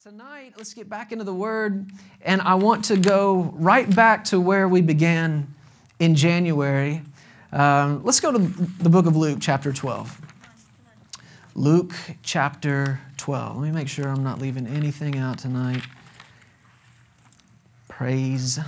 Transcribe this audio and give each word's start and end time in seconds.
Tonight, 0.00 0.54
let's 0.56 0.74
get 0.74 0.88
back 0.88 1.10
into 1.10 1.24
the 1.24 1.34
Word, 1.34 1.90
and 2.22 2.40
I 2.42 2.54
want 2.54 2.84
to 2.84 2.96
go 2.96 3.52
right 3.56 3.92
back 3.96 4.22
to 4.26 4.40
where 4.40 4.68
we 4.68 4.80
began 4.80 5.52
in 5.98 6.14
January. 6.14 7.02
Um, 7.50 8.04
let's 8.04 8.20
go 8.20 8.30
to 8.30 8.38
the 8.38 8.88
book 8.88 9.06
of 9.06 9.16
Luke, 9.16 9.38
chapter 9.40 9.72
12. 9.72 10.20
Luke, 11.56 11.94
chapter 12.22 13.00
12. 13.16 13.56
Let 13.56 13.66
me 13.66 13.72
make 13.72 13.88
sure 13.88 14.08
I'm 14.08 14.22
not 14.22 14.38
leaving 14.38 14.68
anything 14.68 15.18
out 15.18 15.38
tonight. 15.38 15.82
Praise 17.88 18.60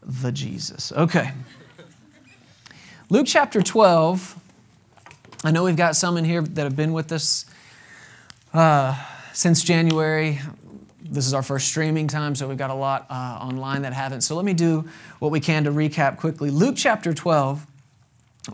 the 0.00 0.30
Jesus. 0.30 0.92
Okay. 0.92 1.32
Luke, 3.10 3.26
chapter 3.26 3.62
12. 3.62 4.36
I 5.42 5.50
know 5.50 5.64
we've 5.64 5.74
got 5.74 5.96
some 5.96 6.16
in 6.16 6.24
here 6.24 6.40
that 6.40 6.62
have 6.62 6.76
been 6.76 6.92
with 6.92 7.10
us. 7.10 7.46
Uh, 8.54 8.96
since 9.32 9.62
January. 9.62 10.38
This 11.02 11.26
is 11.26 11.34
our 11.34 11.42
first 11.42 11.68
streaming 11.68 12.06
time, 12.06 12.34
so 12.34 12.48
we've 12.48 12.58
got 12.58 12.70
a 12.70 12.74
lot 12.74 13.06
uh, 13.10 13.38
online 13.40 13.82
that 13.82 13.92
haven't. 13.92 14.22
So 14.22 14.36
let 14.36 14.44
me 14.44 14.54
do 14.54 14.88
what 15.18 15.30
we 15.30 15.40
can 15.40 15.64
to 15.64 15.70
recap 15.70 16.18
quickly. 16.18 16.50
Luke 16.50 16.74
chapter 16.76 17.12
12, 17.12 17.66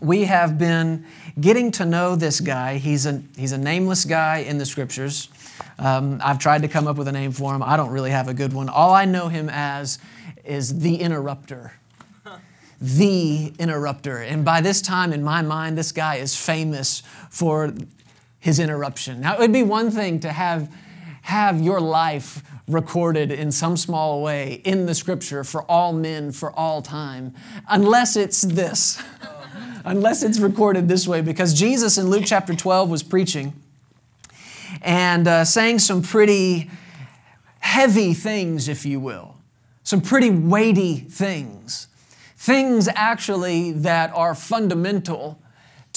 we 0.01 0.25
have 0.25 0.57
been 0.57 1.05
getting 1.39 1.71
to 1.71 1.85
know 1.85 2.15
this 2.15 2.39
guy. 2.39 2.77
He's 2.77 3.05
a, 3.05 3.21
he's 3.37 3.51
a 3.51 3.57
nameless 3.57 4.05
guy 4.05 4.39
in 4.39 4.57
the 4.57 4.65
scriptures. 4.65 5.29
Um, 5.77 6.21
I've 6.23 6.39
tried 6.39 6.61
to 6.61 6.67
come 6.67 6.87
up 6.87 6.97
with 6.97 7.07
a 7.07 7.11
name 7.11 7.31
for 7.31 7.53
him. 7.53 7.63
I 7.63 7.77
don't 7.77 7.91
really 7.91 8.11
have 8.11 8.27
a 8.27 8.33
good 8.33 8.53
one. 8.53 8.69
All 8.69 8.93
I 8.93 9.05
know 9.05 9.27
him 9.27 9.49
as 9.49 9.99
is 10.43 10.79
the 10.79 10.95
interrupter. 10.95 11.73
The 12.81 13.53
interrupter. 13.59 14.19
And 14.19 14.45
by 14.45 14.61
this 14.61 14.81
time, 14.81 15.11
in 15.11 15.21
my 15.21 15.41
mind, 15.41 15.77
this 15.77 15.91
guy 15.91 16.15
is 16.15 16.35
famous 16.35 17.03
for 17.29 17.73
his 18.39 18.59
interruption. 18.59 19.21
Now, 19.21 19.35
it 19.35 19.39
would 19.39 19.53
be 19.53 19.63
one 19.63 19.91
thing 19.91 20.19
to 20.21 20.31
have, 20.31 20.73
have 21.23 21.61
your 21.61 21.79
life 21.79 22.41
recorded 22.67 23.31
in 23.31 23.51
some 23.51 23.75
small 23.75 24.21
way 24.21 24.61
in 24.63 24.85
the 24.85 24.95
scripture 24.95 25.43
for 25.43 25.63
all 25.63 25.91
men 25.91 26.31
for 26.31 26.51
all 26.51 26.81
time, 26.81 27.33
unless 27.67 28.15
it's 28.15 28.41
this, 28.41 29.01
unless 29.85 30.23
it's 30.23 30.39
recorded 30.39 30.87
this 30.87 31.07
way, 31.07 31.21
because 31.21 31.53
Jesus 31.53 31.97
in 31.97 32.09
Luke 32.09 32.23
chapter 32.25 32.55
12 32.55 32.89
was 32.89 33.03
preaching 33.03 33.53
and 34.81 35.27
uh, 35.27 35.43
saying 35.43 35.79
some 35.79 36.01
pretty 36.01 36.69
heavy 37.59 38.13
things, 38.13 38.69
if 38.69 38.85
you 38.85 38.99
will, 38.99 39.35
some 39.83 39.99
pretty 39.99 40.29
weighty 40.29 40.97
things, 40.97 41.87
things 42.37 42.87
actually 42.95 43.71
that 43.71 44.11
are 44.15 44.33
fundamental 44.35 45.41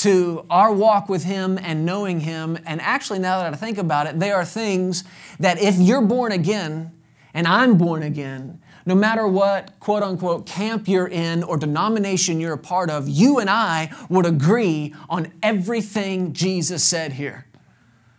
to 0.03 0.45
our 0.50 0.72
walk 0.72 1.08
with 1.08 1.25
Him 1.25 1.58
and 1.62 1.86
knowing 1.86 2.20
Him. 2.20 2.58
And 2.67 2.81
actually, 2.81 3.20
now 3.20 3.39
that 3.39 3.53
I 3.53 3.56
think 3.56 3.78
about 3.78 4.06
it, 4.06 4.19
they 4.19 4.33
are 4.33 4.45
things 4.45 5.05
that 5.39 5.61
if 5.61 5.77
you're 5.77 6.03
born 6.03 6.33
again 6.33 6.92
and 7.34 7.47
I'm 7.47 7.78
born 7.78 8.03
again, 8.03 8.61
no 8.84 8.97
matter 8.97 9.28
what 9.28 9.78
quote 9.78 10.03
unquote 10.03 10.45
camp 10.45 10.89
you're 10.89 11.06
in 11.06 11.45
or 11.45 11.56
denomination 11.56 12.41
you're 12.41 12.55
a 12.55 12.58
part 12.58 12.91
of, 12.91 13.08
you 13.08 13.39
and 13.39 13.48
I 13.48 13.92
would 14.08 14.27
agree 14.27 14.92
on 15.08 15.33
everything 15.41 16.33
Jesus 16.33 16.83
said 16.83 17.12
here. 17.12 17.47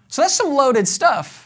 So 0.08 0.22
that's 0.22 0.36
some 0.36 0.54
loaded 0.54 0.88
stuff 0.88 1.42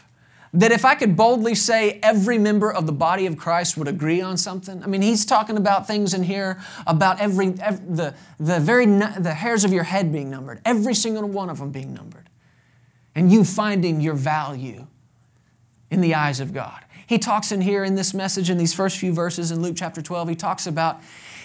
that 0.52 0.72
if 0.72 0.84
I 0.84 0.94
could 0.94 1.16
boldly 1.16 1.54
say 1.54 2.00
every 2.02 2.38
member 2.38 2.72
of 2.72 2.86
the 2.86 2.92
body 2.92 3.26
of 3.26 3.36
Christ 3.36 3.76
would 3.76 3.88
agree 3.88 4.20
on 4.20 4.36
something, 4.36 4.82
I 4.82 4.86
mean, 4.86 5.02
he's 5.02 5.24
talking 5.24 5.56
about 5.56 5.86
things 5.86 6.14
in 6.14 6.22
here 6.22 6.60
about 6.86 7.20
every, 7.20 7.54
every 7.60 7.84
the, 7.86 8.14
the 8.38 8.60
very 8.60 8.86
the 8.86 9.34
hairs 9.34 9.64
of 9.64 9.72
your 9.72 9.84
head 9.84 10.12
being 10.12 10.30
numbered, 10.30 10.60
every 10.64 10.94
single 10.94 11.28
one 11.28 11.50
of 11.50 11.58
them 11.58 11.70
being 11.70 11.92
numbered, 11.92 12.30
and 13.14 13.30
you 13.30 13.44
finding 13.44 14.00
your 14.00 14.14
value 14.14 14.86
in 15.90 16.00
the 16.00 16.14
eyes 16.14 16.40
of 16.40 16.52
God. 16.52 16.84
He 17.06 17.18
talks 17.18 17.52
in 17.52 17.62
here 17.62 17.84
in 17.84 17.94
this 17.94 18.12
message 18.12 18.50
in 18.50 18.58
these 18.58 18.74
first 18.74 18.98
few 18.98 19.12
verses 19.14 19.50
in 19.50 19.62
Luke 19.62 19.76
chapter 19.76 20.02
12, 20.02 20.28
he 20.28 20.34
talks 20.34 20.66
about 20.66 21.00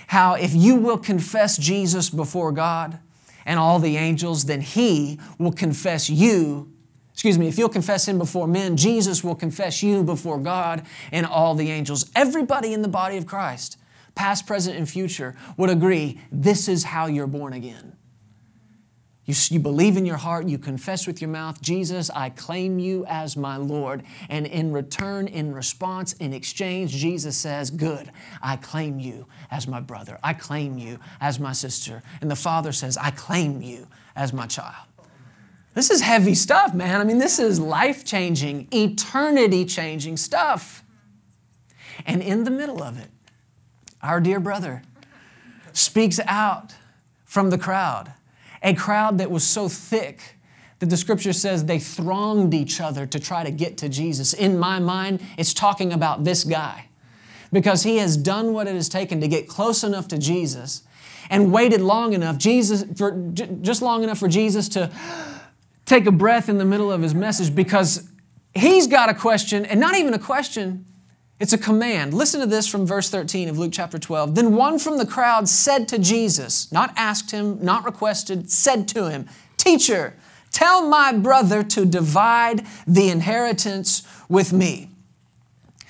how 0.07 0.33
if 0.35 0.53
you 0.53 0.75
will 0.75 0.97
confess 0.97 1.57
Jesus 1.57 2.09
before 2.09 2.51
God 2.51 2.99
and 3.45 3.59
all 3.59 3.79
the 3.79 3.95
angels, 3.95 4.45
then 4.45 4.61
he 4.61 5.19
will 5.37 5.53
confess 5.53 6.09
you 6.09 6.72
Excuse 7.13 7.37
me, 7.37 7.47
if 7.47 7.57
you'll 7.57 7.69
confess 7.69 8.07
him 8.07 8.17
before 8.17 8.47
men, 8.47 8.75
Jesus 8.75 9.23
will 9.23 9.35
confess 9.35 9.83
you 9.83 10.03
before 10.03 10.39
God 10.39 10.85
and 11.11 11.25
all 11.25 11.55
the 11.55 11.69
angels. 11.69 12.09
Everybody 12.15 12.73
in 12.73 12.81
the 12.81 12.87
body 12.87 13.17
of 13.17 13.27
Christ, 13.27 13.77
past, 14.15 14.47
present, 14.47 14.77
and 14.77 14.89
future, 14.89 15.35
would 15.55 15.69
agree 15.69 16.19
this 16.31 16.67
is 16.67 16.83
how 16.83 17.05
you're 17.05 17.27
born 17.27 17.53
again. 17.53 17.95
You, 19.25 19.35
you 19.51 19.59
believe 19.59 19.95
in 19.95 20.05
your 20.05 20.17
heart, 20.17 20.49
you 20.49 20.57
confess 20.57 21.07
with 21.07 21.21
your 21.21 21.29
mouth, 21.29 21.61
Jesus, 21.61 22.09
I 22.09 22.29
claim 22.29 22.77
you 22.77 23.05
as 23.07 23.37
my 23.37 23.55
Lord. 23.55 24.03
And 24.27 24.45
in 24.45 24.73
return, 24.73 25.27
in 25.27 25.53
response, 25.53 26.13
in 26.13 26.33
exchange, 26.33 26.91
Jesus 26.91 27.37
says, 27.37 27.69
Good, 27.69 28.11
I 28.41 28.57
claim 28.57 28.99
you 28.99 29.27
as 29.49 29.65
my 29.65 29.79
brother. 29.79 30.19
I 30.23 30.33
claim 30.33 30.77
you 30.77 30.99
as 31.21 31.39
my 31.39 31.53
sister. 31.53 32.03
And 32.19 32.29
the 32.29 32.35
Father 32.35 32.73
says, 32.73 32.97
I 32.97 33.11
claim 33.11 33.61
you 33.61 33.87
as 34.13 34.33
my 34.33 34.45
child. 34.45 34.87
This 35.73 35.89
is 35.89 36.01
heavy 36.01 36.35
stuff, 36.35 36.73
man. 36.73 37.01
I 37.01 37.03
mean, 37.03 37.17
this 37.17 37.39
is 37.39 37.59
life 37.59 38.05
changing, 38.05 38.67
eternity 38.71 39.65
changing 39.65 40.17
stuff. 40.17 40.83
And 42.05 42.21
in 42.21 42.43
the 42.43 42.51
middle 42.51 42.83
of 42.83 42.99
it, 42.99 43.09
our 44.01 44.19
dear 44.19 44.39
brother 44.39 44.83
speaks 45.71 46.19
out 46.27 46.75
from 47.25 47.49
the 47.49 47.57
crowd, 47.57 48.13
a 48.61 48.73
crowd 48.73 49.17
that 49.17 49.31
was 49.31 49.43
so 49.43 49.67
thick 49.67 50.35
that 50.79 50.89
the 50.89 50.97
scripture 50.97 51.33
says 51.33 51.65
they 51.65 51.79
thronged 51.79 52.53
each 52.53 52.79
other 52.79 53.05
to 53.07 53.19
try 53.19 53.43
to 53.43 53.51
get 53.51 53.77
to 53.77 53.89
Jesus. 53.89 54.33
In 54.33 54.59
my 54.59 54.79
mind, 54.79 55.21
it's 55.37 55.53
talking 55.53 55.93
about 55.93 56.23
this 56.23 56.43
guy 56.43 56.89
because 57.51 57.83
he 57.83 57.97
has 57.97 58.17
done 58.17 58.53
what 58.53 58.67
it 58.67 58.75
has 58.75 58.89
taken 58.89 59.21
to 59.21 59.27
get 59.27 59.47
close 59.47 59.83
enough 59.83 60.07
to 60.09 60.17
Jesus 60.17 60.83
and 61.29 61.53
waited 61.53 61.81
long 61.81 62.13
enough, 62.13 62.37
Jesus, 62.37 62.83
for, 62.97 63.11
just 63.61 63.81
long 63.81 64.03
enough 64.03 64.19
for 64.19 64.27
Jesus 64.27 64.67
to 64.69 64.91
take 65.85 66.05
a 66.05 66.11
breath 66.11 66.49
in 66.49 66.57
the 66.57 66.65
middle 66.65 66.91
of 66.91 67.01
his 67.01 67.13
message 67.13 67.53
because 67.53 68.09
he's 68.53 68.87
got 68.87 69.09
a 69.09 69.13
question, 69.13 69.65
and 69.65 69.79
not 69.79 69.95
even 69.95 70.13
a 70.13 70.19
question, 70.19 70.85
it's 71.39 71.53
a 71.53 71.57
command. 71.57 72.13
Listen 72.13 72.39
to 72.39 72.45
this 72.45 72.67
from 72.67 72.85
verse 72.85 73.09
13 73.09 73.49
of 73.49 73.57
Luke 73.57 73.73
chapter 73.73 73.99
12. 73.99 74.35
Then 74.35 74.55
one 74.55 74.79
from 74.79 74.97
the 74.97 75.05
crowd 75.05 75.49
said 75.49 75.87
to 75.89 75.99
Jesus, 75.99 76.71
not 76.71 76.93
asked 76.95 77.31
him, 77.31 77.63
not 77.63 77.83
requested, 77.83 78.49
said 78.49 78.87
to 78.89 79.09
him, 79.09 79.27
Teacher, 79.57 80.15
tell 80.51 80.87
my 80.87 81.11
brother 81.11 81.63
to 81.63 81.85
divide 81.85 82.65
the 82.87 83.09
inheritance 83.09 84.07
with 84.29 84.53
me. 84.53 84.89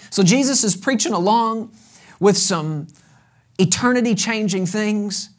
So 0.09 0.23
Jesus 0.23 0.63
is 0.63 0.75
preaching 0.75 1.13
along 1.13 1.71
with 2.19 2.37
some 2.37 2.87
eternity 3.59 4.15
changing 4.15 4.65
things, 4.65 5.29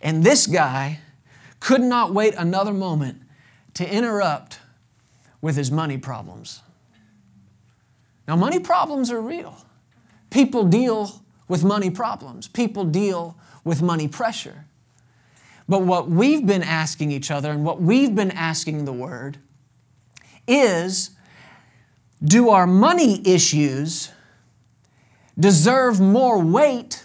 and 0.00 0.22
this 0.22 0.46
guy 0.46 1.00
could 1.58 1.80
not 1.80 2.12
wait 2.12 2.34
another 2.34 2.72
moment 2.72 3.23
to 3.74 3.88
interrupt 3.88 4.58
with 5.40 5.56
his 5.56 5.70
money 5.70 5.98
problems. 5.98 6.62
Now, 8.26 8.36
money 8.36 8.58
problems 8.58 9.10
are 9.10 9.20
real. 9.20 9.56
People 10.30 10.64
deal 10.64 11.22
with 11.46 11.62
money 11.62 11.90
problems, 11.90 12.48
people 12.48 12.84
deal 12.84 13.36
with 13.64 13.82
money 13.82 14.08
pressure. 14.08 14.64
But 15.68 15.82
what 15.82 16.08
we've 16.08 16.46
been 16.46 16.62
asking 16.62 17.10
each 17.10 17.30
other 17.30 17.50
and 17.50 17.64
what 17.64 17.80
we've 17.80 18.14
been 18.14 18.30
asking 18.30 18.84
the 18.84 18.92
Word 18.92 19.38
is 20.46 21.10
do 22.22 22.50
our 22.50 22.66
money 22.66 23.26
issues 23.26 24.10
deserve 25.38 26.00
more 26.00 26.38
weight 26.38 27.02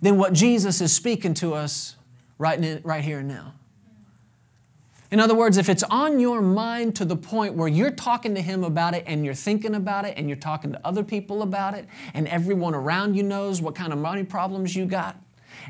than 0.00 0.16
what 0.16 0.32
Jesus 0.32 0.80
is 0.80 0.92
speaking 0.92 1.34
to 1.34 1.54
us 1.54 1.96
right, 2.38 2.80
right 2.84 3.04
here 3.04 3.18
and 3.20 3.28
now? 3.28 3.54
In 5.10 5.18
other 5.18 5.34
words, 5.34 5.56
if 5.56 5.68
it's 5.68 5.82
on 5.84 6.20
your 6.20 6.40
mind 6.40 6.94
to 6.96 7.04
the 7.04 7.16
point 7.16 7.54
where 7.54 7.66
you're 7.66 7.90
talking 7.90 8.32
to 8.36 8.40
Him 8.40 8.62
about 8.62 8.94
it 8.94 9.02
and 9.08 9.24
you're 9.24 9.34
thinking 9.34 9.74
about 9.74 10.04
it 10.04 10.14
and 10.16 10.28
you're 10.28 10.36
talking 10.36 10.70
to 10.70 10.80
other 10.86 11.02
people 11.02 11.42
about 11.42 11.74
it 11.74 11.86
and 12.14 12.28
everyone 12.28 12.74
around 12.74 13.16
you 13.16 13.24
knows 13.24 13.60
what 13.60 13.74
kind 13.74 13.92
of 13.92 13.98
money 13.98 14.22
problems 14.22 14.76
you 14.76 14.86
got, 14.86 15.16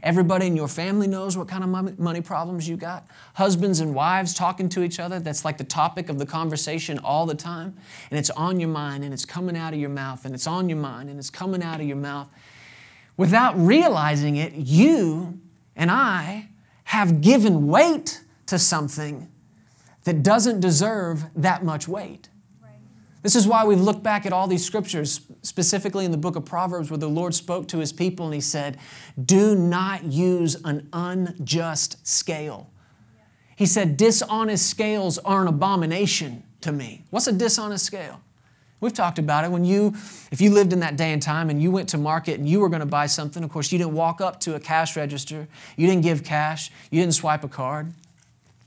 everybody 0.02 0.46
in 0.46 0.56
your 0.56 0.68
family 0.68 1.06
knows 1.06 1.38
what 1.38 1.48
kind 1.48 1.64
of 1.64 1.98
money 1.98 2.20
problems 2.20 2.68
you 2.68 2.76
got, 2.76 3.06
husbands 3.32 3.80
and 3.80 3.94
wives 3.94 4.34
talking 4.34 4.68
to 4.68 4.82
each 4.82 5.00
other, 5.00 5.18
that's 5.18 5.42
like 5.42 5.56
the 5.56 5.64
topic 5.64 6.10
of 6.10 6.18
the 6.18 6.26
conversation 6.26 6.98
all 6.98 7.24
the 7.24 7.34
time, 7.34 7.74
and 8.10 8.18
it's 8.18 8.30
on 8.30 8.60
your 8.60 8.68
mind 8.68 9.04
and 9.04 9.14
it's 9.14 9.24
coming 9.24 9.56
out 9.56 9.72
of 9.72 9.80
your 9.80 9.88
mouth 9.88 10.26
and 10.26 10.34
it's 10.34 10.46
on 10.46 10.68
your 10.68 10.78
mind 10.78 11.08
and 11.08 11.18
it's 11.18 11.30
coming 11.30 11.62
out 11.62 11.80
of 11.80 11.86
your 11.86 11.96
mouth. 11.96 12.28
Without 13.16 13.58
realizing 13.58 14.36
it, 14.36 14.52
you 14.52 15.40
and 15.76 15.90
I 15.90 16.48
have 16.84 17.22
given 17.22 17.68
weight 17.68 18.20
to 18.46 18.58
something 18.58 19.30
that 20.04 20.22
doesn't 20.22 20.60
deserve 20.60 21.24
that 21.36 21.64
much 21.64 21.86
weight. 21.86 22.28
This 23.22 23.36
is 23.36 23.46
why 23.46 23.64
we've 23.64 23.80
looked 23.80 24.02
back 24.02 24.24
at 24.24 24.32
all 24.32 24.46
these 24.46 24.64
scriptures, 24.64 25.20
specifically 25.42 26.06
in 26.06 26.10
the 26.10 26.16
book 26.16 26.36
of 26.36 26.46
Proverbs, 26.46 26.90
where 26.90 26.98
the 26.98 27.08
Lord 27.08 27.34
spoke 27.34 27.68
to 27.68 27.78
his 27.78 27.92
people 27.92 28.24
and 28.24 28.34
he 28.34 28.40
said, 28.40 28.78
Do 29.22 29.54
not 29.54 30.04
use 30.04 30.56
an 30.64 30.88
unjust 30.92 32.06
scale. 32.06 32.70
He 33.56 33.66
said, 33.66 33.98
Dishonest 33.98 34.70
scales 34.70 35.18
are 35.18 35.42
an 35.42 35.48
abomination 35.48 36.44
to 36.62 36.72
me. 36.72 37.04
What's 37.10 37.26
a 37.26 37.32
dishonest 37.32 37.84
scale? 37.84 38.22
We've 38.80 38.94
talked 38.94 39.18
about 39.18 39.44
it. 39.44 39.50
When 39.50 39.66
you, 39.66 39.88
if 40.32 40.40
you 40.40 40.50
lived 40.50 40.72
in 40.72 40.80
that 40.80 40.96
day 40.96 41.12
and 41.12 41.20
time 41.20 41.50
and 41.50 41.60
you 41.60 41.70
went 41.70 41.90
to 41.90 41.98
market 41.98 42.38
and 42.38 42.48
you 42.48 42.60
were 42.60 42.70
going 42.70 42.80
to 42.80 42.86
buy 42.86 43.04
something, 43.04 43.44
of 43.44 43.50
course, 43.50 43.70
you 43.70 43.76
didn't 43.76 43.92
walk 43.92 44.22
up 44.22 44.40
to 44.40 44.54
a 44.54 44.60
cash 44.60 44.96
register. 44.96 45.46
You 45.76 45.86
didn't 45.86 46.02
give 46.02 46.24
cash. 46.24 46.70
You 46.90 47.02
didn't 47.02 47.14
swipe 47.14 47.44
a 47.44 47.48
card. 47.48 47.92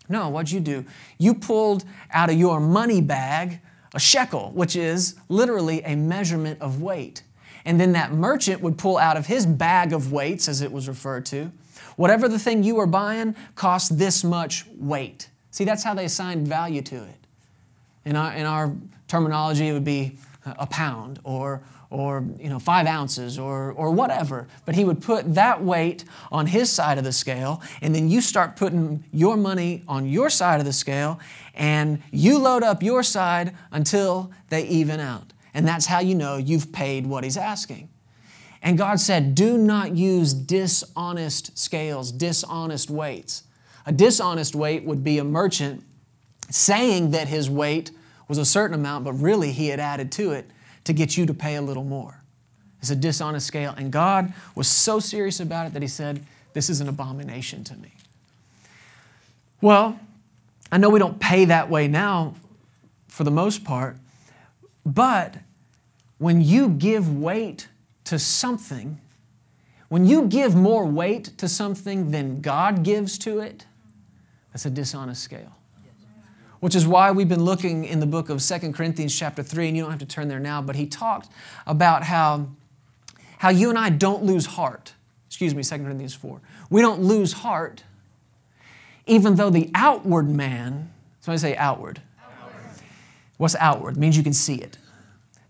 No, 0.10 0.30
what'd 0.30 0.52
you 0.52 0.60
do? 0.60 0.86
You 1.18 1.34
pulled 1.34 1.86
out 2.12 2.30
of 2.30 2.36
your 2.36 2.60
money 2.60 3.02
bag 3.02 3.60
a 3.94 4.00
shekel, 4.00 4.52
which 4.54 4.76
is 4.76 5.16
literally 5.30 5.82
a 5.84 5.96
measurement 5.96 6.60
of 6.62 6.82
weight. 6.82 7.24
And 7.66 7.80
then 7.80 7.94
that 7.94 8.12
merchant 8.12 8.62
would 8.62 8.78
pull 8.78 8.98
out 8.98 9.16
of 9.16 9.28
his 9.28 9.46
bag 9.46 9.94
of 9.94 10.12
weights, 10.12 10.48
as 10.48 10.62
it 10.62 10.72
was 10.72 10.88
referred 10.88 11.26
to, 11.28 11.52
whatever 11.96 12.28
the 12.28 12.40
thing 12.40 12.64
you 12.64 12.76
were 12.76 12.88
buying 12.88 13.36
cost 13.56 13.98
this 13.98 14.24
much 14.24 14.66
weight. 14.76 15.30
See, 15.52 15.64
that's 15.64 15.84
how 15.84 15.94
they 15.94 16.06
assigned 16.06 16.48
value 16.48 16.82
to 16.82 16.96
it. 16.96 17.28
In 18.06 18.16
our, 18.16 18.34
in 18.34 18.46
our 18.46 18.76
terminology, 19.08 19.68
it 19.68 19.74
would 19.74 19.86
be 19.86 20.18
a 20.46 20.66
pound 20.66 21.20
or, 21.24 21.62
or 21.94 22.26
you 22.40 22.50
know, 22.50 22.58
five 22.58 22.88
ounces 22.88 23.38
or, 23.38 23.72
or 23.74 23.92
whatever. 23.92 24.48
But 24.66 24.74
he 24.74 24.84
would 24.84 25.02
put 25.02 25.36
that 25.36 25.64
weight 25.64 26.04
on 26.32 26.48
his 26.48 26.72
side 26.72 26.98
of 26.98 27.04
the 27.04 27.14
scale, 27.14 27.62
and 27.82 27.94
then 27.94 28.10
you 28.10 28.20
start 28.20 28.56
putting 28.56 29.04
your 29.12 29.38
money 29.38 29.84
on 29.88 30.08
your 30.08 30.30
side 30.32 30.60
of 30.60 30.66
the 30.66 30.74
scale, 30.74 31.20
and 31.54 32.02
you 32.12 32.40
load 32.40 32.64
up 32.64 32.82
your 32.82 33.04
side 33.04 33.56
until 33.72 34.32
they 34.50 34.66
even 34.66 35.00
out. 35.00 35.34
And 35.54 35.68
that's 35.68 35.86
how 35.86 36.00
you 36.00 36.16
know 36.16 36.38
you've 36.38 36.74
paid 36.74 37.06
what 37.06 37.24
he's 37.24 37.38
asking. 37.38 37.90
And 38.64 38.76
God 38.76 39.00
said, 39.00 39.36
Do 39.36 39.58
not 39.58 39.96
use 39.96 40.34
dishonest 40.34 41.58
scales, 41.58 42.12
dishonest 42.12 42.90
weights. 42.90 43.44
A 43.86 43.92
dishonest 43.92 44.56
weight 44.56 44.84
would 44.84 45.04
be 45.04 45.20
a 45.20 45.24
merchant 45.24 45.84
saying 46.50 47.12
that 47.12 47.28
his 47.28 47.52
weight 47.52 47.92
was 48.28 48.40
a 48.40 48.46
certain 48.46 48.74
amount, 48.74 49.04
but 49.04 49.14
really 49.14 49.52
he 49.52 49.68
had 49.68 49.80
added 49.80 50.12
to 50.14 50.32
it 50.32 50.50
to 50.84 50.94
get 50.94 51.18
you 51.18 51.26
to 51.26 51.34
pay 51.34 51.56
a 51.56 51.62
little 51.62 51.84
more. 51.84 52.22
It's 52.80 52.90
a 52.90 52.96
dishonest 52.96 53.48
scale. 53.48 53.74
And 53.78 53.92
God 53.92 54.34
was 54.56 54.68
so 54.68 55.00
serious 55.00 55.40
about 55.40 55.68
it 55.68 55.74
that 55.74 55.82
he 55.82 55.88
said, 55.88 56.26
This 56.54 56.70
is 56.70 56.82
an 56.82 56.90
abomination 56.90 57.64
to 57.66 57.76
me. 57.76 57.94
Well, 59.62 59.98
I 60.72 60.78
know 60.78 60.90
we 60.90 61.00
don't 61.00 61.20
pay 61.20 61.46
that 61.46 61.70
way 61.70 61.88
now 61.88 62.36
for 63.08 63.24
the 63.24 63.32
most 63.32 63.64
part, 63.64 63.96
but 64.86 65.36
when 66.18 66.42
you 66.42 66.68
give 66.68 67.16
weight 67.16 67.70
to 68.06 68.20
something, 68.20 69.00
when 69.88 70.06
you 70.06 70.26
give 70.26 70.56
more 70.56 70.86
weight 70.86 71.38
to 71.38 71.48
something 71.48 72.12
than 72.12 72.42
God 72.42 72.84
gives 72.84 73.18
to 73.20 73.40
it, 73.40 73.66
that's 74.52 74.66
a 74.66 74.70
dishonest 74.70 75.24
scale. 75.24 75.56
Which 76.64 76.76
is 76.76 76.88
why 76.88 77.12
we've 77.12 77.28
been 77.28 77.44
looking 77.44 77.84
in 77.84 78.00
the 78.00 78.06
book 78.06 78.30
of 78.30 78.42
Second 78.42 78.72
Corinthians 78.72 79.14
chapter 79.14 79.44
3, 79.44 79.68
and 79.68 79.76
you 79.76 79.84
don't 79.84 79.92
have 79.92 80.00
to 80.00 80.06
turn 80.06 80.30
there 80.30 80.40
now, 80.40 80.62
but 80.62 80.78
he 80.78 80.86
talked 80.86 81.28
about 81.68 82.04
how, 82.04 82.48
how 83.40 83.50
you 83.50 83.68
and 83.68 83.78
I 83.78 83.90
don't 83.90 84.24
lose 84.24 84.46
heart. 84.46 84.94
Excuse 85.28 85.54
me, 85.54 85.62
Second 85.62 85.88
Corinthians 85.88 86.14
4. 86.14 86.40
We 86.70 86.80
don't 86.80 87.02
lose 87.02 87.34
heart, 87.34 87.84
even 89.08 89.36
though 89.36 89.50
the 89.50 89.72
outward 89.76 90.30
man, 90.30 90.90
somebody 91.20 91.42
say 91.42 91.58
outward. 91.58 92.02
outward. 92.24 92.54
What's 93.36 93.56
outward? 93.56 93.98
It 93.98 94.00
means 94.00 94.16
you 94.16 94.24
can 94.24 94.32
see 94.32 94.56
it. 94.56 94.78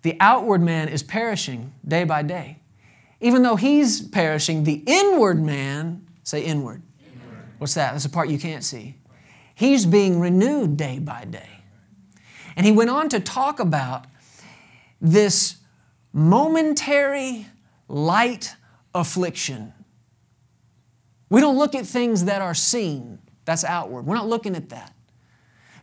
The 0.02 0.18
outward 0.20 0.64
man 0.64 0.88
is 0.88 1.04
perishing 1.04 1.74
day 1.88 2.06
by 2.06 2.24
day. 2.24 2.58
Even 3.22 3.44
though 3.44 3.56
he's 3.56 4.02
perishing, 4.02 4.64
the 4.64 4.82
inward 4.88 5.40
man, 5.40 6.08
say 6.24 6.44
inward. 6.44 6.82
inward. 7.06 7.44
What's 7.60 7.76
that? 7.76 7.92
That's 7.92 8.04
the 8.04 8.10
part 8.10 8.30
you 8.30 8.40
can't 8.40 8.64
see. 8.64 8.96
He's 9.56 9.86
being 9.86 10.20
renewed 10.20 10.78
day 10.78 11.00
by 11.00 11.26
day. 11.26 11.50
And 12.56 12.66
he 12.66 12.72
went 12.72 12.90
on 12.90 13.10
to 13.10 13.20
talk 13.20 13.60
about 13.60 14.06
this 15.02 15.58
momentary 16.12 17.48
light 17.88 18.56
affliction. 18.94 19.74
We 21.30 21.42
don't 21.42 21.58
look 21.58 21.76
at 21.76 21.86
things 21.86 22.26
that 22.26 22.42
are 22.42 22.54
seen, 22.54 23.20
that's 23.46 23.64
outward. 23.64 24.06
We're 24.06 24.16
not 24.16 24.30
looking 24.30 24.56
at 24.56 24.70
that. 24.70 24.94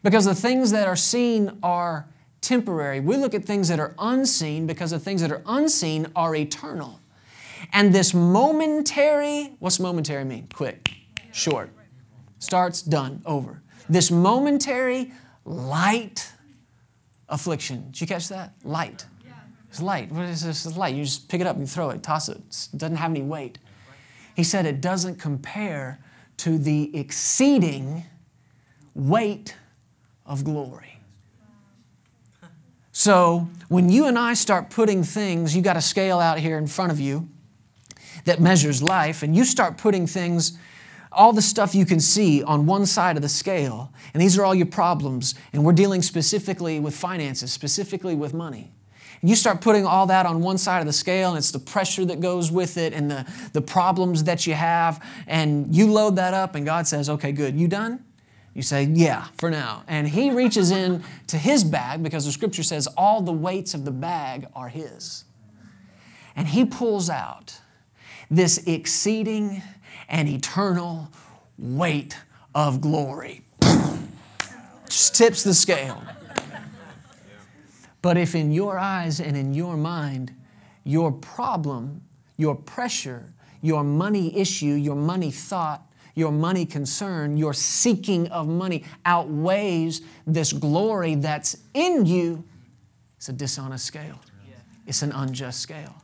Because 0.02 0.24
the 0.24 0.34
things 0.34 0.70
that 0.70 0.86
are 0.86 0.96
seen 0.96 1.58
are 1.62 2.08
temporary. 2.40 3.00
We 3.00 3.16
look 3.16 3.34
at 3.34 3.44
things 3.44 3.68
that 3.68 3.78
are 3.78 3.94
unseen 3.98 4.66
because 4.66 4.92
the 4.92 4.98
things 4.98 5.20
that 5.20 5.30
are 5.30 5.42
unseen 5.46 6.06
are 6.16 6.34
eternal. 6.34 7.00
And 7.72 7.92
this 7.94 8.14
momentary, 8.14 9.52
what's 9.58 9.78
momentary 9.78 10.24
mean? 10.24 10.48
Quick, 10.52 10.90
short, 11.32 11.70
starts, 12.40 12.82
done, 12.82 13.22
over. 13.24 13.62
This 13.88 14.10
momentary 14.10 15.12
light 15.44 16.32
affliction. 17.28 17.92
Did 17.92 18.00
you 18.00 18.06
catch 18.08 18.28
that? 18.28 18.54
Light. 18.64 19.06
It's 19.68 19.80
light. 19.80 20.10
What 20.10 20.24
is 20.24 20.42
this? 20.42 20.66
It's 20.66 20.76
light. 20.76 20.96
You 20.96 21.04
just 21.04 21.28
pick 21.28 21.40
it 21.40 21.46
up 21.46 21.56
and 21.56 21.70
throw 21.70 21.90
it, 21.90 22.02
toss 22.02 22.28
it. 22.28 22.38
It 22.72 22.78
doesn't 22.78 22.96
have 22.96 23.12
any 23.12 23.22
weight. 23.22 23.58
He 24.34 24.42
said 24.42 24.66
it 24.66 24.80
doesn't 24.80 25.20
compare 25.20 26.00
to 26.38 26.58
the 26.58 26.96
exceeding 26.96 28.04
weight 28.94 29.54
of 30.26 30.42
glory. 30.42 30.98
So 32.90 33.48
when 33.68 33.88
you 33.88 34.06
and 34.06 34.18
I 34.18 34.34
start 34.34 34.70
putting 34.70 35.04
things, 35.04 35.54
you 35.54 35.62
got 35.62 35.76
a 35.76 35.80
scale 35.80 36.18
out 36.18 36.38
here 36.38 36.58
in 36.58 36.66
front 36.66 36.90
of 36.90 36.98
you 36.98 37.28
that 38.24 38.40
measures 38.40 38.82
life, 38.82 39.22
and 39.22 39.36
you 39.36 39.44
start 39.44 39.78
putting 39.78 40.06
things, 40.06 40.58
all 41.12 41.32
the 41.32 41.42
stuff 41.42 41.74
you 41.74 41.84
can 41.84 42.00
see 42.00 42.42
on 42.42 42.66
one 42.66 42.86
side 42.86 43.16
of 43.16 43.22
the 43.22 43.28
scale, 43.28 43.92
and 44.14 44.22
these 44.22 44.38
are 44.38 44.44
all 44.44 44.54
your 44.54 44.66
problems, 44.66 45.34
and 45.52 45.64
we're 45.64 45.72
dealing 45.72 46.02
specifically 46.02 46.78
with 46.78 46.94
finances, 46.94 47.52
specifically 47.52 48.14
with 48.14 48.32
money. 48.32 48.70
And 49.20 49.28
you 49.28 49.36
start 49.36 49.60
putting 49.60 49.84
all 49.84 50.06
that 50.06 50.24
on 50.24 50.40
one 50.40 50.56
side 50.56 50.80
of 50.80 50.86
the 50.86 50.92
scale, 50.92 51.30
and 51.30 51.38
it's 51.38 51.50
the 51.50 51.58
pressure 51.58 52.04
that 52.06 52.20
goes 52.20 52.50
with 52.50 52.76
it 52.76 52.92
and 52.92 53.10
the, 53.10 53.26
the 53.52 53.60
problems 53.60 54.24
that 54.24 54.46
you 54.46 54.54
have, 54.54 55.04
and 55.26 55.74
you 55.74 55.90
load 55.90 56.16
that 56.16 56.32
up, 56.32 56.54
and 56.54 56.64
God 56.64 56.86
says, 56.86 57.10
Okay, 57.10 57.32
good, 57.32 57.58
you 57.58 57.68
done? 57.68 58.04
You 58.54 58.62
say, 58.62 58.84
Yeah, 58.84 59.26
for 59.38 59.50
now. 59.50 59.84
And 59.88 60.08
he 60.08 60.30
reaches 60.30 60.70
in 60.70 61.02
to 61.26 61.36
his 61.36 61.64
bag 61.64 62.02
because 62.02 62.24
the 62.24 62.32
scripture 62.32 62.62
says 62.62 62.86
all 62.96 63.20
the 63.20 63.32
weights 63.32 63.74
of 63.74 63.84
the 63.84 63.90
bag 63.90 64.46
are 64.54 64.68
his. 64.68 65.24
And 66.36 66.48
he 66.48 66.64
pulls 66.64 67.10
out 67.10 67.60
this 68.30 68.58
exceeding 68.66 69.62
and 70.10 70.28
eternal 70.28 71.08
weight 71.58 72.16
of 72.54 72.80
glory. 72.80 73.42
Just 74.86 75.14
tips 75.14 75.42
the 75.42 75.54
scale. 75.54 76.02
But 78.02 78.16
if 78.16 78.34
in 78.34 78.50
your 78.50 78.78
eyes 78.78 79.20
and 79.20 79.36
in 79.36 79.54
your 79.54 79.76
mind, 79.76 80.34
your 80.84 81.12
problem, 81.12 82.02
your 82.36 82.54
pressure, 82.54 83.32
your 83.62 83.84
money 83.84 84.36
issue, 84.36 84.74
your 84.74 84.96
money 84.96 85.30
thought 85.30 85.86
your 86.14 86.32
money 86.32 86.66
concern, 86.66 87.36
your 87.36 87.54
seeking 87.54 88.28
of 88.28 88.48
money 88.48 88.84
outweighs 89.04 90.02
this 90.26 90.52
glory 90.52 91.14
that's 91.16 91.56
in 91.74 92.06
you, 92.06 92.44
it's 93.16 93.28
a 93.28 93.32
dishonest 93.32 93.84
scale. 93.84 94.20
It's 94.86 95.02
an 95.02 95.12
unjust 95.12 95.60
scale. 95.60 95.94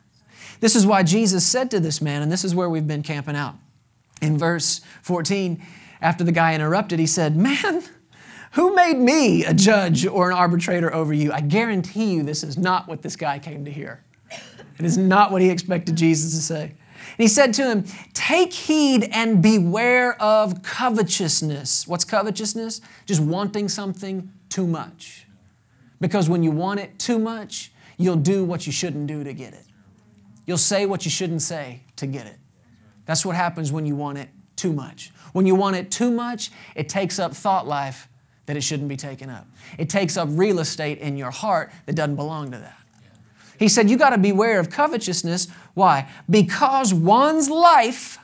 This 0.60 0.76
is 0.76 0.86
why 0.86 1.02
Jesus 1.02 1.44
said 1.44 1.70
to 1.72 1.80
this 1.80 2.00
man, 2.00 2.22
and 2.22 2.30
this 2.30 2.44
is 2.44 2.54
where 2.54 2.70
we've 2.70 2.86
been 2.86 3.02
camping 3.02 3.36
out. 3.36 3.56
In 4.22 4.38
verse 4.38 4.80
14, 5.02 5.62
after 6.00 6.24
the 6.24 6.32
guy 6.32 6.54
interrupted, 6.54 6.98
he 6.98 7.06
said, 7.06 7.36
Man, 7.36 7.82
who 8.52 8.74
made 8.74 8.98
me 8.98 9.44
a 9.44 9.52
judge 9.52 10.06
or 10.06 10.30
an 10.30 10.36
arbitrator 10.36 10.92
over 10.92 11.12
you? 11.12 11.32
I 11.32 11.40
guarantee 11.40 12.14
you 12.14 12.22
this 12.22 12.42
is 12.42 12.56
not 12.56 12.88
what 12.88 13.02
this 13.02 13.16
guy 13.16 13.38
came 13.38 13.64
to 13.64 13.70
hear. 13.70 14.02
It 14.78 14.84
is 14.84 14.98
not 14.98 15.32
what 15.32 15.42
he 15.42 15.50
expected 15.50 15.96
Jesus 15.96 16.34
to 16.34 16.42
say. 16.42 16.62
And 16.64 17.18
he 17.18 17.28
said 17.28 17.54
to 17.54 17.64
him, 17.64 17.84
Take 18.14 18.52
heed 18.52 19.08
and 19.12 19.42
beware 19.42 20.20
of 20.20 20.62
covetousness. 20.62 21.86
What's 21.86 22.04
covetousness? 22.04 22.80
Just 23.06 23.20
wanting 23.20 23.68
something 23.68 24.30
too 24.48 24.66
much. 24.66 25.26
Because 26.00 26.28
when 26.28 26.42
you 26.42 26.50
want 26.50 26.80
it 26.80 26.98
too 26.98 27.18
much, 27.18 27.72
you'll 27.96 28.16
do 28.16 28.44
what 28.44 28.66
you 28.66 28.72
shouldn't 28.72 29.06
do 29.06 29.24
to 29.24 29.32
get 29.32 29.54
it. 29.54 29.64
You'll 30.46 30.58
say 30.58 30.86
what 30.86 31.04
you 31.04 31.10
shouldn't 31.10 31.42
say 31.42 31.80
to 31.96 32.06
get 32.06 32.26
it. 32.26 32.38
That's 33.06 33.24
what 33.24 33.36
happens 33.36 33.72
when 33.72 33.86
you 33.86 33.96
want 33.96 34.18
it 34.18 34.28
too 34.56 34.72
much. 34.72 35.12
When 35.32 35.46
you 35.46 35.54
want 35.54 35.76
it 35.76 35.90
too 35.90 36.10
much, 36.10 36.50
it 36.74 36.88
takes 36.88 37.18
up 37.18 37.34
thought 37.34 37.66
life 37.66 38.08
that 38.46 38.56
it 38.56 38.62
shouldn't 38.62 38.88
be 38.88 38.96
taken 38.96 39.28
up. 39.30 39.46
It 39.78 39.88
takes 39.88 40.16
up 40.16 40.28
real 40.32 40.58
estate 40.60 40.98
in 40.98 41.16
your 41.16 41.30
heart 41.30 41.72
that 41.86 41.94
doesn't 41.94 42.16
belong 42.16 42.50
to 42.52 42.58
that. 42.58 42.78
He 43.58 43.68
said, 43.68 43.90
You 43.90 43.96
got 43.96 44.10
to 44.10 44.18
beware 44.18 44.60
of 44.60 44.70
covetousness. 44.70 45.48
Why? 45.74 46.08
Because 46.28 46.92
one's 46.92 47.48
life 47.50 48.18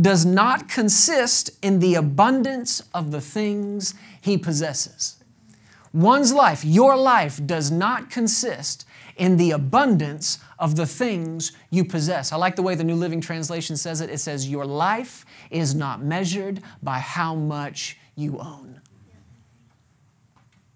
does 0.00 0.26
not 0.26 0.68
consist 0.68 1.50
in 1.62 1.80
the 1.80 1.94
abundance 1.94 2.82
of 2.92 3.10
the 3.10 3.20
things 3.20 3.94
he 4.20 4.36
possesses. 4.36 5.16
One's 5.92 6.32
life, 6.32 6.64
your 6.64 6.96
life, 6.96 7.40
does 7.46 7.70
not 7.70 8.10
consist 8.10 8.86
in 9.16 9.38
the 9.38 9.50
abundance 9.50 10.38
of 10.58 10.76
the 10.76 10.86
things 10.86 11.52
you 11.70 11.84
possess. 11.84 12.32
I 12.32 12.36
like 12.36 12.56
the 12.56 12.62
way 12.62 12.74
the 12.74 12.84
New 12.84 12.94
Living 12.94 13.20
Translation 13.20 13.76
says 13.76 14.00
it. 14.00 14.10
It 14.10 14.18
says, 14.18 14.48
Your 14.48 14.64
life 14.64 15.24
is 15.50 15.74
not 15.74 16.02
measured 16.02 16.62
by 16.82 16.98
how 16.98 17.34
much 17.34 17.98
you 18.14 18.38
own. 18.38 18.80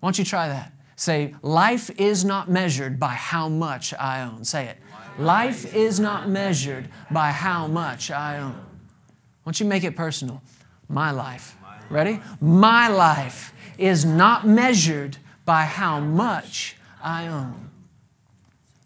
Why 0.01 0.07
don't 0.07 0.19
you 0.19 0.25
try 0.25 0.49
that? 0.49 0.73
Say, 0.97 1.35
life 1.41 1.91
is 1.99 2.27
not 2.27 2.51
measured 2.51 3.01
by 3.01 3.13
how 3.13 3.49
much 3.49 3.95
I 3.95 4.23
own. 4.23 4.45
Say 4.45 4.67
it. 4.67 4.77
Life 5.19 5.75
is 5.75 5.99
not 5.99 6.29
measured 6.29 6.89
by 7.11 7.31
how 7.31 7.67
much 7.67 8.11
I 8.11 8.39
own. 8.39 8.53
Why 8.53 9.47
don't 9.47 9.61
you 9.61 9.67
make 9.67 9.85
it 9.85 9.97
personal? 9.97 10.43
My 10.89 11.11
life. 11.11 11.57
Ready? 11.89 12.21
My 12.41 12.89
life 12.89 13.55
is 13.79 14.05
not 14.05 14.47
measured 14.47 15.17
by 15.47 15.63
how 15.63 16.01
much 16.01 16.77
I 17.03 17.29
own. 17.29 17.70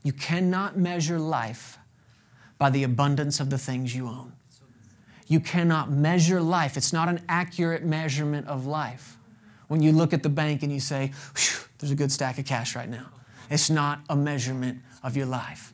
You 0.05 0.13
cannot 0.13 0.79
measure 0.79 1.19
life 1.19 1.79
by 2.59 2.71
the 2.71 2.85
abundance 2.85 3.41
of 3.41 3.51
the 3.51 3.59
things 3.59 3.97
you 3.97 4.07
own. 4.07 4.33
You 5.27 5.41
cannot 5.41 5.91
measure 5.91 6.41
life. 6.41 6.77
It's 6.77 6.93
not 6.93 7.09
an 7.09 7.23
accurate 7.29 7.83
measurement 7.85 8.47
of 8.47 8.67
life. 8.67 9.17
When 9.69 9.83
you 9.83 9.93
look 9.93 10.13
at 10.13 10.23
the 10.23 10.29
bank 10.29 10.63
and 10.63 10.71
you 10.71 10.79
say, 10.79 11.13
there's 11.79 11.91
a 11.91 11.95
good 11.95 12.13
stack 12.13 12.39
of 12.39 12.45
cash 12.45 12.77
right 12.77 12.89
now, 12.89 13.07
it's 13.51 13.71
not 13.71 14.01
a 14.11 14.15
measurement 14.15 14.81
of 15.03 15.17
your 15.17 15.27
life. 15.27 15.73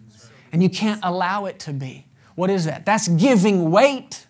And 0.52 0.62
you 0.62 0.70
can't 0.70 1.00
allow 1.02 1.46
it 1.46 1.58
to 1.60 1.72
be. 1.72 2.06
What 2.36 2.50
is 2.50 2.64
that? 2.64 2.86
That's 2.86 3.08
giving 3.08 3.72
weight, 3.72 4.26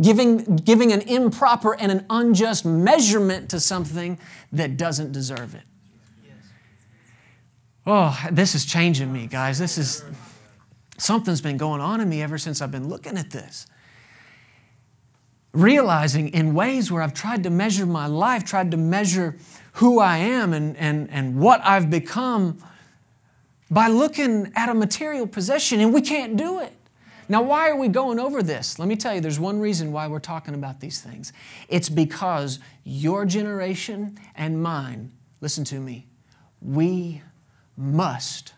giving, 0.00 0.56
giving 0.56 0.92
an 0.92 1.00
improper 1.02 1.74
and 1.74 1.90
an 1.90 2.06
unjust 2.10 2.66
measurement 2.66 3.48
to 3.50 3.60
something 3.60 4.18
that 4.52 4.76
doesn't 4.76 5.12
deserve 5.12 5.54
it. 5.54 5.62
Oh, 7.86 8.18
this 8.30 8.54
is 8.54 8.66
changing 8.66 9.12
me, 9.12 9.26
guys. 9.26 9.58
This 9.58 9.78
is 9.78 10.04
something's 10.98 11.40
been 11.40 11.56
going 11.56 11.80
on 11.80 12.00
in 12.00 12.08
me 12.08 12.22
ever 12.22 12.38
since 12.38 12.60
I've 12.60 12.70
been 12.70 12.88
looking 12.88 13.16
at 13.16 13.30
this. 13.30 13.66
Realizing 15.52 16.28
in 16.28 16.54
ways 16.54 16.92
where 16.92 17.02
I've 17.02 17.14
tried 17.14 17.42
to 17.44 17.50
measure 17.50 17.86
my 17.86 18.06
life, 18.06 18.44
tried 18.44 18.70
to 18.72 18.76
measure 18.76 19.36
who 19.74 19.98
I 19.98 20.18
am 20.18 20.52
and, 20.52 20.76
and, 20.76 21.10
and 21.10 21.40
what 21.40 21.60
I've 21.64 21.90
become 21.90 22.62
by 23.70 23.88
looking 23.88 24.52
at 24.56 24.68
a 24.68 24.74
material 24.74 25.26
possession, 25.26 25.80
and 25.80 25.92
we 25.94 26.02
can't 26.02 26.36
do 26.36 26.60
it. 26.60 26.72
Now, 27.28 27.42
why 27.42 27.70
are 27.70 27.76
we 27.76 27.86
going 27.86 28.18
over 28.18 28.42
this? 28.42 28.80
Let 28.80 28.88
me 28.88 28.96
tell 28.96 29.14
you, 29.14 29.20
there's 29.20 29.38
one 29.38 29.60
reason 29.60 29.92
why 29.92 30.08
we're 30.08 30.18
talking 30.18 30.54
about 30.54 30.80
these 30.80 31.00
things. 31.00 31.32
It's 31.68 31.88
because 31.88 32.58
your 32.82 33.24
generation 33.24 34.18
and 34.34 34.60
mine, 34.60 35.12
listen 35.40 35.64
to 35.66 35.78
me, 35.78 36.08
we 36.60 37.22
must 37.80 38.52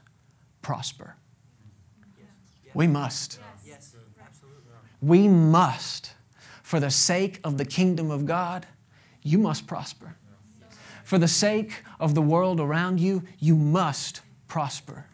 prosper. 0.63 1.15
We 2.75 2.87
must. 2.87 3.39
We 5.01 5.29
must. 5.29 6.13
For 6.63 6.81
the 6.81 6.91
sake 6.91 7.41
of 7.45 7.59
the 7.59 7.65
kingdom 7.65 8.11
of 8.11 8.27
God, 8.27 8.67
you 9.23 9.39
must 9.39 9.67
prosper. 9.67 10.17
For 11.05 11.19
the 11.19 11.29
sake 11.29 11.83
of 12.01 12.15
the 12.15 12.23
world 12.23 12.61
around 12.61 12.99
you, 12.99 13.23
you 13.39 13.55
must 13.55 14.23
prosper. 14.49 15.07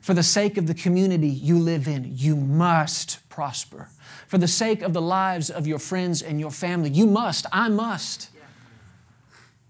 For 0.00 0.14
the 0.14 0.22
sake 0.22 0.56
of 0.56 0.66
the 0.66 0.74
community 0.74 1.28
you 1.28 1.58
live 1.58 1.88
in, 1.88 2.12
you 2.16 2.36
must 2.36 3.26
prosper. 3.28 3.88
For 4.26 4.38
the 4.38 4.48
sake 4.48 4.82
of 4.82 4.92
the 4.92 5.02
lives 5.02 5.50
of 5.50 5.66
your 5.66 5.78
friends 5.78 6.22
and 6.22 6.38
your 6.40 6.50
family, 6.50 6.90
you 6.90 7.06
must, 7.06 7.46
I 7.52 7.68
must. 7.68 8.30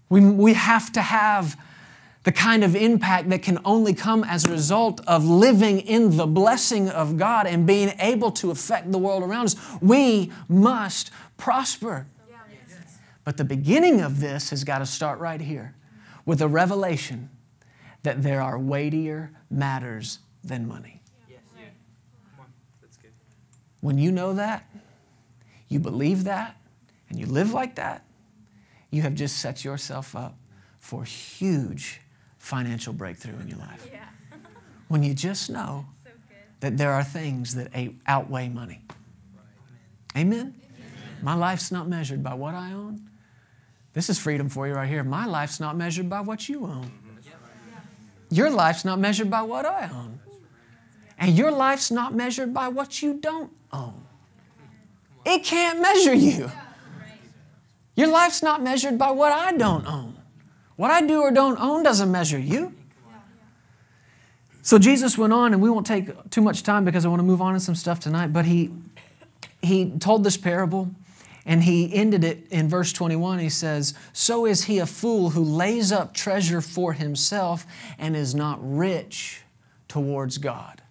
We, 0.09 0.21
we 0.21 0.53
have 0.53 0.91
to 0.93 1.01
have 1.01 1.57
the 2.23 2.31
kind 2.31 2.63
of 2.63 2.75
impact 2.75 3.29
that 3.29 3.41
can 3.41 3.59
only 3.63 3.93
come 3.93 4.23
as 4.23 4.45
a 4.45 4.51
result 4.51 5.01
of 5.07 5.25
living 5.25 5.79
in 5.79 6.17
the 6.17 6.27
blessing 6.27 6.89
of 6.89 7.17
God 7.17 7.47
and 7.47 7.65
being 7.65 7.93
able 7.99 8.31
to 8.31 8.51
affect 8.51 8.91
the 8.91 8.97
world 8.97 9.23
around 9.23 9.45
us. 9.45 9.55
We 9.81 10.31
must 10.49 11.11
prosper. 11.37 12.07
But 13.23 13.37
the 13.37 13.45
beginning 13.45 14.01
of 14.01 14.19
this 14.19 14.49
has 14.49 14.63
got 14.63 14.79
to 14.79 14.85
start 14.85 15.19
right 15.19 15.41
here 15.41 15.75
with 16.25 16.41
a 16.41 16.47
revelation 16.47 17.29
that 18.03 18.23
there 18.23 18.41
are 18.41 18.57
weightier 18.57 19.31
matters 19.49 20.19
than 20.43 20.67
money. 20.67 21.01
When 23.81 23.97
you 23.97 24.11
know 24.11 24.33
that, 24.33 24.69
you 25.69 25.79
believe 25.79 26.23
that, 26.23 26.57
and 27.09 27.19
you 27.19 27.25
live 27.25 27.53
like 27.53 27.75
that, 27.75 28.05
you 28.89 29.01
have 29.03 29.13
just 29.13 29.37
set 29.37 29.63
yourself 29.63 30.15
up 30.15 30.37
for 30.79 31.03
huge 31.03 32.01
financial 32.47 32.93
breakthrough 32.93 33.39
in 33.39 33.47
your 33.47 33.59
life. 33.59 33.87
Yeah. 33.91 33.99
when 34.87 35.03
you 35.03 35.13
just 35.13 35.49
know 35.49 35.85
so 36.03 36.09
that 36.61 36.77
there 36.77 36.93
are 36.93 37.03
things 37.03 37.55
that 37.55 37.71
outweigh 38.07 38.49
money. 38.49 38.81
Amen? 40.15 40.39
Amen? 40.39 40.53
My 41.21 41.35
life's 41.35 41.71
not 41.71 41.87
measured 41.87 42.23
by 42.23 42.33
what 42.33 42.55
I 42.55 42.71
own. 42.71 43.09
This 43.93 44.09
is 44.09 44.17
freedom 44.17 44.49
for 44.49 44.67
you 44.67 44.73
right 44.73 44.87
here. 44.87 45.03
My 45.03 45.25
life's 45.25 45.59
not 45.59 45.75
measured 45.75 46.09
by 46.09 46.21
what 46.21 46.47
you 46.47 46.65
own. 46.65 46.85
Mm-hmm. 46.85 47.07
Your 48.29 48.49
life's 48.49 48.83
not 48.83 48.99
measured 48.99 49.29
by 49.29 49.41
what 49.41 49.65
I 49.65 49.89
own. 49.89 50.19
And 51.17 51.35
your 51.35 51.51
life's 51.51 51.91
not 51.91 52.13
measured 52.13 52.53
by 52.53 52.67
what 52.67 53.01
you 53.01 53.15
don't 53.15 53.51
own. 53.71 54.05
It 55.25 55.43
can't 55.43 55.81
measure 55.81 56.13
you. 56.13 56.51
Your 57.95 58.07
life's 58.07 58.43
not 58.43 58.61
measured 58.61 58.97
by 58.97 59.11
what 59.11 59.31
I 59.31 59.51
don't 59.53 59.87
own. 59.87 60.16
What 60.77 60.91
I 60.91 61.01
do 61.01 61.21
or 61.21 61.31
don't 61.31 61.59
own 61.59 61.83
doesn't 61.83 62.11
measure 62.11 62.39
you. 62.39 62.73
So 64.61 64.77
Jesus 64.77 65.17
went 65.17 65.33
on, 65.33 65.53
and 65.53 65.61
we 65.61 65.69
won't 65.69 65.87
take 65.87 66.29
too 66.29 66.41
much 66.41 66.63
time 66.63 66.85
because 66.85 67.05
I 67.05 67.09
want 67.09 67.19
to 67.19 67.25
move 67.25 67.41
on 67.41 67.53
to 67.53 67.59
some 67.59 67.75
stuff 67.75 67.99
tonight, 67.99 68.33
but 68.33 68.45
he, 68.45 68.69
he 69.61 69.91
told 69.91 70.23
this 70.23 70.37
parable 70.37 70.89
and 71.45 71.63
he 71.63 71.93
ended 71.95 72.25
it 72.25 72.45
in 72.51 72.67
verse 72.67 72.91
21. 72.91 73.39
He 73.39 73.49
says, 73.49 73.93
So 74.11 74.45
is 74.45 74.65
he 74.65 74.79
a 74.79 74.85
fool 74.85 75.29
who 75.29 75.41
lays 75.41 75.93
up 75.93 76.13
treasure 76.13 76.59
for 76.59 76.91
himself 76.91 77.65
and 77.97 78.15
is 78.15 78.35
not 78.35 78.59
rich 78.61 79.41
towards 79.87 80.37
God. 80.37 80.81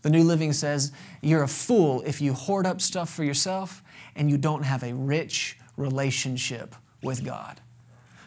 The 0.00 0.08
New 0.08 0.24
Living 0.24 0.54
says, 0.54 0.90
You're 1.20 1.42
a 1.42 1.48
fool 1.48 2.02
if 2.06 2.22
you 2.22 2.32
hoard 2.32 2.66
up 2.66 2.80
stuff 2.80 3.12
for 3.12 3.22
yourself 3.22 3.82
and 4.16 4.30
you 4.30 4.38
don't 4.38 4.62
have 4.62 4.82
a 4.82 4.94
rich 4.94 5.58
relationship 5.76 6.74
with 7.02 7.22
God. 7.22 7.60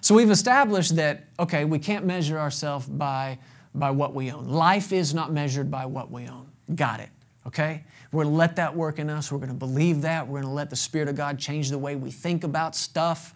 So 0.10 0.16
we've 0.16 0.32
established 0.32 0.96
that, 0.96 1.26
okay, 1.38 1.66
we 1.66 1.78
can't 1.78 2.04
measure 2.04 2.40
ourselves 2.40 2.88
by, 2.88 3.38
by 3.76 3.92
what 3.92 4.16
we 4.16 4.32
own. 4.32 4.46
Life 4.50 4.92
is 4.92 5.14
not 5.14 5.32
measured 5.32 5.70
by 5.70 5.86
what 5.86 6.10
we 6.10 6.28
own. 6.28 6.48
Got 6.74 7.00
it, 7.00 7.10
okay? 7.46 7.84
We're 8.12 8.24
to 8.24 8.30
let 8.32 8.56
that 8.56 8.76
work 8.76 8.98
in 8.98 9.08
us. 9.12 9.32
We're 9.32 9.38
going 9.38 9.50
to 9.50 9.54
believe 9.54 10.02
that. 10.02 10.28
We're 10.28 10.42
going 10.42 10.50
to 10.50 10.56
let 10.56 10.72
the 10.72 10.76
Spirit 10.76 11.10
of 11.10 11.16
God 11.16 11.38
change 11.38 11.70
the 11.70 11.78
way 11.78 11.96
we 11.96 12.10
think 12.10 12.44
about 12.44 12.76
stuff. 12.76 13.36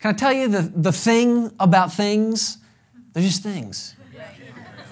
Can 0.00 0.14
I 0.14 0.16
tell 0.16 0.32
you 0.32 0.48
the, 0.48 0.62
the 0.74 0.92
thing 0.92 1.52
about 1.60 1.92
things? 1.92 2.56
They're 3.12 3.22
just 3.22 3.42
things. 3.42 3.94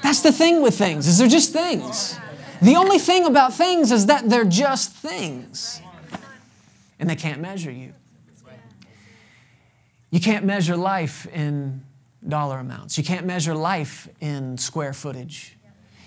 That's 0.03 0.21
the 0.21 0.33
thing 0.33 0.61
with 0.61 0.77
things, 0.77 1.09
is 1.09 1.17
they're 1.17 1.29
just 1.29 1.51
things. 1.51 2.19
The 2.61 2.77
only 2.77 2.99
thing 2.99 3.25
about 3.25 3.55
things 3.55 3.91
is 3.91 4.05
that 4.05 4.29
they're 4.29 4.45
just 4.45 4.93
things. 4.93 5.81
And 6.99 7.09
they 7.09 7.17
can't 7.17 7.41
measure 7.41 7.71
you. 7.71 7.95
You 10.17 10.21
can't 10.23 10.47
measure 10.47 10.79
life 10.79 11.27
in 11.27 11.85
dollar 12.27 12.59
amounts. 12.61 12.97
You 12.97 13.05
can't 13.05 13.27
measure 13.27 13.55
life 13.55 14.09
in 14.21 14.57
square 14.57 14.95
footage. 14.95 15.59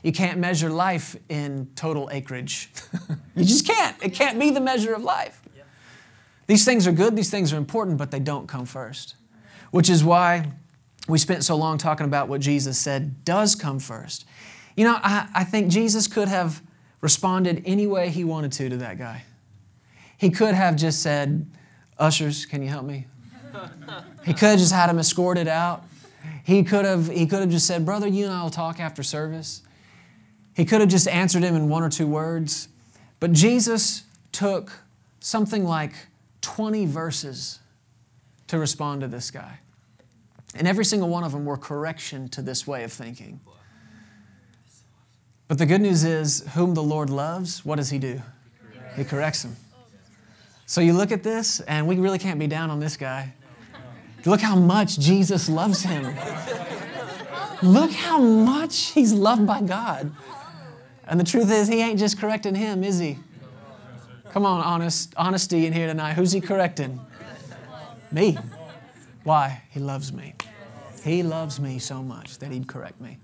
You 0.02 0.12
can't 0.12 0.40
measure 0.40 0.72
life 0.72 1.16
in 1.30 1.70
total 1.76 2.10
acreage. 2.12 2.72
you 3.36 3.44
just 3.46 3.68
can't. 3.68 3.96
It 4.02 4.16
can't 4.16 4.40
be 4.40 4.50
the 4.50 4.62
measure 4.62 4.96
of 4.96 5.04
life. 5.04 5.40
These 6.48 6.66
things 6.66 6.88
are 6.88 6.92
good, 6.92 7.16
these 7.16 7.30
things 7.30 7.54
are 7.54 7.58
important, 7.58 8.00
but 8.00 8.10
they 8.10 8.20
don't 8.20 8.48
come 8.48 8.66
first. 8.66 9.14
Which 9.70 9.92
is 9.92 10.04
why 10.04 10.54
we 11.08 11.20
spent 11.20 11.44
so 11.44 11.56
long 11.56 11.78
talking 11.78 12.08
about 12.08 12.28
what 12.30 12.42
Jesus 12.42 12.80
said 12.80 13.24
does 13.24 13.54
come 13.54 13.78
first. 13.78 14.26
You 14.76 14.86
know, 14.86 14.98
I, 15.04 15.30
I 15.36 15.44
think 15.44 15.70
Jesus 15.72 16.08
could 16.08 16.30
have 16.30 16.64
responded 17.00 17.62
any 17.64 17.86
way 17.86 18.10
he 18.10 18.24
wanted 18.24 18.54
to 18.54 18.70
to 18.70 18.78
that 18.78 18.98
guy. 18.98 19.22
He 20.18 20.32
could 20.32 20.56
have 20.56 20.78
just 20.78 21.04
said, 21.04 21.46
Ushers, 22.00 22.48
can 22.48 22.64
you 22.64 22.70
help 22.70 22.86
me? 22.86 23.06
He 24.26 24.34
could 24.34 24.50
have 24.50 24.60
just 24.60 24.74
had 24.74 24.90
him 24.90 25.00
escorted 25.00 25.48
out. 25.48 25.84
He 26.44 26.64
could 26.64 26.86
have, 26.86 27.08
he 27.10 27.28
could 27.28 27.40
have 27.40 27.50
just 27.50 27.68
said, 27.68 27.86
Brother, 27.86 28.08
you 28.08 28.26
and 28.26 28.34
I 28.34 28.44
will 28.44 28.50
talk 28.50 28.80
after 28.80 29.04
service. 29.04 29.62
He 30.56 30.66
could 30.66 30.82
have 30.82 30.90
just 30.90 31.08
answered 31.08 31.44
him 31.44 31.56
in 31.56 31.70
one 31.70 31.84
or 31.84 31.90
two 31.90 32.08
words. 32.08 32.68
But 33.20 33.34
Jesus 33.34 34.04
took 34.32 34.72
something 35.20 35.64
like 35.64 35.94
20 36.42 36.86
verses 36.86 37.60
to 38.48 38.58
respond 38.58 39.02
to 39.02 39.08
this 39.08 39.32
guy. 39.32 39.60
And 40.56 40.68
every 40.68 40.86
single 40.86 41.10
one 41.10 41.24
of 41.24 41.32
them 41.32 41.46
were 41.46 41.58
correction 41.58 42.28
to 42.30 42.42
this 42.42 42.66
way 42.66 42.84
of 42.84 42.92
thinking. 42.92 43.40
But 45.48 45.58
the 45.58 45.66
good 45.66 45.82
news 45.82 46.04
is, 46.04 46.46
whom 46.54 46.74
the 46.74 46.84
Lord 46.84 47.10
loves, 47.10 47.64
what 47.64 47.78
does 47.78 47.90
he 47.90 48.00
do? 48.00 48.22
He 48.96 49.04
corrects 49.04 49.44
him. 49.44 49.56
So 50.66 50.82
you 50.82 50.94
look 50.94 51.12
at 51.12 51.24
this, 51.24 51.60
and 51.62 51.88
we 51.88 51.96
really 51.96 52.20
can't 52.20 52.40
be 52.40 52.48
down 52.48 52.70
on 52.70 52.80
this 52.80 52.98
guy. 52.98 53.34
Look 54.26 54.42
how 54.42 54.56
much 54.56 55.00
Jesus 55.00 55.50
loves 55.50 55.84
him. 55.84 56.16
Look 57.62 57.92
how 57.92 58.20
much 58.20 58.92
he's 58.92 59.14
loved 59.14 59.46
by 59.46 59.62
God. 59.62 60.12
And 61.08 61.20
the 61.20 61.24
truth 61.24 61.52
is, 61.52 61.68
he 61.68 61.82
ain't 61.82 62.00
just 62.00 62.20
correcting 62.20 62.56
him, 62.56 62.84
is 62.84 63.00
he? 63.00 63.18
Come 64.32 64.46
on, 64.46 64.62
honest, 64.62 65.14
honesty 65.18 65.66
in 65.66 65.74
here 65.74 65.88
tonight. 65.88 66.14
Who's 66.14 66.32
he 66.32 66.42
correcting? 66.42 67.00
Me. 68.12 68.38
Why? 69.24 69.64
He 69.70 69.80
loves 69.80 70.14
me. 70.14 70.36
He 71.04 71.24
loves 71.24 71.60
me 71.60 71.80
so 71.80 72.04
much 72.04 72.40
that 72.40 72.52
He'd 72.52 72.68
correct 72.68 73.00
me. 73.02 73.18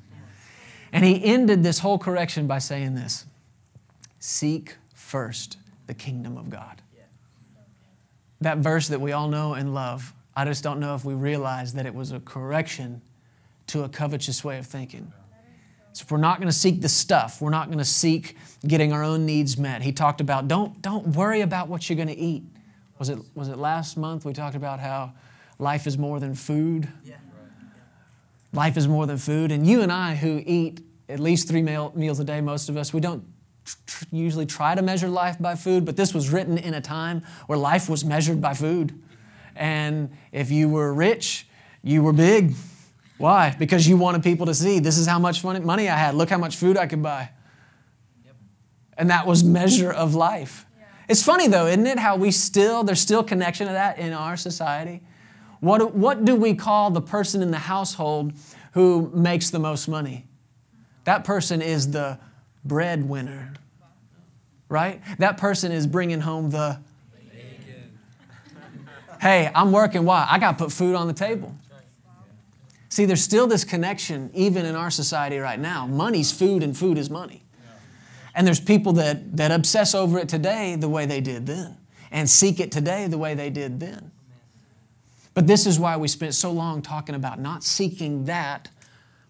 And 0.91 1.05
He 1.05 1.23
ended 1.23 1.63
this 1.63 1.79
whole 1.79 1.97
correction 1.97 2.47
by 2.47 2.59
saying 2.59 2.95
this 2.95 3.25
Seek 4.19 4.75
first 4.93 5.57
the 5.87 5.93
kingdom 5.93 6.37
of 6.37 6.49
God. 6.49 6.81
That 8.41 8.57
verse 8.59 8.87
that 8.87 9.01
we 9.01 9.11
all 9.11 9.27
know 9.27 9.53
and 9.53 9.73
love, 9.73 10.13
I 10.35 10.45
just 10.45 10.63
don't 10.63 10.79
know 10.79 10.95
if 10.95 11.05
we 11.05 11.13
realize 11.13 11.73
that 11.73 11.85
it 11.85 11.93
was 11.93 12.11
a 12.11 12.19
correction 12.19 13.01
to 13.67 13.83
a 13.83 13.89
covetous 13.89 14.43
way 14.43 14.57
of 14.57 14.67
thinking. 14.67 15.11
So 15.93 16.03
if 16.03 16.11
we're 16.11 16.17
not 16.17 16.39
going 16.39 16.49
to 16.49 16.57
seek 16.57 16.81
the 16.81 16.89
stuff, 16.89 17.41
we're 17.41 17.51
not 17.51 17.67
going 17.67 17.77
to 17.77 17.85
seek 17.85 18.35
getting 18.67 18.91
our 18.91 19.03
own 19.03 19.25
needs 19.25 19.57
met. 19.57 19.81
He 19.81 19.93
talked 19.93 20.19
about 20.19 20.47
don't 20.47 20.81
don't 20.81 21.07
worry 21.07 21.41
about 21.41 21.69
what 21.69 21.89
you're 21.89 21.95
going 21.95 22.09
to 22.09 22.17
eat. 22.17 22.43
Was 22.99 23.09
it 23.09 23.17
was 23.33 23.47
it 23.47 23.57
last 23.57 23.95
month 23.95 24.25
we 24.25 24.33
talked 24.33 24.55
about 24.55 24.79
how 24.79 25.13
life 25.57 25.87
is 25.87 25.97
more 25.97 26.19
than 26.19 26.35
food? 26.35 26.87
Yeah. 27.05 27.15
Life 28.51 28.77
is 28.77 28.87
more 28.87 29.05
than 29.05 29.17
food, 29.17 29.51
and 29.51 29.67
you 29.67 29.81
and 29.81 29.91
I 29.91 30.15
who 30.15 30.41
eat 30.45 30.81
at 31.09 31.19
least 31.19 31.47
three 31.47 31.61
meal, 31.61 31.91
meals 31.95 32.19
a 32.19 32.23
day, 32.23 32.41
most 32.41 32.69
of 32.69 32.77
us, 32.77 32.93
we 32.93 32.99
don't 32.99 33.23
tr- 33.85 34.05
usually 34.11 34.45
try 34.45 34.75
to 34.75 34.81
measure 34.81 35.07
life 35.07 35.37
by 35.39 35.55
food, 35.55 35.85
but 35.85 35.95
this 35.95 36.13
was 36.13 36.29
written 36.29 36.57
in 36.57 36.73
a 36.73 36.81
time 36.81 37.23
where 37.47 37.57
life 37.57 37.89
was 37.89 38.03
measured 38.03 38.41
by 38.41 38.53
food. 38.53 38.99
And 39.55 40.09
if 40.31 40.51
you 40.51 40.69
were 40.69 40.93
rich, 40.93 41.47
you 41.81 42.03
were 42.03 42.13
big. 42.13 42.53
Why? 43.17 43.55
Because 43.57 43.87
you 43.87 43.95
wanted 43.95 44.23
people 44.23 44.45
to 44.47 44.53
see 44.53 44.79
this 44.79 44.97
is 44.97 45.07
how 45.07 45.19
much 45.19 45.43
money 45.43 45.89
I 45.89 45.95
had. 45.95 46.15
Look 46.15 46.29
how 46.29 46.37
much 46.37 46.55
food 46.57 46.77
I 46.77 46.87
could 46.87 47.01
buy. 47.01 47.29
And 48.97 49.09
that 49.09 49.25
was 49.27 49.43
measure 49.43 49.91
of 49.91 50.15
life. 50.15 50.65
It's 51.07 51.23
funny 51.23 51.47
though, 51.47 51.67
isn't 51.67 51.85
it? 51.85 51.99
How 51.99 52.15
we 52.15 52.31
still, 52.31 52.83
there's 52.83 52.99
still 52.99 53.23
connection 53.23 53.67
to 53.67 53.73
that 53.73 53.99
in 53.99 54.13
our 54.13 54.35
society. 54.35 55.01
What, 55.59 55.93
what 55.93 56.25
do 56.25 56.35
we 56.35 56.55
call 56.55 56.91
the 56.91 57.01
person 57.01 57.41
in 57.41 57.51
the 57.51 57.57
household 57.57 58.33
who 58.73 59.11
makes 59.13 59.49
the 59.49 59.59
most 59.59 59.87
money? 59.87 60.25
That 61.05 61.23
person 61.23 61.61
is 61.61 61.91
the 61.91 62.19
breadwinner, 62.63 63.53
right? 64.69 65.01
That 65.19 65.37
person 65.37 65.71
is 65.71 65.87
bringing 65.87 66.21
home 66.21 66.49
the. 66.49 66.79
Hey, 69.25 69.49
I'm 69.55 69.71
working. 69.71 70.05
Why? 70.05 70.27
I 70.29 70.37
got 70.37 70.51
to 70.51 70.63
put 70.65 70.71
food 70.71 70.93
on 70.93 71.07
the 71.07 71.13
table. 71.13 71.55
See, 72.89 73.05
there's 73.05 73.23
still 73.23 73.47
this 73.47 73.63
connection, 73.63 74.29
even 74.35 74.67
in 74.67 74.75
our 74.75 74.91
society 74.91 75.39
right 75.39 75.59
now. 75.59 75.87
Money's 75.87 76.31
food, 76.31 76.61
and 76.61 76.77
food 76.77 76.99
is 76.99 77.09
money. 77.09 77.41
And 78.35 78.45
there's 78.45 78.59
people 78.59 78.93
that, 78.93 79.35
that 79.37 79.49
obsess 79.49 79.95
over 79.95 80.19
it 80.19 80.29
today 80.29 80.75
the 80.75 80.87
way 80.87 81.07
they 81.07 81.21
did 81.21 81.47
then, 81.47 81.75
and 82.11 82.29
seek 82.29 82.59
it 82.59 82.71
today 82.71 83.07
the 83.07 83.17
way 83.17 83.33
they 83.33 83.49
did 83.49 83.79
then. 83.79 84.11
But 85.33 85.47
this 85.47 85.65
is 85.65 85.79
why 85.79 85.97
we 85.97 86.07
spent 86.07 86.35
so 86.35 86.51
long 86.51 86.83
talking 86.83 87.15
about 87.15 87.39
not 87.39 87.63
seeking 87.63 88.25
that, 88.25 88.69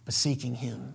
but 0.04 0.14
seeking 0.14 0.56
Him. 0.56 0.94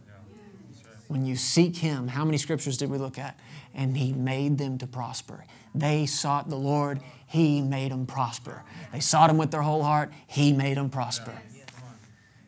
When 1.09 1.25
you 1.25 1.37
seek 1.37 1.75
Him, 1.75 2.07
how 2.07 2.27
many 2.27 2.37
scriptures 2.37 2.77
did 2.77 2.91
we 2.91 2.99
look 2.99 3.19
at? 3.19 3.41
And 3.75 3.97
He 3.97 4.13
made 4.13 4.59
them 4.59 4.77
to 4.77 4.87
prosper. 4.87 5.47
They 5.75 6.05
sought 6.05 6.51
the 6.51 6.57
Lord, 6.57 7.01
He 7.31 7.61
made 7.61 7.93
them 7.93 8.07
prosper. 8.07 8.65
They 8.93 8.99
sought 8.99 9.31
Him 9.31 9.39
with 9.39 9.53
their 9.53 9.63
whole 9.63 9.85
heart, 9.85 10.13
He 10.27 10.53
made 10.53 10.77
them 10.77 10.91
prosper. 10.91 11.33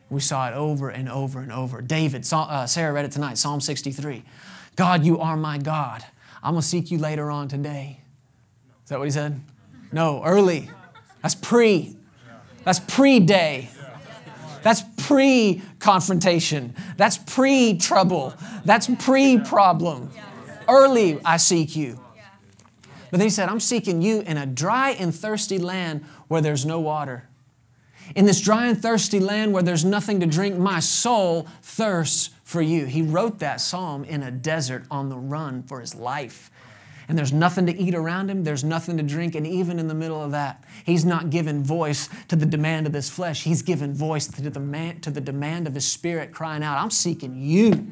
We 0.09 0.19
saw 0.19 0.49
it 0.49 0.53
over 0.53 0.89
and 0.89 1.09
over 1.09 1.39
and 1.39 1.51
over. 1.51 1.81
David, 1.81 2.27
uh, 2.31 2.67
Sarah 2.67 2.91
read 2.91 3.05
it 3.05 3.11
tonight, 3.11 3.37
Psalm 3.37 3.61
63. 3.61 4.23
God, 4.75 5.05
you 5.05 5.19
are 5.19 5.37
my 5.37 5.57
God. 5.57 6.03
I'm 6.43 6.53
going 6.53 6.61
to 6.61 6.67
seek 6.67 6.91
you 6.91 6.97
later 6.97 7.31
on 7.31 7.47
today. 7.47 8.01
Is 8.83 8.89
that 8.89 8.99
what 8.99 9.05
he 9.05 9.11
said? 9.11 9.39
No, 9.93 10.21
early. 10.23 10.69
That's 11.21 11.33
pre. 11.33 11.95
That's 12.65 12.79
pre 12.79 13.21
day. 13.21 13.69
That's 14.63 14.81
pre 15.07 15.61
confrontation. 15.79 16.75
That's 16.97 17.17
pre 17.17 17.77
trouble. 17.77 18.33
That's 18.65 18.89
pre 18.99 19.39
problem. 19.39 20.11
Early, 20.67 21.19
I 21.23 21.37
seek 21.37 21.75
you. 21.75 22.02
But 23.13 23.19
then 23.19 23.27
he 23.27 23.29
said, 23.29 23.47
I'm 23.47 23.59
seeking 23.59 24.01
you 24.01 24.21
in 24.21 24.37
a 24.37 24.47
dry 24.47 24.89
and 24.89 25.13
thirsty 25.13 25.59
land 25.59 26.03
where 26.29 26.41
there's 26.41 26.65
no 26.65 26.79
water. 26.79 27.29
In 28.15 28.25
this 28.25 28.41
dry 28.41 28.65
and 28.65 28.81
thirsty 28.81 29.19
land 29.19 29.53
where 29.53 29.61
there's 29.61 29.85
nothing 29.85 30.19
to 30.21 30.25
drink, 30.25 30.57
my 30.57 30.79
soul 30.79 31.45
thirsts 31.61 32.31
for 32.43 32.59
you. 32.59 32.85
He 32.87 33.03
wrote 33.03 33.37
that 33.37 33.61
psalm 33.61 34.03
in 34.03 34.23
a 34.23 34.31
desert 34.31 34.85
on 34.89 35.09
the 35.09 35.17
run 35.19 35.61
for 35.61 35.79
his 35.79 35.93
life 35.93 36.49
and 37.07 37.15
there's 37.15 37.31
nothing 37.31 37.67
to 37.67 37.77
eat 37.77 37.93
around 37.93 38.31
him, 38.31 38.43
there's 38.43 38.63
nothing 38.63 38.97
to 38.97 39.03
drink, 39.03 39.35
and 39.35 39.45
even 39.45 39.77
in 39.77 39.87
the 39.87 39.93
middle 39.93 40.23
of 40.23 40.31
that, 40.31 40.63
he's 40.83 41.05
not 41.05 41.29
given 41.29 41.63
voice 41.63 42.09
to 42.29 42.35
the 42.35 42.47
demand 42.47 42.87
of 42.87 42.93
his 42.93 43.11
flesh. 43.11 43.43
He's 43.43 43.61
given 43.61 43.93
voice 43.93 44.25
to 44.25 44.49
the, 44.49 44.59
man, 44.59 45.01
to 45.01 45.11
the 45.11 45.21
demand 45.21 45.67
of 45.67 45.75
his 45.75 45.85
spirit, 45.85 46.31
crying 46.31 46.63
out, 46.63 46.79
I'm 46.79 46.89
seeking 46.89 47.39
you. 47.39 47.91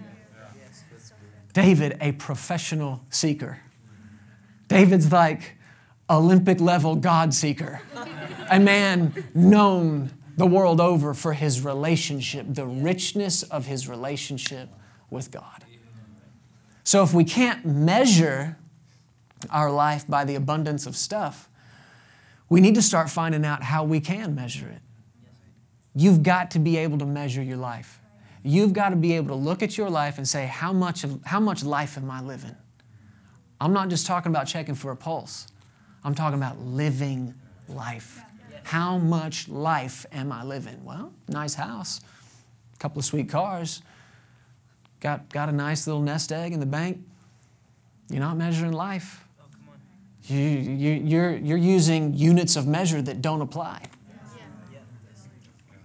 David, 1.53 1.97
a 2.01 2.13
professional 2.13 3.01
seeker. 3.11 3.59
David's 4.71 5.11
like 5.11 5.57
Olympic 6.09 6.61
level 6.61 6.95
God 6.95 7.33
seeker, 7.33 7.81
a 8.49 8.57
man 8.57 9.13
known 9.33 10.11
the 10.37 10.45
world 10.45 10.79
over 10.79 11.13
for 11.13 11.33
his 11.33 11.59
relationship, 11.59 12.45
the 12.47 12.65
richness 12.65 13.43
of 13.43 13.65
his 13.65 13.89
relationship 13.89 14.69
with 15.09 15.29
God. 15.29 15.65
So 16.85 17.03
if 17.03 17.13
we 17.13 17.25
can't 17.25 17.65
measure 17.65 18.57
our 19.49 19.69
life 19.69 20.07
by 20.07 20.23
the 20.23 20.35
abundance 20.35 20.85
of 20.85 20.95
stuff, 20.95 21.49
we 22.47 22.61
need 22.61 22.75
to 22.75 22.81
start 22.81 23.09
finding 23.09 23.43
out 23.43 23.63
how 23.63 23.83
we 23.83 23.99
can 23.99 24.33
measure 24.33 24.69
it. 24.69 24.81
You've 25.93 26.23
got 26.23 26.51
to 26.51 26.59
be 26.59 26.77
able 26.77 26.97
to 26.99 27.05
measure 27.05 27.43
your 27.43 27.57
life. 27.57 27.99
You've 28.41 28.71
got 28.71 28.91
to 28.91 28.95
be 28.95 29.17
able 29.17 29.27
to 29.27 29.35
look 29.35 29.61
at 29.61 29.77
your 29.77 29.89
life 29.89 30.17
and 30.17 30.25
say, 30.25 30.45
how 30.45 30.71
much, 30.71 31.03
of, 31.03 31.21
how 31.25 31.41
much 31.41 31.61
life 31.61 31.97
am 31.97 32.09
I 32.09 32.21
living? 32.21 32.55
I'm 33.61 33.73
not 33.73 33.89
just 33.89 34.07
talking 34.07 34.31
about 34.31 34.47
checking 34.47 34.73
for 34.73 34.91
a 34.91 34.95
pulse, 34.95 35.47
I'm 36.03 36.15
talking 36.15 36.37
about 36.37 36.59
living 36.59 37.35
life. 37.69 38.19
How 38.63 38.97
much 38.97 39.47
life 39.47 40.05
am 40.11 40.31
I 40.31 40.43
living? 40.43 40.83
Well, 40.83 41.13
nice 41.27 41.53
house, 41.53 42.01
a 42.73 42.77
couple 42.79 42.99
of 42.99 43.05
sweet 43.05 43.29
cars, 43.29 43.83
got, 44.99 45.29
got 45.29 45.47
a 45.47 45.51
nice 45.51 45.85
little 45.85 46.01
nest 46.01 46.31
egg 46.31 46.53
in 46.53 46.59
the 46.59 46.65
bank. 46.65 47.01
You're 48.09 48.19
not 48.19 48.35
measuring 48.35 48.71
life. 48.71 49.25
You, 50.23 50.37
you, 50.37 50.91
you're, 50.91 51.35
you're 51.37 51.57
using 51.57 52.15
units 52.15 52.55
of 52.55 52.67
measure 52.67 53.01
that 53.01 53.21
don't 53.21 53.41
apply. 53.41 53.85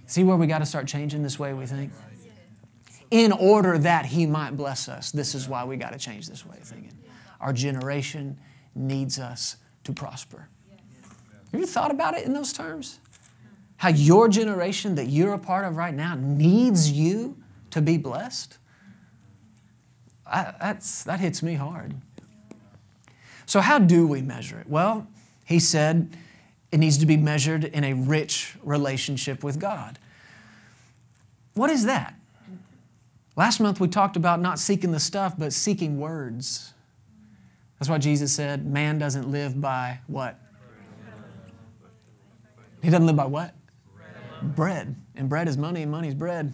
See 0.07 0.25
where 0.25 0.37
we 0.37 0.47
got 0.47 0.59
to 0.59 0.67
start 0.67 0.87
changing 0.87 1.23
this 1.23 1.39
way 1.39 1.53
we 1.53 1.67
think? 1.67 1.93
In 3.11 3.33
order 3.33 3.77
that 3.79 4.07
He 4.07 4.25
might 4.27 4.57
bless 4.57 4.89
us. 4.89 5.11
This 5.11 5.35
is 5.35 5.47
why 5.47 5.65
we 5.65 5.77
got 5.77 5.93
to 5.93 5.99
change 5.99 6.29
this 6.29 6.45
way 6.47 6.57
of 6.59 6.65
thinking. 6.65 6.93
Our 7.46 7.52
generation 7.52 8.40
needs 8.74 9.20
us 9.20 9.56
to 9.85 9.92
prosper. 9.92 10.48
Have 11.52 11.61
you 11.61 11.66
thought 11.66 11.92
about 11.92 12.14
it 12.14 12.26
in 12.26 12.32
those 12.32 12.52
terms? 12.52 12.98
How 13.76 13.90
your 13.90 14.28
generation 14.28 14.96
that 14.96 15.06
you're 15.06 15.32
a 15.32 15.38
part 15.38 15.64
of 15.64 15.76
right 15.76 15.94
now 15.94 16.16
needs 16.16 16.90
you 16.90 17.37
to 17.70 17.80
be 17.80 17.98
blessed? 17.98 18.59
I, 20.26 20.54
that's, 20.61 21.04
that 21.04 21.20
hits 21.20 21.40
me 21.40 21.54
hard. 21.54 21.94
So, 23.46 23.61
how 23.61 23.78
do 23.78 24.09
we 24.09 24.22
measure 24.22 24.59
it? 24.59 24.68
Well, 24.68 25.06
he 25.44 25.61
said 25.61 26.16
it 26.72 26.78
needs 26.78 26.98
to 26.98 27.06
be 27.06 27.16
measured 27.16 27.62
in 27.62 27.85
a 27.85 27.92
rich 27.92 28.56
relationship 28.64 29.44
with 29.44 29.61
God. 29.61 30.00
What 31.54 31.70
is 31.70 31.85
that? 31.85 32.16
Last 33.37 33.61
month 33.61 33.78
we 33.78 33.87
talked 33.87 34.16
about 34.16 34.40
not 34.40 34.59
seeking 34.59 34.90
the 34.90 34.98
stuff, 34.98 35.35
but 35.38 35.52
seeking 35.52 36.00
words. 36.00 36.72
That's 37.79 37.89
why 37.89 37.99
Jesus 37.99 38.33
said, 38.33 38.67
man 38.67 38.99
doesn't 38.99 39.31
live 39.31 39.61
by 39.61 40.01
what? 40.07 40.39
He 42.83 42.91
doesn't 42.91 43.07
live 43.07 43.17
by 43.17 43.27
what? 43.27 43.55
Bread. 44.43 44.97
And 45.15 45.29
bread 45.29 45.49
is 45.49 45.57
money, 45.57 45.83
and 45.83 45.91
money 45.91 46.09
is 46.09 46.15
bread. 46.15 46.53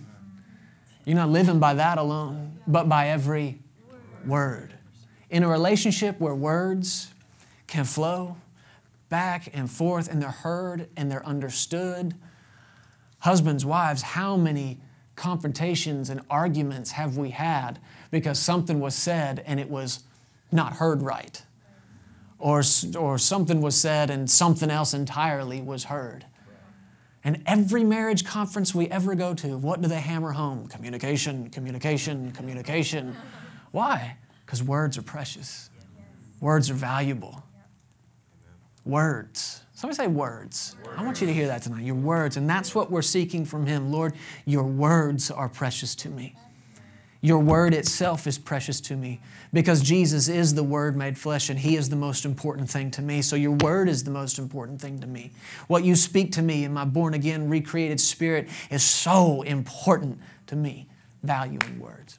You're 1.04 1.16
not 1.16 1.30
living 1.30 1.58
by 1.58 1.74
that 1.74 1.98
alone, 1.98 2.58
but 2.66 2.88
by 2.88 3.08
every 3.08 3.60
word 4.24 4.74
in 5.32 5.42
a 5.42 5.48
relationship 5.48 6.20
where 6.20 6.34
words 6.34 7.12
can 7.66 7.84
flow 7.84 8.36
back 9.08 9.48
and 9.54 9.68
forth 9.68 10.08
and 10.08 10.22
they're 10.22 10.30
heard 10.30 10.88
and 10.96 11.10
they're 11.10 11.24
understood. 11.26 12.14
Husbands, 13.18 13.64
wives, 13.64 14.02
how 14.02 14.36
many 14.36 14.78
confrontations 15.16 16.10
and 16.10 16.20
arguments 16.28 16.92
have 16.92 17.16
we 17.16 17.30
had 17.30 17.78
because 18.10 18.38
something 18.38 18.78
was 18.78 18.94
said 18.94 19.42
and 19.46 19.58
it 19.58 19.70
was 19.70 20.04
not 20.52 20.74
heard 20.74 21.02
right? 21.02 21.42
Or, 22.38 22.62
or 22.98 23.18
something 23.18 23.60
was 23.60 23.76
said 23.76 24.10
and 24.10 24.30
something 24.30 24.70
else 24.70 24.94
entirely 24.94 25.62
was 25.62 25.84
heard. 25.84 26.26
And 27.24 27.42
every 27.46 27.84
marriage 27.84 28.24
conference 28.24 28.74
we 28.74 28.88
ever 28.88 29.14
go 29.14 29.32
to, 29.34 29.56
what 29.56 29.80
do 29.80 29.88
they 29.88 30.00
hammer 30.00 30.32
home? 30.32 30.66
Communication, 30.66 31.50
communication, 31.50 32.32
communication. 32.32 33.16
Why? 33.70 34.16
Because 34.44 34.62
words 34.62 34.98
are 34.98 35.02
precious, 35.02 35.70
words 36.40 36.68
are 36.68 36.74
valuable. 36.74 37.42
Words. 38.84 39.62
Somebody 39.74 39.96
say 39.96 40.06
words. 40.08 40.76
words. 40.84 40.98
I 40.98 41.04
want 41.04 41.20
you 41.20 41.26
to 41.28 41.32
hear 41.32 41.46
that 41.46 41.62
tonight. 41.62 41.84
Your 41.84 41.94
words. 41.94 42.36
And 42.36 42.50
that's 42.50 42.74
what 42.74 42.90
we're 42.90 43.00
seeking 43.02 43.44
from 43.44 43.64
Him. 43.64 43.92
Lord, 43.92 44.14
your 44.44 44.64
words 44.64 45.30
are 45.30 45.48
precious 45.48 45.94
to 45.96 46.08
me. 46.08 46.34
Your 47.24 47.38
word 47.38 47.72
itself 47.72 48.26
is 48.26 48.36
precious 48.36 48.80
to 48.82 48.96
me 48.96 49.20
because 49.52 49.80
Jesus 49.80 50.28
is 50.28 50.54
the 50.54 50.62
Word 50.64 50.96
made 50.96 51.16
flesh 51.16 51.50
and 51.50 51.58
He 51.58 51.76
is 51.76 51.88
the 51.88 51.96
most 51.96 52.24
important 52.24 52.68
thing 52.68 52.90
to 52.90 53.02
me. 53.02 53.22
So 53.22 53.36
your 53.36 53.52
word 53.52 53.88
is 53.88 54.02
the 54.02 54.10
most 54.10 54.40
important 54.40 54.80
thing 54.80 54.98
to 54.98 55.06
me. 55.06 55.30
What 55.68 55.84
you 55.84 55.94
speak 55.94 56.32
to 56.32 56.42
me 56.42 56.64
in 56.64 56.72
my 56.72 56.84
born 56.84 57.14
again, 57.14 57.48
recreated 57.48 58.00
spirit 58.00 58.48
is 58.70 58.82
so 58.82 59.42
important 59.42 60.18
to 60.48 60.56
me, 60.56 60.88
valuing 61.22 61.78
words. 61.78 62.18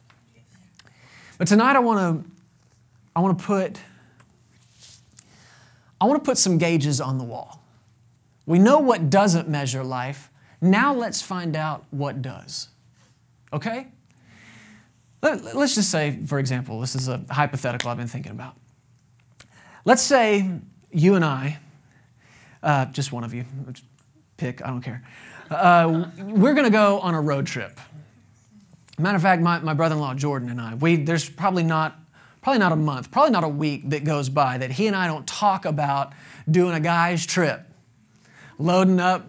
But 1.38 1.50
tonight 1.50 1.76
I 1.76 1.80
want 1.80 2.24
to 2.24 2.32
I 3.14 3.20
want 3.20 3.38
to 3.38 3.46
put 3.46 3.80
I 6.00 6.06
want 6.06 6.24
to 6.24 6.26
put 6.26 6.38
some 6.38 6.58
gauges 6.58 7.02
on 7.02 7.18
the 7.18 7.26
wall. 7.26 7.62
We 8.46 8.58
know 8.58 8.80
what 8.80 9.10
doesn't 9.10 9.50
measure 9.50 9.84
life. 9.84 10.30
Now 10.62 10.94
let's 10.94 11.22
find 11.22 11.58
out 11.58 11.84
what 11.92 12.22
does. 12.22 12.70
Okay? 13.52 13.88
Let, 15.24 15.56
us 15.56 15.76
just 15.76 15.90
say, 15.90 16.20
for 16.26 16.38
example, 16.38 16.82
this 16.82 16.96
is 16.96 17.08
a 17.08 17.24
hypothetical 17.32 17.90
I've 17.90 17.96
been 17.96 18.08
thinking 18.08 18.34
about. 18.34 18.58
Let's 19.86 20.02
say 20.02 20.60
you 20.92 21.16
and 21.16 21.24
I, 21.24 21.60
uh, 22.62 22.86
just 22.88 23.14
one 23.14 23.24
of 23.24 23.34
you, 23.34 23.46
pick, 24.36 24.62
I 24.62 24.68
don't 24.68 24.82
care. 24.82 25.02
Uh, 25.50 26.10
we're 26.20 26.54
going 26.54 26.66
to 26.66 26.72
go 26.72 27.00
on 27.00 27.16
a 27.16 27.22
road 27.22 27.48
trip. 27.48 27.80
Matter 29.00 29.16
of 29.16 29.22
fact, 29.22 29.42
my, 29.42 29.60
my 29.60 29.74
brother 29.74 29.96
in 29.96 30.02
law, 30.02 30.14
Jordan, 30.14 30.50
and 30.50 30.60
I, 30.60 30.76
we, 30.76 30.98
there's 30.98 31.30
probably 31.30 31.64
not, 31.64 31.98
probably 32.42 32.60
not 32.60 32.74
a 32.74 32.78
month, 32.78 33.10
probably 33.10 33.32
not 33.32 33.46
a 33.46 33.50
week 33.50 33.90
that 33.92 34.04
goes 34.04 34.28
by 34.28 34.58
that 34.58 34.72
he 34.72 34.88
and 34.88 34.96
I 34.96 35.08
don't 35.08 35.26
talk 35.26 35.64
about 35.64 36.12
doing 36.52 36.76
a 36.76 36.82
guy's 36.82 37.26
trip, 37.26 37.66
loading 38.60 39.00
up 39.00 39.26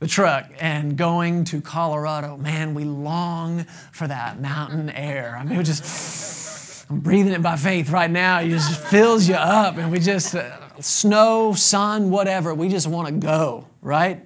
the 0.00 0.06
truck 0.06 0.50
and 0.60 0.96
going 0.96 1.44
to 1.44 1.60
Colorado, 1.60 2.36
man, 2.36 2.74
we 2.74 2.84
long 2.84 3.64
for 3.92 4.06
that 4.06 4.40
mountain 4.40 4.90
air. 4.90 5.36
I 5.38 5.44
mean, 5.44 5.58
we 5.58 5.64
just, 5.64 6.88
I'm 6.90 7.00
breathing 7.00 7.32
it 7.32 7.42
by 7.42 7.56
faith 7.56 7.90
right 7.90 8.10
now. 8.10 8.40
It 8.40 8.50
just 8.50 8.80
fills 8.80 9.28
you 9.28 9.34
up, 9.34 9.76
and 9.76 9.90
we 9.90 9.98
just, 9.98 10.34
uh, 10.34 10.80
snow, 10.80 11.52
sun, 11.52 12.10
whatever, 12.10 12.54
we 12.54 12.68
just 12.68 12.86
want 12.86 13.08
to 13.08 13.14
go, 13.14 13.66
right? 13.82 14.24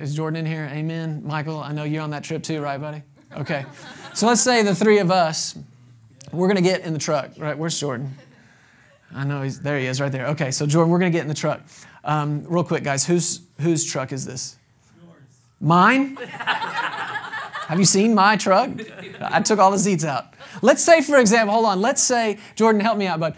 Is 0.00 0.14
Jordan 0.14 0.44
in 0.44 0.46
here? 0.46 0.68
Amen. 0.70 1.22
Michael, 1.24 1.60
I 1.60 1.72
know 1.72 1.84
you're 1.84 2.02
on 2.02 2.10
that 2.10 2.22
trip 2.24 2.42
too, 2.42 2.60
right, 2.60 2.78
buddy? 2.78 3.02
Okay. 3.34 3.64
So 4.14 4.26
let's 4.26 4.42
say 4.42 4.62
the 4.62 4.74
three 4.74 4.98
of 4.98 5.10
us, 5.10 5.56
we're 6.30 6.48
going 6.48 6.56
to 6.56 6.62
get 6.62 6.82
in 6.82 6.92
the 6.92 6.98
truck, 6.98 7.30
right? 7.38 7.56
Where's 7.56 7.78
Jordan? 7.78 8.14
I 9.14 9.24
know 9.24 9.40
he's 9.40 9.60
there. 9.60 9.78
He 9.78 9.86
is 9.86 9.98
right 9.98 10.12
there. 10.12 10.26
Okay, 10.26 10.50
so 10.50 10.66
Jordan, 10.66 10.90
we're 10.90 10.98
to 11.00 11.10
get 11.10 11.22
in 11.22 11.28
the 11.28 11.34
truck. 11.34 11.62
Um, 12.04 12.44
real 12.44 12.64
quick, 12.64 12.84
guys, 12.84 13.06
whose 13.06 13.40
whose 13.60 13.84
truck 13.84 14.12
is 14.12 14.26
this? 14.26 14.57
Mine? 15.60 16.16
Have 16.16 17.78
you 17.78 17.84
seen 17.84 18.14
my 18.14 18.36
truck? 18.36 18.70
I 19.20 19.40
took 19.40 19.58
all 19.58 19.70
the 19.70 19.78
seats 19.78 20.04
out. 20.04 20.34
Let's 20.62 20.82
say, 20.82 21.02
for 21.02 21.18
example, 21.18 21.54
hold 21.54 21.66
on, 21.66 21.80
let's 21.80 22.02
say, 22.02 22.38
Jordan, 22.54 22.80
help 22.80 22.96
me 22.96 23.06
out, 23.06 23.20
but 23.20 23.36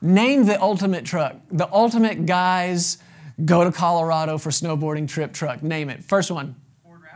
name 0.00 0.44
the 0.44 0.60
ultimate 0.60 1.04
truck, 1.04 1.36
the 1.50 1.68
ultimate 1.72 2.26
guys 2.26 2.98
go 3.44 3.64
to 3.64 3.72
Colorado 3.72 4.38
for 4.38 4.50
snowboarding 4.50 5.08
trip 5.08 5.32
truck. 5.32 5.62
Name 5.62 5.90
it. 5.90 6.04
First 6.04 6.30
one. 6.30 6.56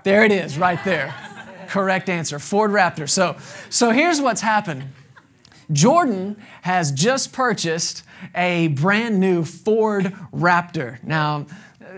There 0.03 0.25
it 0.25 0.33
is, 0.33 0.59
right 0.59 0.83
there. 0.85 1.15
Correct 1.69 2.09
answer. 2.09 2.39
Ford 2.39 2.71
Raptor. 2.71 3.09
So, 3.09 3.37
so 3.71 3.91
here's 3.91 4.21
what's 4.21 4.41
happened. 4.41 4.85
Jordan 5.73 6.37
has 6.63 6.93
just 6.93 7.33
purchased 7.33 8.03
a 8.35 8.69
brand 8.69 9.19
new 9.19 9.45
Ford 9.45 10.15
Raptor. 10.33 11.03
Now, 11.03 11.47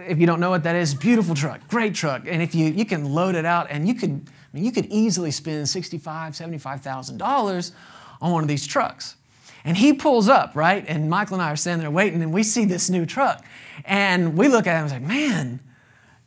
if 0.06 0.18
you 0.18 0.26
don't 0.26 0.40
know 0.40 0.50
what 0.50 0.62
that 0.64 0.76
is, 0.76 0.94
beautiful 0.94 1.34
truck, 1.34 1.66
great 1.68 1.94
truck. 1.94 2.22
And 2.26 2.42
if 2.42 2.54
you, 2.54 2.66
you 2.66 2.84
can 2.84 3.12
load 3.12 3.34
it 3.34 3.44
out 3.44 3.66
and 3.70 3.86
you 3.86 3.94
could, 3.94 4.10
I 4.10 4.30
mean, 4.52 4.64
you 4.64 4.72
could 4.72 4.86
easily 4.86 5.30
spend 5.30 5.66
$65,000, 5.66 6.60
$75,000 6.60 7.72
on 8.20 8.32
one 8.32 8.42
of 8.42 8.48
these 8.48 8.66
trucks. 8.66 9.16
And 9.64 9.76
he 9.76 9.92
pulls 9.92 10.28
up, 10.28 10.54
right? 10.54 10.84
And 10.86 11.10
Michael 11.10 11.34
and 11.34 11.42
I 11.42 11.50
are 11.50 11.56
standing 11.56 11.82
there 11.82 11.90
waiting, 11.90 12.22
and 12.22 12.32
we 12.32 12.44
see 12.44 12.64
this 12.64 12.88
new 12.88 13.04
truck. 13.04 13.44
And 13.84 14.38
we 14.38 14.46
look 14.46 14.68
at 14.68 14.76
him 14.76 14.82
and 14.82 14.90
say, 14.90 15.00
man, 15.00 15.58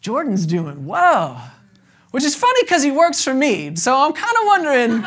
Jordan's 0.01 0.45
doing 0.45 0.85
well. 0.85 1.49
Which 2.11 2.25
is 2.25 2.35
funny 2.35 2.63
because 2.63 2.83
he 2.83 2.91
works 2.91 3.23
for 3.23 3.33
me. 3.33 3.77
So 3.77 3.95
I'm 3.95 4.11
kind 4.11 4.35
of 4.41 4.45
wondering. 4.45 5.01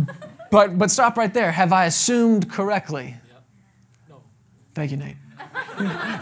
but, 0.50 0.76
but 0.78 0.90
stop 0.90 1.16
right 1.16 1.32
there. 1.32 1.52
Have 1.52 1.72
I 1.72 1.84
assumed 1.84 2.50
correctly? 2.50 3.17
Thank 4.78 4.92
you, 4.92 4.96
Nate. 4.96 5.16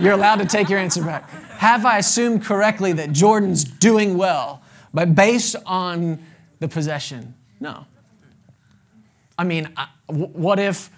You're 0.01 0.15
allowed 0.15 0.37
to 0.37 0.47
take 0.47 0.71
your 0.71 0.79
answer 0.79 1.05
back. 1.05 1.29
Have 1.59 1.85
I 1.85 1.99
assumed 1.99 2.43
correctly 2.43 2.91
that 2.95 3.13
Jordan's 3.13 3.65
doing 3.65 4.17
well, 4.17 4.63
but 4.95 5.15
based 5.15 5.57
on 5.67 6.25
the 6.59 6.67
possession? 6.67 7.35
No. 7.61 7.85
I 9.37 9.45
mean, 9.45 9.69
what 10.09 10.59
if, 10.59 10.89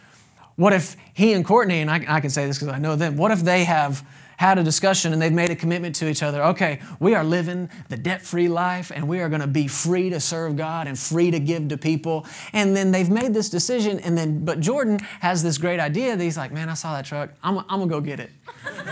what 0.55 0.73
if 0.73 0.94
he 1.14 1.33
and 1.33 1.44
Courtney, 1.44 1.81
and 1.81 1.90
I, 1.90 2.05
I 2.07 2.21
can 2.21 2.31
say 2.31 2.47
this 2.47 2.61
because 2.61 2.73
I 2.73 2.79
know 2.79 2.94
them, 2.94 3.16
what 3.16 3.33
if 3.33 3.40
they 3.40 3.64
have 3.64 4.07
had 4.38 4.57
a 4.57 4.62
discussion 4.62 5.12
and 5.12 5.20
they've 5.20 5.33
made 5.33 5.51
a 5.51 5.57
commitment 5.57 5.96
to 5.96 6.09
each 6.09 6.22
other. 6.22 6.42
Okay, 6.44 6.81
we 7.01 7.12
are 7.14 7.24
living 7.24 7.68
the 7.88 7.96
debt 7.96 8.22
free 8.22 8.48
life 8.48 8.92
and 8.94 9.09
we 9.09 9.20
are 9.20 9.29
going 9.29 9.40
to 9.40 9.48
be 9.48 9.66
free 9.66 10.11
to 10.11 10.20
serve 10.20 10.57
God 10.57 10.87
and 10.87 10.96
free 10.96 11.33
to 11.33 11.40
give 11.40 11.68
to 11.68 11.77
people. 11.77 12.24
And 12.53 12.74
then 12.74 12.92
they've 12.92 13.11
made 13.11 13.35
this 13.35 13.51
decision. 13.51 13.98
And 13.98 14.16
then, 14.16 14.44
but 14.44 14.61
Jordan 14.61 15.01
has 15.20 15.42
this 15.42 15.59
great 15.59 15.81
idea 15.81 16.16
that 16.16 16.22
he's 16.22 16.37
like, 16.37 16.53
man, 16.53 16.68
I 16.68 16.74
saw 16.74 16.94
that 16.94 17.05
truck. 17.05 17.31
I'm, 17.42 17.59
I'm 17.68 17.81
going 17.81 17.88
to 17.88 17.94
go 17.94 18.01
get 18.01 18.20
it. 18.20 18.31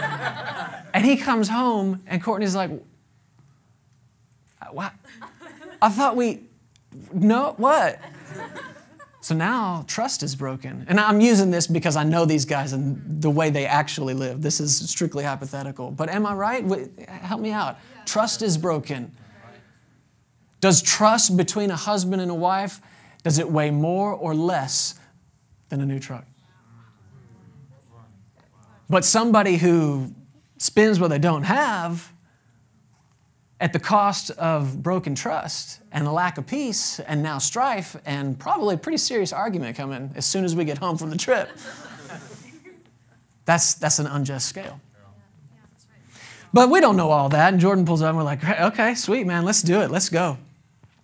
and 0.92 1.04
he 1.04 1.16
comes 1.16 1.48
home 1.48 2.02
and 2.09 2.20
Courtney's 2.20 2.56
like, 2.56 2.70
what? 4.72 4.92
I 5.80 5.88
thought 5.90 6.16
we, 6.16 6.42
no, 7.12 7.54
what? 7.56 8.00
So 9.26 9.34
now 9.34 9.84
trust 9.88 10.22
is 10.22 10.36
broken. 10.36 10.86
And 10.86 11.00
I'm 11.00 11.20
using 11.20 11.50
this 11.50 11.66
because 11.66 11.96
I 11.96 12.04
know 12.04 12.26
these 12.26 12.44
guys 12.44 12.72
and 12.72 13.20
the 13.20 13.28
way 13.28 13.50
they 13.50 13.66
actually 13.66 14.14
live. 14.14 14.40
This 14.40 14.60
is 14.60 14.88
strictly 14.88 15.24
hypothetical. 15.24 15.90
But 15.90 16.10
am 16.10 16.24
I 16.24 16.34
right? 16.34 16.64
Help 17.08 17.40
me 17.40 17.50
out. 17.50 17.76
Trust 18.04 18.40
is 18.40 18.56
broken. 18.56 19.10
Does 20.60 20.80
trust 20.80 21.36
between 21.36 21.72
a 21.72 21.74
husband 21.74 22.22
and 22.22 22.30
a 22.30 22.36
wife, 22.36 22.80
does 23.24 23.40
it 23.40 23.50
weigh 23.50 23.72
more 23.72 24.12
or 24.12 24.32
less 24.32 24.94
than 25.70 25.80
a 25.80 25.86
new 25.86 25.98
truck? 25.98 26.24
But 28.88 29.04
somebody 29.04 29.56
who 29.56 30.14
spends 30.58 31.00
what 31.00 31.08
they 31.08 31.18
don't 31.18 31.42
have 31.42 32.12
at 33.60 33.72
the 33.72 33.78
cost 33.78 34.30
of 34.32 34.82
broken 34.82 35.14
trust 35.14 35.80
and 35.90 36.06
a 36.06 36.12
lack 36.12 36.36
of 36.36 36.46
peace 36.46 37.00
and 37.00 37.22
now 37.22 37.38
strife 37.38 37.96
and 38.04 38.38
probably 38.38 38.74
a 38.74 38.78
pretty 38.78 38.98
serious 38.98 39.32
argument 39.32 39.76
coming 39.76 40.10
as 40.14 40.26
soon 40.26 40.44
as 40.44 40.54
we 40.54 40.64
get 40.64 40.78
home 40.78 40.98
from 40.98 41.10
the 41.10 41.16
trip. 41.16 41.48
That's, 43.46 43.74
that's 43.74 43.98
an 43.98 44.06
unjust 44.06 44.48
scale. 44.48 44.80
But 46.52 46.68
we 46.70 46.80
don't 46.80 46.96
know 46.96 47.10
all 47.10 47.28
that. 47.30 47.52
And 47.52 47.60
Jordan 47.60 47.84
pulls 47.84 48.02
up 48.02 48.08
and 48.08 48.18
we're 48.18 48.24
like, 48.24 48.44
okay, 48.44 48.94
sweet, 48.94 49.26
man, 49.26 49.44
let's 49.44 49.62
do 49.62 49.80
it. 49.80 49.90
Let's 49.90 50.08
go. 50.08 50.36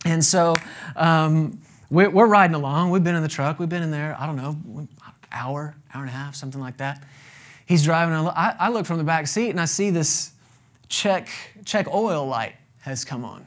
And 0.05 0.25
so 0.25 0.57
um, 0.97 1.61
we're, 1.91 2.11
we're 2.11 2.27
riding 2.27 2.55
along. 2.55 2.91
We've 2.91 3.05
been 3.05 3.15
in 3.15 3.23
the 3.23 3.29
truck. 3.29 3.59
We've 3.59 3.69
been 3.69 3.83
in 3.83 3.91
there, 3.91 4.17
I 4.19 4.27
don't 4.27 4.37
know, 4.37 4.89
hour, 5.31 5.75
hour 5.95 6.03
and 6.03 6.09
a 6.09 6.13
half, 6.13 6.35
something 6.35 6.61
like 6.61 6.79
that. 6.79 7.03
He's 7.65 7.85
driving. 7.85 8.15
I, 8.15 8.57
I 8.59 8.69
look 8.71 8.87
from 8.87 8.99
the 8.99 9.05
back 9.05 9.27
seat 9.27 9.51
and 9.51 9.61
I 9.61 9.67
see 9.67 9.91
this 9.91 10.33
check, 10.93 11.29
check 11.65 11.93
oil 11.93 12.27
light 12.27 12.55
has 12.81 13.05
come 13.05 13.25
on. 13.25 13.47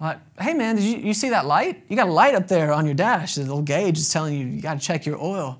Like, 0.00 0.18
hey 0.38 0.52
man, 0.52 0.76
did 0.76 0.84
you, 0.84 0.98
you 0.98 1.14
see 1.14 1.30
that 1.30 1.46
light? 1.46 1.84
You 1.88 1.96
got 1.96 2.08
a 2.08 2.12
light 2.12 2.34
up 2.34 2.48
there 2.48 2.72
on 2.72 2.84
your 2.84 2.94
dash. 2.94 3.36
The 3.36 3.42
little 3.42 3.62
gauge 3.62 3.98
is 3.98 4.08
telling 4.10 4.34
you 4.34 4.46
you 4.46 4.60
got 4.60 4.78
to 4.78 4.86
check 4.86 5.06
your 5.06 5.20
oil. 5.20 5.58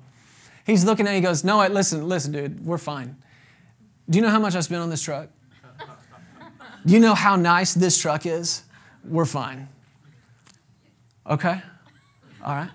He's 0.65 0.85
looking 0.85 1.07
at 1.07 1.13
it, 1.13 1.15
he 1.15 1.21
goes, 1.21 1.43
No, 1.43 1.59
wait, 1.59 1.71
listen, 1.71 2.07
listen, 2.07 2.31
dude, 2.31 2.65
we're 2.65 2.77
fine. 2.77 3.17
Do 4.09 4.17
you 4.17 4.21
know 4.21 4.29
how 4.29 4.39
much 4.39 4.55
I 4.55 4.59
spent 4.59 4.81
on 4.81 4.89
this 4.89 5.01
truck? 5.01 5.29
Do 6.85 6.93
you 6.93 6.99
know 6.99 7.15
how 7.15 7.37
nice 7.37 7.73
this 7.73 7.97
truck 7.97 8.25
is? 8.25 8.63
We're 9.05 9.25
fine. 9.25 9.69
Okay? 11.29 11.61
All 12.43 12.55
right. 12.55 12.69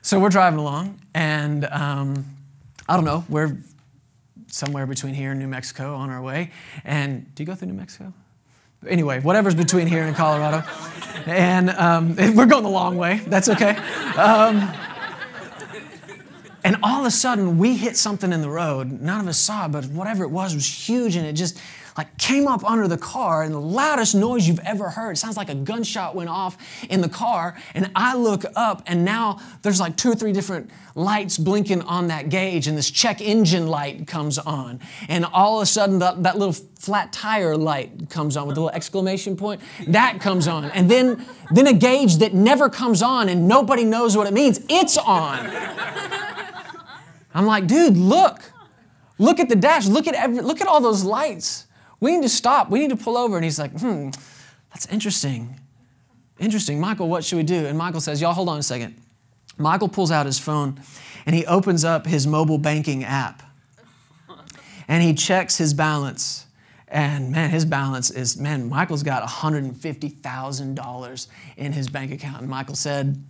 So 0.00 0.18
we're 0.18 0.30
driving 0.30 0.58
along, 0.58 0.98
and 1.14 1.66
um, 1.66 2.24
I 2.88 2.94
don't 2.94 3.04
know, 3.04 3.24
we're 3.28 3.58
somewhere 4.56 4.86
between 4.86 5.12
here 5.12 5.32
and 5.32 5.38
New 5.38 5.46
Mexico 5.46 5.94
on 5.94 6.08
our 6.08 6.22
way. 6.22 6.50
And 6.84 7.32
do 7.34 7.42
you 7.42 7.46
go 7.46 7.54
through 7.54 7.68
New 7.68 7.74
Mexico? 7.74 8.12
Anyway, 8.88 9.20
whatever's 9.20 9.54
between 9.54 9.86
here 9.86 10.04
and 10.04 10.16
Colorado. 10.16 10.66
And 11.26 11.70
um, 11.70 12.16
we're 12.34 12.46
going 12.46 12.62
the 12.62 12.70
long 12.70 12.96
way. 12.96 13.20
That's 13.26 13.48
okay. 13.50 13.76
Um, 14.16 14.72
and 16.64 16.76
all 16.82 17.00
of 17.00 17.06
a 17.06 17.10
sudden, 17.10 17.58
we 17.58 17.76
hit 17.76 17.96
something 17.96 18.32
in 18.32 18.40
the 18.40 18.50
road. 18.50 18.90
None 19.00 19.20
of 19.20 19.28
us 19.28 19.38
saw, 19.38 19.68
but 19.68 19.84
whatever 19.86 20.24
it 20.24 20.30
was 20.30 20.54
was 20.54 20.66
huge, 20.66 21.14
and 21.16 21.26
it 21.26 21.34
just 21.34 21.60
like 21.96 22.18
came 22.18 22.46
up 22.46 22.62
under 22.64 22.86
the 22.86 22.98
car 22.98 23.42
and 23.42 23.54
the 23.54 23.60
loudest 23.60 24.14
noise 24.14 24.46
you've 24.46 24.60
ever 24.60 24.90
heard. 24.90 25.12
It 25.12 25.16
sounds 25.16 25.36
like 25.36 25.48
a 25.48 25.54
gunshot 25.54 26.14
went 26.14 26.28
off 26.28 26.58
in 26.90 27.00
the 27.00 27.08
car. 27.08 27.56
And 27.74 27.90
I 27.96 28.16
look 28.16 28.44
up 28.54 28.82
and 28.86 29.04
now 29.04 29.40
there's 29.62 29.80
like 29.80 29.96
two 29.96 30.10
or 30.10 30.14
three 30.14 30.32
different 30.32 30.70
lights 30.94 31.38
blinking 31.38 31.82
on 31.82 32.08
that 32.08 32.28
gauge 32.28 32.68
and 32.68 32.76
this 32.76 32.90
check 32.90 33.20
engine 33.20 33.66
light 33.66 34.06
comes 34.06 34.38
on. 34.38 34.80
And 35.08 35.24
all 35.24 35.58
of 35.58 35.62
a 35.62 35.66
sudden 35.66 35.98
that, 36.00 36.22
that 36.22 36.38
little 36.38 36.52
flat 36.52 37.12
tire 37.12 37.56
light 37.56 38.10
comes 38.10 38.36
on 38.36 38.46
with 38.46 38.58
a 38.58 38.60
little 38.60 38.76
exclamation 38.76 39.36
point. 39.36 39.62
That 39.88 40.20
comes 40.20 40.46
on. 40.48 40.66
And 40.66 40.90
then, 40.90 41.24
then 41.50 41.66
a 41.66 41.72
gauge 41.72 42.16
that 42.16 42.34
never 42.34 42.68
comes 42.68 43.00
on 43.00 43.30
and 43.30 43.48
nobody 43.48 43.84
knows 43.84 44.16
what 44.16 44.26
it 44.26 44.34
means. 44.34 44.60
It's 44.68 44.98
on. 44.98 45.46
I'm 47.34 47.46
like, 47.46 47.66
dude, 47.66 47.96
look. 47.96 48.52
Look 49.18 49.40
at 49.40 49.48
the 49.48 49.56
dash. 49.56 49.86
Look 49.86 50.06
at 50.06 50.14
every, 50.14 50.40
look 50.40 50.60
at 50.60 50.66
all 50.66 50.80
those 50.80 51.02
lights. 51.02 51.66
We 52.00 52.16
need 52.16 52.22
to 52.22 52.28
stop. 52.28 52.70
We 52.70 52.80
need 52.80 52.90
to 52.90 52.96
pull 52.96 53.16
over. 53.16 53.36
And 53.36 53.44
he's 53.44 53.58
like, 53.58 53.78
hmm, 53.78 54.10
that's 54.70 54.86
interesting. 54.86 55.60
Interesting. 56.38 56.80
Michael, 56.80 57.08
what 57.08 57.24
should 57.24 57.36
we 57.36 57.42
do? 57.42 57.66
And 57.66 57.78
Michael 57.78 58.00
says, 58.00 58.20
y'all 58.20 58.34
hold 58.34 58.48
on 58.48 58.58
a 58.58 58.62
second. 58.62 59.00
Michael 59.58 59.88
pulls 59.88 60.10
out 60.10 60.26
his 60.26 60.38
phone 60.38 60.78
and 61.24 61.34
he 61.34 61.46
opens 61.46 61.82
up 61.84 62.06
his 62.06 62.26
mobile 62.26 62.58
banking 62.58 63.04
app 63.04 63.42
and 64.86 65.02
he 65.02 65.14
checks 65.14 65.56
his 65.56 65.72
balance. 65.74 66.44
And 66.88 67.32
man, 67.32 67.50
his 67.50 67.64
balance 67.64 68.10
is, 68.10 68.36
man, 68.36 68.68
Michael's 68.68 69.02
got 69.02 69.26
$150,000 69.26 71.26
in 71.56 71.72
his 71.72 71.88
bank 71.88 72.12
account. 72.12 72.42
And 72.42 72.48
Michael 72.48 72.76
said, 72.76 73.24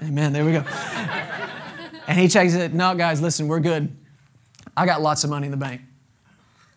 Amen. 0.00 0.10
Amen. 0.10 0.32
There 0.32 0.44
we 0.44 0.52
go. 0.52 0.60
and 2.06 2.18
he 2.18 2.28
checks 2.28 2.54
it. 2.54 2.72
No, 2.72 2.94
guys, 2.94 3.20
listen, 3.20 3.48
we're 3.48 3.60
good. 3.60 3.94
I 4.76 4.86
got 4.86 5.02
lots 5.02 5.24
of 5.24 5.30
money 5.30 5.46
in 5.46 5.50
the 5.50 5.58
bank. 5.58 5.82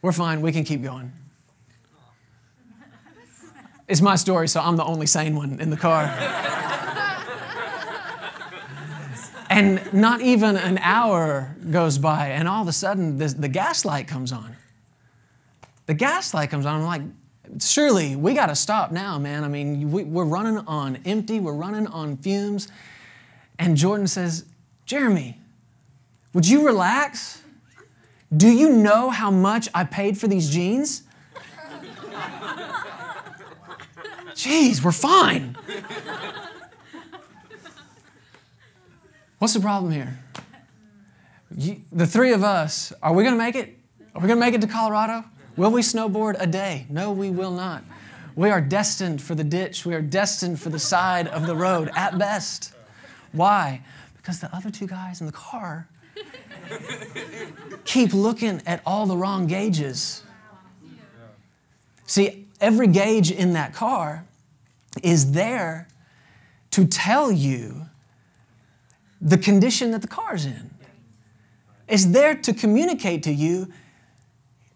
We're 0.02 0.12
fine. 0.12 0.42
We 0.42 0.52
can 0.52 0.64
keep 0.64 0.82
going. 0.82 1.12
It's 3.88 4.02
my 4.02 4.16
story, 4.16 4.48
so 4.48 4.62
I'm 4.62 4.78
the 4.78 4.86
only 4.86 5.06
sane 5.06 5.36
one 5.36 5.60
in 5.60 5.70
the 5.70 5.78
car. 5.78 6.04
and 9.50 9.94
not 9.94 10.22
even 10.22 10.56
an 10.56 10.78
hour 10.78 11.56
goes 11.70 11.98
by, 11.98 12.30
and 12.30 12.48
all 12.48 12.62
of 12.62 12.70
a 12.70 12.72
sudden, 12.72 13.18
the, 13.18 13.28
the 13.28 13.50
gas 13.50 13.84
light 13.84 14.08
comes 14.08 14.32
on. 14.32 14.56
The 15.88 15.94
gas 15.94 16.34
light 16.34 16.50
comes 16.50 16.66
on. 16.66 16.80
I'm 16.80 16.86
like, 16.86 17.02
surely 17.60 18.16
we 18.16 18.34
got 18.34 18.46
to 18.48 18.56
stop 18.56 18.92
now, 18.92 19.20
man. 19.20 19.44
I 19.44 19.50
mean, 19.50 19.92
we, 19.92 20.04
we're 20.04 20.26
running 20.26 20.60
on 20.60 21.00
empty, 21.06 21.40
we're 21.40 21.54
running 21.54 21.88
on 21.88 22.16
fumes. 22.18 22.70
And 23.60 23.76
Jordan 23.76 24.08
says, 24.08 24.46
Jeremy, 24.86 25.38
would 26.34 26.48
you 26.48 26.66
relax? 26.66 27.41
Do 28.36 28.50
you 28.50 28.70
know 28.70 29.10
how 29.10 29.30
much 29.30 29.68
I 29.74 29.84
paid 29.84 30.18
for 30.18 30.28
these 30.28 30.50
jeans? 30.50 31.04
Jeez, 34.34 34.82
we're 34.84 34.94
fine. 34.94 35.58
What's 39.40 39.54
the 39.54 39.60
problem 39.60 39.92
here? 39.92 40.20
You, 41.58 41.82
the 41.92 42.08
three 42.08 42.32
of 42.32 42.44
us, 42.44 42.94
are 43.04 43.14
we 43.14 43.24
going 43.24 43.36
to 43.36 43.38
make 43.38 43.56
it? 43.56 43.78
Are 44.16 44.22
we 44.22 44.28
going 44.28 44.40
to 44.40 44.46
make 44.46 44.54
it 44.54 44.62
to 44.62 44.68
Colorado? 44.68 45.26
Will 45.58 45.72
we 45.72 45.82
snowboard 45.82 46.38
a 46.40 46.48
day? 46.48 46.86
No, 46.90 47.12
we 47.12 47.30
will 47.30 47.52
not. 47.52 47.84
We 48.36 48.50
are 48.50 48.62
destined 48.62 49.22
for 49.22 49.36
the 49.36 49.44
ditch. 49.44 49.86
We 49.86 49.94
are 49.94 50.02
destined 50.02 50.62
for 50.62 50.70
the 50.70 50.80
side 50.80 51.28
of 51.28 51.48
the 51.48 51.56
road 51.56 51.92
at 51.96 52.18
best. 52.18 52.74
Why? 53.34 53.84
Because 54.16 54.40
the 54.40 54.56
other 54.56 54.70
two 54.70 54.88
guys 54.88 55.20
in 55.20 55.28
the 55.28 55.34
car 55.34 55.90
keep 57.92 58.14
looking 58.14 58.62
at 58.66 58.82
all 58.86 59.06
the 59.06 59.18
wrong 59.18 59.48
gauges. 59.48 60.24
See, 62.06 62.48
every 62.62 62.88
gauge 62.88 63.32
in 63.32 63.54
that 63.54 63.74
car 63.74 64.26
is 65.04 65.34
there 65.34 65.90
to 66.72 66.86
tell 66.86 67.32
you 67.32 67.88
the 69.20 69.38
condition 69.38 69.92
that 69.92 70.02
the 70.02 70.08
car's 70.08 70.46
in. 70.46 70.72
It's 71.88 72.06
there 72.06 72.34
to 72.36 72.54
communicate 72.54 73.24
to 73.24 73.32
you 73.34 73.68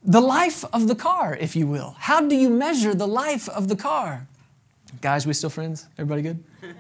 the 0.04 0.22
life 0.22 0.66
of 0.74 0.90
the 0.90 0.96
car, 0.96 1.38
if 1.40 1.56
you 1.56 1.68
will. 1.68 1.96
How 1.98 2.20
do 2.20 2.36
you 2.36 2.50
measure 2.50 2.94
the 2.94 3.08
life 3.08 3.48
of 3.48 3.70
the 3.70 3.78
car? 3.78 4.28
Guys, 5.00 5.26
we 5.26 5.34
still 5.34 5.50
friends? 5.50 5.88
Everybody 5.98 6.22
good? 6.22 6.44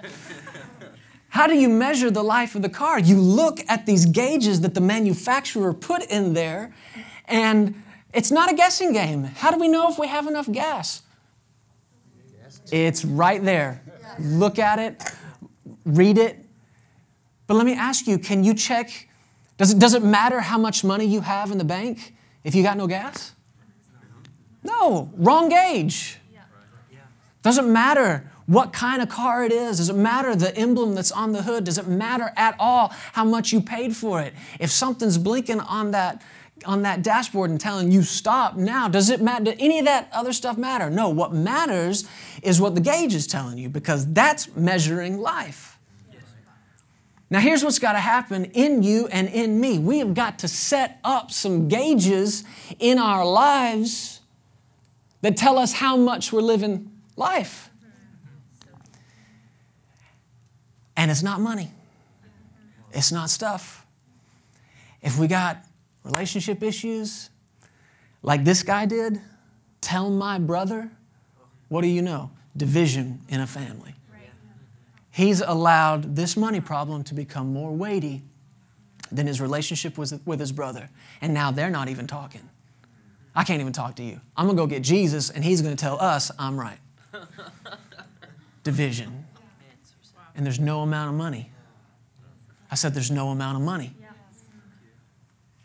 How 1.35 1.47
do 1.47 1.53
you 1.53 1.67
measure 1.67 2.09
the 2.09 2.23
life 2.23 2.55
of 2.55 2.61
the 2.61 2.69
car? 2.69 2.97
You 2.97 3.17
look 3.17 3.59
at 3.67 3.85
these 3.85 4.05
gauges 4.05 4.61
that 4.61 4.73
the 4.73 4.79
manufacturer 4.79 5.73
put 5.73 6.01
in 6.03 6.33
there, 6.33 6.73
and 7.25 7.83
it's 8.13 8.31
not 8.31 8.49
a 8.49 8.55
guessing 8.55 8.93
game. 8.93 9.25
How 9.25 9.51
do 9.51 9.59
we 9.59 9.67
know 9.67 9.91
if 9.91 9.99
we 9.99 10.07
have 10.07 10.27
enough 10.27 10.49
gas? 10.49 11.01
It's 12.71 13.03
right 13.03 13.43
there. 13.43 13.81
Look 14.17 14.59
at 14.59 14.79
it, 14.79 15.03
read 15.83 16.17
it. 16.17 16.39
But 17.47 17.55
let 17.55 17.65
me 17.65 17.73
ask 17.73 18.07
you 18.07 18.17
can 18.17 18.45
you 18.45 18.53
check? 18.53 19.09
Does 19.57 19.73
it, 19.73 19.79
does 19.79 19.93
it 19.93 20.03
matter 20.03 20.39
how 20.39 20.57
much 20.57 20.85
money 20.85 21.03
you 21.03 21.19
have 21.19 21.51
in 21.51 21.57
the 21.57 21.65
bank 21.65 22.15
if 22.45 22.55
you 22.55 22.63
got 22.63 22.77
no 22.77 22.87
gas? 22.87 23.33
No, 24.63 25.11
wrong 25.17 25.49
gauge. 25.49 26.17
Doesn't 27.41 27.71
matter 27.71 28.31
what 28.47 28.73
kind 28.73 29.01
of 29.01 29.09
car 29.09 29.43
it 29.43 29.51
is. 29.51 29.77
Does 29.77 29.89
it 29.89 29.95
matter 29.95 30.35
the 30.35 30.55
emblem 30.55 30.93
that's 30.93 31.11
on 31.11 31.31
the 31.31 31.43
hood? 31.43 31.63
Does 31.63 31.77
it 31.77 31.87
matter 31.87 32.31
at 32.35 32.55
all 32.59 32.89
how 33.13 33.23
much 33.23 33.51
you 33.51 33.61
paid 33.61 33.95
for 33.95 34.21
it? 34.21 34.33
If 34.59 34.71
something's 34.71 35.17
blinking 35.17 35.59
on 35.59 35.91
that 35.91 36.21
on 36.65 36.83
that 36.83 37.03
dashboard 37.03 37.49
and 37.49 37.59
telling 37.59 37.91
you 37.91 38.01
stop 38.01 38.55
now, 38.55 38.87
does 38.87 39.09
it 39.09 39.21
matter? 39.21 39.45
Does 39.45 39.55
any 39.59 39.79
of 39.79 39.85
that 39.85 40.09
other 40.13 40.31
stuff 40.31 40.57
matter? 40.57 40.89
No. 40.89 41.09
What 41.09 41.33
matters 41.33 42.07
is 42.41 42.61
what 42.61 42.75
the 42.75 42.81
gauge 42.81 43.13
is 43.13 43.27
telling 43.27 43.57
you 43.57 43.67
because 43.67 44.11
that's 44.13 44.55
measuring 44.55 45.19
life. 45.19 45.77
Now, 47.29 47.39
here's 47.39 47.63
what's 47.63 47.79
got 47.79 47.93
to 47.93 47.99
happen 47.99 48.45
in 48.45 48.83
you 48.83 49.07
and 49.07 49.27
in 49.27 49.59
me. 49.59 49.79
We 49.79 49.99
have 49.99 50.13
got 50.13 50.39
to 50.39 50.47
set 50.47 50.99
up 51.03 51.31
some 51.31 51.67
gauges 51.67 52.43
in 52.79 52.99
our 52.99 53.25
lives 53.25 54.21
that 55.21 55.35
tell 55.35 55.57
us 55.57 55.73
how 55.73 55.97
much 55.97 56.31
we're 56.31 56.41
living 56.41 56.91
life. 57.15 57.71
And 60.97 61.11
it's 61.11 61.23
not 61.23 61.41
money, 61.41 61.71
it's 62.91 63.11
not 63.11 63.29
stuff. 63.29 63.85
If 65.01 65.19
we 65.19 65.27
got 65.27 65.63
relationship 66.03 66.63
issues 66.63 67.29
like 68.23 68.43
this 68.43 68.63
guy 68.63 68.85
did, 68.85 69.21
tell 69.81 70.09
my 70.09 70.39
brother, 70.39 70.89
what 71.69 71.81
do 71.81 71.87
you 71.87 72.01
know? 72.01 72.31
Division 72.57 73.19
in 73.29 73.39
a 73.39 73.47
family. 73.47 73.93
He's 75.11 75.41
allowed 75.41 76.15
this 76.15 76.35
money 76.35 76.59
problem 76.59 77.03
to 77.05 77.13
become 77.13 77.53
more 77.53 77.71
weighty 77.71 78.23
than 79.11 79.27
his 79.27 79.39
relationship 79.39 79.97
with, 79.97 80.19
with 80.25 80.39
his 80.39 80.51
brother. 80.51 80.89
And 81.21 81.33
now 81.33 81.51
they're 81.51 81.69
not 81.69 81.87
even 81.87 82.07
talking. 82.07 82.49
I 83.35 83.43
can't 83.43 83.61
even 83.61 83.73
talk 83.73 83.95
to 83.95 84.03
you. 84.03 84.19
I'm 84.35 84.45
going 84.45 84.57
to 84.57 84.63
go 84.63 84.67
get 84.67 84.81
Jesus, 84.81 85.29
and 85.29 85.43
he's 85.43 85.61
going 85.61 85.75
to 85.75 85.81
tell 85.81 86.01
us 86.01 86.31
I'm 86.39 86.59
right. 86.59 86.79
Division 88.63 89.24
and 90.35 90.45
there's 90.45 90.59
no 90.59 90.81
amount 90.81 91.09
of 91.09 91.15
money. 91.15 91.51
I 92.71 92.75
said, 92.75 92.93
there's 92.93 93.11
no 93.11 93.29
amount 93.29 93.57
of 93.57 93.63
money 93.63 93.95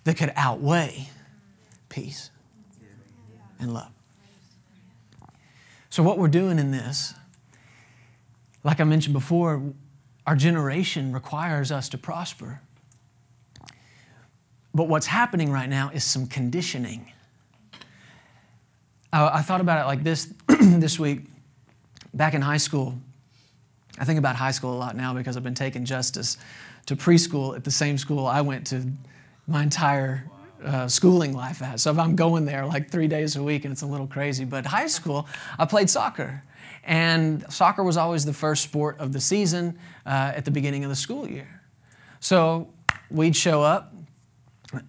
that 0.05 0.17
could 0.17 0.33
outweigh 0.37 1.09
peace 1.89 2.31
and 3.59 3.75
love. 3.75 3.91
So, 5.91 6.03
what 6.03 6.19
we're 6.19 6.29
doing 6.29 6.59
in 6.59 6.71
this, 6.71 7.15
like 8.63 8.81
I 8.81 8.85
mentioned 8.85 9.13
before, 9.13 9.63
our 10.27 10.37
generation 10.37 11.13
requires 11.13 11.73
us 11.73 11.89
to 11.91 11.99
prosper. 11.99 12.61
But 14.73 14.87
what's 14.87 15.07
happening 15.07 15.51
right 15.51 15.69
now 15.69 15.91
is 15.93 16.05
some 16.05 16.27
conditioning. 16.27 17.11
I, 19.13 19.39
I 19.39 19.43
thought 19.43 19.61
about 19.61 19.83
it 19.83 19.87
like 19.87 20.05
this 20.05 20.33
this 20.49 20.99
week. 20.99 21.23
Back 22.15 22.35
in 22.35 22.43
high 22.43 22.57
school, 22.57 22.99
I 23.99 24.05
think 24.05 24.19
about 24.19 24.37
high 24.37 24.51
school 24.51 24.73
a 24.73 24.79
lot 24.79 24.97
now 24.97 25.13
because 25.15 25.37
I've 25.37 25.43
been 25.43 25.55
taking 25.55 25.85
justice 25.85 26.39
to 26.87 26.97
preschool 26.97 27.57
at 27.57 27.65
the 27.65 27.71
same 27.71 27.99
school 27.99 28.27
I 28.27 28.41
went 28.41 28.67
to 28.69 28.87
my 29.47 29.63
entire 29.63 30.25
uh, 30.65 30.89
schooling 30.89 31.35
life 31.35 31.63
at. 31.63 31.81
So 31.81 31.91
if 31.91 31.99
I'm 31.99 32.17
going 32.17 32.45
there 32.45 32.67
like 32.67 32.91
three 32.91 33.09
days 33.09 33.37
a 33.37 33.43
week 33.43 33.65
and 33.65 33.73
it's 33.73 33.83
a 33.83 33.87
little 33.87 34.07
crazy, 34.07 34.45
but 34.45 34.67
high 34.67 34.87
school, 34.87 35.27
I 35.59 35.65
played 35.65 35.91
soccer. 35.91 36.43
And 36.85 37.45
soccer 37.53 37.83
was 37.83 37.97
always 37.97 38.25
the 38.25 38.33
first 38.33 38.63
sport 38.63 38.99
of 38.99 39.13
the 39.13 39.21
season 39.21 39.79
uh, 40.07 40.33
at 40.35 40.45
the 40.45 40.51
beginning 40.51 40.85
of 40.85 40.91
the 40.91 40.97
school 40.97 41.29
year. 41.29 41.61
So 42.21 42.69
we'd 43.11 43.37
show 43.37 43.63
up 43.63 43.95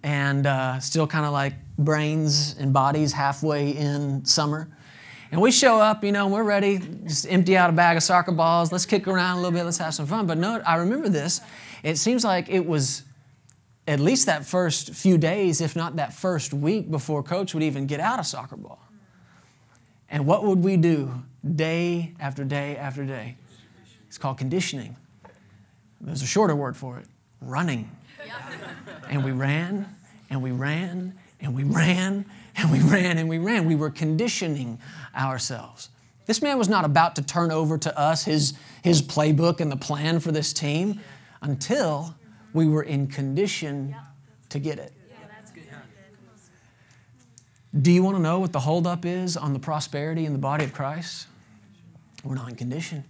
and 0.02 0.46
uh, 0.46 0.80
still 0.80 1.06
kind 1.06 1.26
of 1.26 1.32
like 1.32 1.54
brains 1.78 2.56
and 2.58 2.72
bodies 2.72 3.12
halfway 3.12 3.70
in 3.70 4.24
summer. 4.24 4.68
And 5.32 5.40
we 5.40 5.50
show 5.50 5.80
up, 5.80 6.04
you 6.04 6.12
know, 6.12 6.26
and 6.26 6.32
we're 6.32 6.42
ready, 6.42 6.78
just 7.04 7.26
empty 7.26 7.56
out 7.56 7.70
a 7.70 7.72
bag 7.72 7.96
of 7.96 8.02
soccer 8.02 8.32
balls. 8.32 8.70
Let's 8.70 8.84
kick 8.84 9.08
around 9.08 9.38
a 9.38 9.40
little 9.40 9.50
bit, 9.50 9.64
let's 9.64 9.78
have 9.78 9.94
some 9.94 10.06
fun. 10.06 10.26
But 10.26 10.36
no, 10.36 10.60
I 10.66 10.76
remember 10.76 11.08
this. 11.08 11.40
It 11.82 11.96
seems 11.96 12.22
like 12.22 12.50
it 12.50 12.66
was 12.66 13.02
at 13.88 13.98
least 13.98 14.26
that 14.26 14.44
first 14.44 14.92
few 14.92 15.16
days, 15.16 15.62
if 15.62 15.74
not 15.74 15.96
that 15.96 16.12
first 16.12 16.52
week 16.52 16.90
before 16.90 17.22
coach 17.22 17.54
would 17.54 17.62
even 17.62 17.86
get 17.86 17.98
out 17.98 18.18
of 18.18 18.26
soccer 18.26 18.56
ball. 18.56 18.78
And 20.10 20.26
what 20.26 20.44
would 20.44 20.62
we 20.62 20.76
do 20.76 21.24
day 21.56 22.12
after 22.20 22.44
day 22.44 22.76
after 22.76 23.02
day? 23.02 23.36
It's 24.08 24.18
called 24.18 24.36
conditioning. 24.36 24.96
There's 26.02 26.20
a 26.20 26.26
shorter 26.26 26.54
word 26.54 26.76
for 26.76 26.98
it 26.98 27.06
running. 27.40 27.90
And 29.08 29.24
we 29.24 29.32
ran 29.32 29.88
and 30.28 30.42
we 30.42 30.52
ran 30.52 31.18
and 31.40 31.54
we 31.54 31.64
ran 31.64 32.26
and 32.54 32.70
we 32.70 32.80
ran 32.80 33.16
and 33.16 33.28
we 33.28 33.38
ran. 33.38 33.66
We 33.66 33.74
were 33.74 33.90
conditioning 33.90 34.78
ourselves. 35.16 35.88
This 36.26 36.40
man 36.40 36.58
was 36.58 36.68
not 36.68 36.84
about 36.84 37.16
to 37.16 37.22
turn 37.22 37.50
over 37.50 37.76
to 37.78 37.98
us 37.98 38.24
his, 38.24 38.54
his 38.82 39.02
playbook 39.02 39.60
and 39.60 39.70
the 39.70 39.76
plan 39.76 40.20
for 40.20 40.32
this 40.32 40.52
team 40.52 41.00
until 41.40 42.14
we 42.52 42.66
were 42.66 42.82
in 42.82 43.06
condition 43.08 43.94
to 44.50 44.58
get 44.58 44.78
it. 44.78 44.92
Do 47.80 47.90
you 47.90 48.02
want 48.02 48.16
to 48.18 48.22
know 48.22 48.38
what 48.38 48.52
the 48.52 48.60
holdup 48.60 49.06
is 49.06 49.36
on 49.36 49.54
the 49.54 49.58
prosperity 49.58 50.26
in 50.26 50.32
the 50.32 50.38
body 50.38 50.64
of 50.64 50.74
Christ? 50.74 51.26
We're 52.22 52.34
not 52.34 52.50
in 52.50 52.54
condition. 52.54 53.04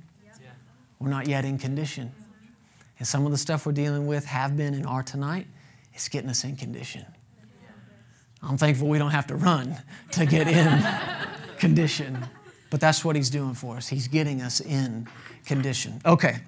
We're 1.01 1.11
not 1.11 1.27
yet 1.27 1.45
in 1.45 1.59
condition. 1.59 2.13
And 2.99 3.07
some 3.07 3.27
of 3.27 3.33
the 3.33 3.39
stuff 3.39 3.67
we're 3.67 3.73
dealing 3.73 4.07
with 4.07 4.25
have 4.27 4.57
been 4.57 4.75
and 4.75 4.87
are 4.87 5.03
tonight, 5.03 5.49
it's 5.93 6.09
getting 6.09 6.31
us 6.31 6.45
in 6.45 6.55
condition. 6.55 7.05
I'm 8.41 8.57
thankful 8.57 8.89
we 8.89 8.99
don't 8.99 9.11
have 9.11 9.27
to 9.29 9.37
run 9.37 9.77
to 10.13 10.27
get 10.27 10.47
in 10.47 10.67
condition. 11.63 12.19
But 12.71 12.81
that's 12.81 13.05
what 13.05 13.15
he's 13.15 13.31
doing 13.31 13.55
for 13.55 13.77
us. 13.77 13.87
He's 13.87 14.09
getting 14.09 14.43
us 14.43 14.61
in 14.61 15.07
condition. 15.47 16.01
Okay. 16.05 16.41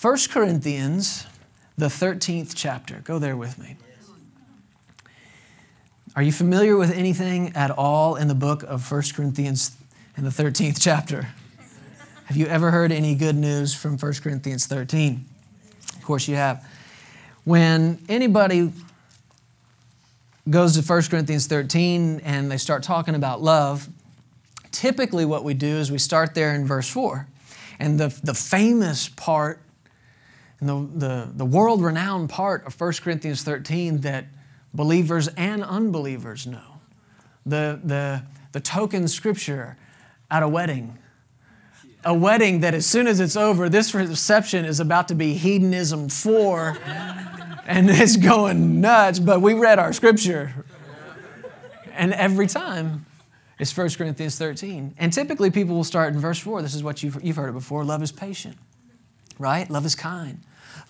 1 0.00 0.18
Corinthians, 0.30 1.26
the 1.76 1.86
13th 1.86 2.52
chapter. 2.54 3.00
Go 3.02 3.18
there 3.18 3.36
with 3.36 3.58
me. 3.58 3.76
Are 6.14 6.22
you 6.22 6.30
familiar 6.30 6.76
with 6.76 6.92
anything 6.92 7.56
at 7.56 7.72
all 7.72 8.14
in 8.14 8.28
the 8.28 8.36
book 8.36 8.62
of 8.62 8.88
1 8.88 9.02
Corinthians 9.16 9.76
in 10.16 10.22
the 10.22 10.30
13th 10.30 10.76
chapter? 10.80 11.30
Have 12.26 12.36
you 12.36 12.46
ever 12.46 12.70
heard 12.70 12.92
any 12.92 13.16
good 13.16 13.34
news 13.34 13.74
from 13.74 13.98
1 13.98 14.12
Corinthians 14.22 14.66
13? 14.66 15.24
Of 15.96 16.04
course, 16.04 16.28
you 16.28 16.36
have. 16.36 16.64
When 17.42 17.98
anybody 18.08 18.70
goes 20.48 20.76
to 20.76 20.82
1 20.82 21.02
Corinthians 21.04 21.46
13 21.46 22.20
and 22.24 22.50
they 22.50 22.56
start 22.56 22.82
talking 22.82 23.14
about 23.14 23.42
love, 23.42 23.88
typically 24.70 25.24
what 25.24 25.44
we 25.44 25.54
do 25.54 25.76
is 25.76 25.90
we 25.90 25.98
start 25.98 26.34
there 26.34 26.54
in 26.54 26.66
verse 26.66 26.88
4. 26.88 27.28
And 27.78 27.98
the, 27.98 28.18
the 28.22 28.34
famous 28.34 29.08
part, 29.08 29.60
and 30.60 30.68
the, 30.68 31.06
the, 31.06 31.30
the 31.34 31.44
world 31.44 31.82
renowned 31.82 32.30
part 32.30 32.66
of 32.66 32.80
1 32.80 32.92
Corinthians 32.94 33.42
13 33.42 34.00
that 34.02 34.26
believers 34.74 35.28
and 35.28 35.62
unbelievers 35.62 36.46
know, 36.46 36.80
the, 37.44 37.80
the, 37.82 38.22
the 38.52 38.60
token 38.60 39.08
scripture 39.08 39.76
at 40.30 40.42
a 40.42 40.48
wedding. 40.48 40.98
A 42.04 42.14
wedding 42.14 42.60
that 42.60 42.74
as 42.74 42.84
soon 42.84 43.06
as 43.06 43.20
it's 43.20 43.36
over, 43.36 43.68
this 43.68 43.94
reception 43.94 44.64
is 44.64 44.80
about 44.80 45.06
to 45.08 45.14
be 45.14 45.34
hedonism 45.34 46.08
for, 46.08 46.76
and 47.66 47.90
it's 47.90 48.16
going 48.16 48.80
nuts, 48.80 49.18
but 49.18 49.40
we 49.40 49.54
read 49.54 49.78
our 49.78 49.92
scripture. 49.92 50.64
And 51.94 52.12
every 52.14 52.46
time 52.46 53.06
it's 53.58 53.76
1 53.76 53.90
Corinthians 53.90 54.36
13. 54.38 54.94
And 54.98 55.12
typically 55.12 55.50
people 55.50 55.76
will 55.76 55.84
start 55.84 56.12
in 56.12 56.18
verse 56.18 56.38
4. 56.38 56.62
This 56.62 56.74
is 56.74 56.82
what 56.82 57.02
you've, 57.02 57.22
you've 57.22 57.36
heard 57.36 57.50
it 57.50 57.52
before. 57.52 57.84
Love 57.84 58.02
is 58.02 58.10
patient, 58.10 58.56
right? 59.38 59.70
Love 59.70 59.86
is 59.86 59.94
kind. 59.94 60.40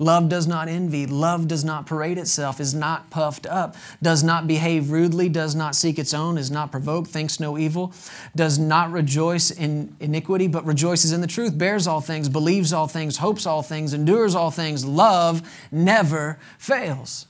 Love 0.02 0.28
does 0.28 0.48
not 0.48 0.68
envy. 0.68 1.06
Love 1.06 1.46
does 1.46 1.64
not 1.64 1.86
parade 1.86 2.18
itself, 2.18 2.60
is 2.60 2.74
not 2.74 3.08
puffed 3.08 3.46
up, 3.46 3.76
does 4.02 4.24
not 4.24 4.48
behave 4.48 4.90
rudely, 4.90 5.28
does 5.28 5.54
not 5.54 5.76
seek 5.76 5.98
its 5.98 6.12
own, 6.12 6.36
is 6.36 6.50
not 6.50 6.72
provoked, 6.72 7.08
thinks 7.08 7.38
no 7.38 7.56
evil, 7.56 7.92
does 8.34 8.58
not 8.58 8.90
rejoice 8.90 9.52
in 9.52 9.94
iniquity, 10.00 10.48
but 10.48 10.66
rejoices 10.66 11.12
in 11.12 11.20
the 11.20 11.26
truth, 11.26 11.56
bears 11.56 11.86
all 11.86 12.00
things, 12.00 12.28
believes 12.28 12.72
all 12.72 12.88
things, 12.88 13.18
hopes 13.18 13.46
all 13.46 13.62
things, 13.62 13.94
endures 13.94 14.34
all 14.34 14.50
things. 14.50 14.84
Love 14.84 15.40
never 15.70 16.38
fails. 16.58 17.26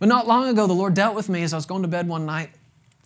But 0.00 0.08
not 0.08 0.26
long 0.26 0.48
ago, 0.48 0.66
the 0.66 0.72
Lord 0.72 0.94
dealt 0.94 1.14
with 1.14 1.28
me 1.28 1.42
as 1.44 1.52
I 1.52 1.56
was 1.56 1.66
going 1.66 1.82
to 1.82 1.88
bed 1.88 2.08
one 2.08 2.26
night. 2.26 2.50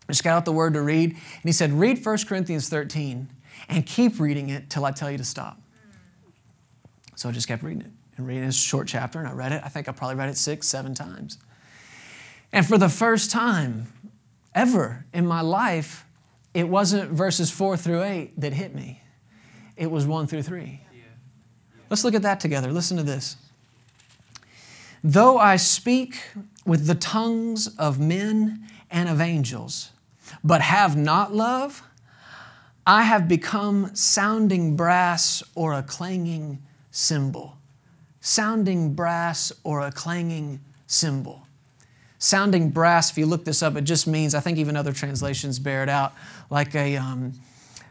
I 0.08 0.12
just 0.12 0.24
got 0.24 0.36
out 0.36 0.44
the 0.46 0.52
word 0.52 0.74
to 0.74 0.82
read, 0.82 1.10
and 1.10 1.20
He 1.44 1.52
said, 1.52 1.72
Read 1.72 2.04
1 2.04 2.18
Corinthians 2.26 2.70
13 2.70 3.28
and 3.68 3.86
keep 3.86 4.18
reading 4.18 4.48
it 4.48 4.70
till 4.70 4.84
I 4.84 4.92
tell 4.92 5.10
you 5.10 5.18
to 5.18 5.24
stop. 5.24 5.60
So 7.16 7.28
I 7.28 7.32
just 7.32 7.46
kept 7.46 7.62
reading 7.62 7.82
it 7.82 7.90
and 8.22 8.28
reading 8.28 8.46
this 8.46 8.56
short 8.56 8.86
chapter, 8.86 9.18
and 9.18 9.26
I 9.26 9.32
read 9.32 9.50
it. 9.50 9.60
I 9.64 9.68
think 9.68 9.88
I 9.88 9.92
probably 9.92 10.14
read 10.14 10.28
it 10.28 10.36
six, 10.36 10.68
seven 10.68 10.94
times. 10.94 11.38
And 12.52 12.64
for 12.64 12.78
the 12.78 12.88
first 12.88 13.30
time 13.30 13.92
ever 14.54 15.04
in 15.12 15.26
my 15.26 15.40
life, 15.40 16.06
it 16.54 16.68
wasn't 16.68 17.10
verses 17.10 17.50
four 17.50 17.76
through 17.76 18.02
eight 18.04 18.40
that 18.40 18.52
hit 18.52 18.74
me, 18.74 19.02
it 19.76 19.90
was 19.90 20.06
one 20.06 20.26
through 20.26 20.42
three. 20.42 20.80
Let's 21.90 22.04
look 22.04 22.14
at 22.14 22.22
that 22.22 22.40
together. 22.40 22.72
Listen 22.72 22.96
to 22.96 23.02
this. 23.02 23.36
Though 25.04 25.36
I 25.36 25.56
speak 25.56 26.16
with 26.64 26.86
the 26.86 26.94
tongues 26.94 27.66
of 27.76 27.98
men 27.98 28.66
and 28.90 29.08
of 29.08 29.20
angels, 29.20 29.90
but 30.44 30.60
have 30.60 30.96
not 30.96 31.34
love, 31.34 31.82
I 32.86 33.02
have 33.02 33.28
become 33.28 33.94
sounding 33.94 34.76
brass 34.76 35.42
or 35.54 35.74
a 35.74 35.82
clanging 35.82 36.62
cymbal 36.90 37.58
sounding 38.22 38.94
brass 38.94 39.52
or 39.64 39.80
a 39.80 39.92
clanging 39.92 40.60
cymbal. 40.86 41.46
Sounding 42.18 42.70
brass, 42.70 43.10
if 43.10 43.18
you 43.18 43.26
look 43.26 43.44
this 43.44 43.62
up, 43.64 43.76
it 43.76 43.82
just 43.82 44.06
means, 44.06 44.34
I 44.34 44.40
think 44.40 44.58
even 44.58 44.76
other 44.76 44.92
translations 44.92 45.58
bear 45.58 45.82
it 45.82 45.88
out, 45.88 46.14
like 46.48 46.74
a, 46.76 46.96
um, 46.96 47.32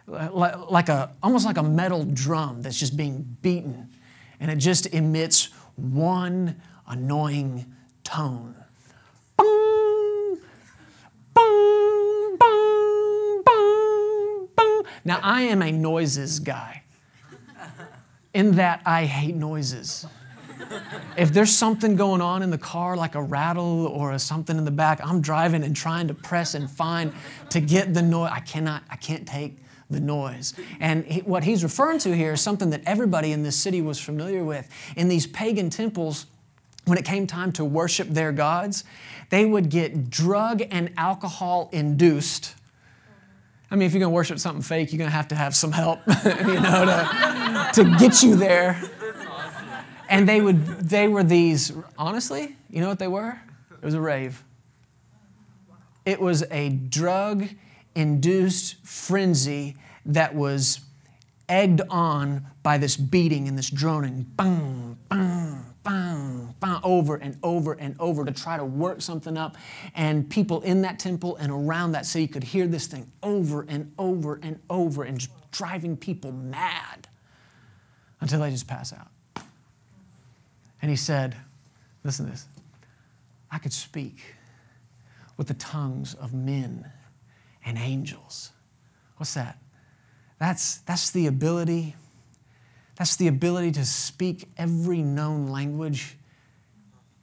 like 0.07 0.87
a, 0.87 1.11
almost 1.21 1.45
like 1.45 1.57
a 1.57 1.63
metal 1.63 2.05
drum 2.05 2.61
that's 2.61 2.79
just 2.79 2.95
being 2.95 3.37
beaten. 3.41 3.89
And 4.39 4.49
it 4.49 4.55
just 4.55 4.87
emits 4.93 5.49
one 5.75 6.55
annoying 6.87 7.65
tone. 8.05 8.55
Now, 15.03 15.19
I 15.23 15.41
am 15.41 15.61
a 15.61 15.71
noises 15.71 16.39
guy 16.39 16.83
in 18.33 18.55
that 18.55 18.81
I 18.85 19.05
hate 19.05 19.35
noises 19.35 20.05
if 21.17 21.31
there's 21.33 21.55
something 21.55 21.95
going 21.95 22.21
on 22.21 22.41
in 22.41 22.49
the 22.49 22.57
car, 22.57 22.95
like 22.95 23.15
a 23.15 23.21
rattle 23.21 23.87
or 23.87 24.11
a 24.11 24.19
something 24.19 24.57
in 24.57 24.65
the 24.65 24.71
back, 24.71 24.99
I'm 25.03 25.21
driving 25.21 25.63
and 25.63 25.75
trying 25.75 26.07
to 26.07 26.13
press 26.13 26.53
and 26.53 26.69
find 26.69 27.13
to 27.49 27.59
get 27.59 27.93
the 27.93 28.01
noise. 28.01 28.31
I 28.33 28.39
cannot, 28.39 28.83
I 28.89 28.95
can't 28.95 29.27
take 29.27 29.57
the 29.89 29.99
noise. 29.99 30.53
And 30.79 31.05
he, 31.05 31.19
what 31.21 31.43
he's 31.43 31.63
referring 31.63 31.99
to 31.99 32.15
here 32.15 32.33
is 32.33 32.41
something 32.41 32.69
that 32.71 32.81
everybody 32.85 33.31
in 33.31 33.43
this 33.43 33.55
city 33.55 33.81
was 33.81 33.99
familiar 33.99 34.43
with. 34.43 34.69
In 34.95 35.07
these 35.09 35.27
pagan 35.27 35.69
temples, 35.69 36.25
when 36.85 36.97
it 36.97 37.05
came 37.05 37.27
time 37.27 37.51
to 37.53 37.65
worship 37.65 38.07
their 38.07 38.31
gods, 38.31 38.83
they 39.29 39.45
would 39.45 39.69
get 39.69 40.09
drug 40.09 40.63
and 40.71 40.91
alcohol 40.97 41.69
induced. 41.71 42.55
I 43.69 43.75
mean, 43.75 43.85
if 43.85 43.93
you're 43.93 43.99
going 43.99 44.11
to 44.11 44.15
worship 44.15 44.39
something 44.39 44.61
fake, 44.61 44.91
you're 44.91 44.97
going 44.97 45.09
to 45.09 45.15
have 45.15 45.29
to 45.29 45.35
have 45.35 45.55
some 45.55 45.71
help, 45.71 45.99
you 46.25 46.59
know, 46.59 46.85
to, 46.85 47.83
to 47.83 47.95
get 47.97 48.23
you 48.23 48.35
there. 48.35 48.81
And 50.11 50.27
they 50.27 50.41
would 50.41 50.65
they 50.89 51.07
were 51.07 51.23
these 51.23 51.71
honestly, 51.97 52.57
you 52.69 52.81
know 52.81 52.89
what 52.89 52.99
they 52.99 53.07
were? 53.07 53.39
It 53.71 53.85
was 53.85 53.93
a 53.93 54.01
rave. 54.01 54.43
It 56.05 56.19
was 56.19 56.43
a 56.51 56.69
drug 56.69 57.47
induced 57.95 58.85
frenzy 58.85 59.77
that 60.05 60.35
was 60.35 60.81
egged 61.47 61.81
on 61.89 62.45
by 62.61 62.77
this 62.77 62.97
beating 62.97 63.47
and 63.47 63.57
this 63.57 63.69
droning, 63.69 64.25
bang, 64.35 64.97
bang, 65.09 65.63
bang, 65.83 66.55
bang, 66.59 66.79
over 66.83 67.15
and 67.15 67.37
over 67.41 67.73
and 67.73 67.95
over 67.97 68.25
to 68.25 68.31
try 68.31 68.57
to 68.57 68.65
work 68.65 69.01
something 69.01 69.37
up. 69.37 69.55
And 69.95 70.29
people 70.29 70.61
in 70.61 70.81
that 70.81 70.99
temple 70.99 71.37
and 71.37 71.51
around 71.51 71.93
that 71.93 72.05
city 72.05 72.27
could 72.27 72.43
hear 72.43 72.67
this 72.67 72.87
thing 72.87 73.11
over 73.23 73.65
and 73.67 73.93
over 73.97 74.39
and 74.41 74.59
over 74.69 75.03
and 75.03 75.25
driving 75.51 75.95
people 75.95 76.31
mad 76.33 77.07
until 78.19 78.41
they 78.41 78.51
just 78.51 78.67
pass 78.67 78.91
out. 78.91 79.07
And 80.81 80.89
he 80.89 80.97
said, 80.97 81.35
Listen 82.03 82.25
to 82.25 82.31
this. 82.31 82.47
I 83.51 83.59
could 83.59 83.73
speak 83.73 84.35
with 85.37 85.47
the 85.47 85.53
tongues 85.55 86.15
of 86.15 86.33
men 86.33 86.89
and 87.65 87.77
angels. 87.77 88.51
What's 89.17 89.35
that? 89.35 89.57
That's, 90.39 90.77
that's 90.79 91.11
the 91.11 91.27
ability. 91.27 91.95
That's 92.95 93.15
the 93.17 93.27
ability 93.27 93.71
to 93.73 93.85
speak 93.85 94.49
every 94.57 95.03
known 95.03 95.47
language 95.47 96.17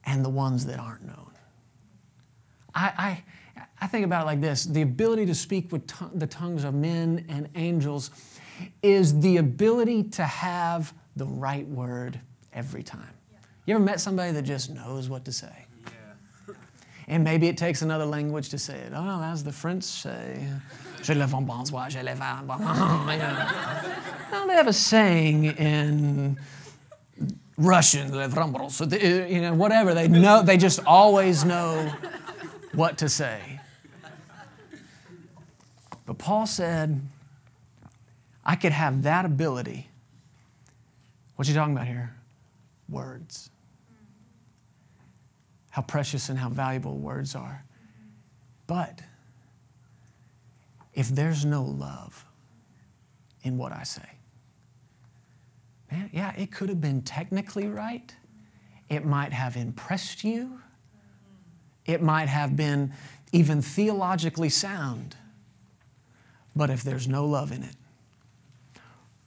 and 0.04 0.24
the 0.24 0.28
ones 0.28 0.66
that 0.66 0.78
aren't 0.78 1.04
known. 1.04 1.32
I, 2.74 3.22
I, 3.56 3.64
I 3.80 3.86
think 3.88 4.04
about 4.04 4.22
it 4.22 4.26
like 4.26 4.40
this 4.40 4.64
the 4.64 4.82
ability 4.82 5.26
to 5.26 5.34
speak 5.34 5.72
with 5.72 5.90
the 6.14 6.26
tongues 6.26 6.64
of 6.64 6.74
men 6.74 7.24
and 7.28 7.48
angels 7.54 8.10
is 8.82 9.20
the 9.20 9.38
ability 9.38 10.04
to 10.04 10.24
have 10.24 10.92
the 11.16 11.26
right 11.26 11.66
word 11.66 12.20
every 12.52 12.82
time. 12.82 13.17
You 13.68 13.74
ever 13.74 13.84
met 13.84 14.00
somebody 14.00 14.32
that 14.32 14.44
just 14.44 14.70
knows 14.70 15.10
what 15.10 15.26
to 15.26 15.32
say? 15.32 15.66
Yeah. 15.84 16.54
And 17.06 17.22
maybe 17.22 17.48
it 17.48 17.58
takes 17.58 17.82
another 17.82 18.06
language 18.06 18.48
to 18.48 18.58
say 18.58 18.78
it. 18.78 18.92
Oh, 18.94 19.22
as 19.22 19.44
the 19.44 19.52
French 19.52 19.84
say, 19.84 20.42
je 21.02 21.12
le 21.12 21.26
vends 21.26 21.46
bonsoir, 21.46 21.90
je 21.90 21.98
le 22.02 22.14
vends. 22.14 22.48
No, 24.32 24.46
they 24.46 24.54
have 24.54 24.68
a 24.68 24.72
saying 24.72 25.44
in 25.44 26.38
Russian, 27.58 28.08
so 28.70 28.84
uh, 28.86 28.96
you 28.96 29.42
know, 29.42 29.52
whatever. 29.52 29.92
They 29.92 30.08
know, 30.08 30.42
they 30.42 30.56
just 30.56 30.80
always 30.86 31.44
know 31.44 31.92
what 32.72 32.96
to 32.96 33.08
say. 33.10 33.60
But 36.06 36.16
Paul 36.16 36.46
said, 36.46 37.02
I 38.46 38.56
could 38.56 38.72
have 38.72 39.02
that 39.02 39.26
ability. 39.26 39.90
What 41.36 41.46
you 41.46 41.52
talking 41.52 41.74
about 41.74 41.86
here? 41.86 42.14
Words 42.88 43.50
how 45.78 45.82
precious 45.82 46.28
and 46.28 46.36
how 46.36 46.48
valuable 46.48 46.98
words 46.98 47.36
are. 47.36 47.64
But 48.66 49.00
if 50.92 51.08
there's 51.08 51.44
no 51.44 51.62
love 51.62 52.24
in 53.44 53.56
what 53.56 53.70
I 53.70 53.84
say, 53.84 54.08
man, 55.92 56.10
yeah, 56.12 56.32
it 56.36 56.50
could 56.50 56.68
have 56.68 56.80
been 56.80 57.02
technically 57.02 57.68
right. 57.68 58.12
It 58.88 59.04
might 59.04 59.32
have 59.32 59.56
impressed 59.56 60.24
you. 60.24 60.58
It 61.86 62.02
might 62.02 62.28
have 62.28 62.56
been 62.56 62.92
even 63.30 63.62
theologically 63.62 64.48
sound. 64.48 65.14
But 66.56 66.70
if 66.70 66.82
there's 66.82 67.06
no 67.06 67.24
love 67.24 67.52
in 67.52 67.62
it, 67.62 67.76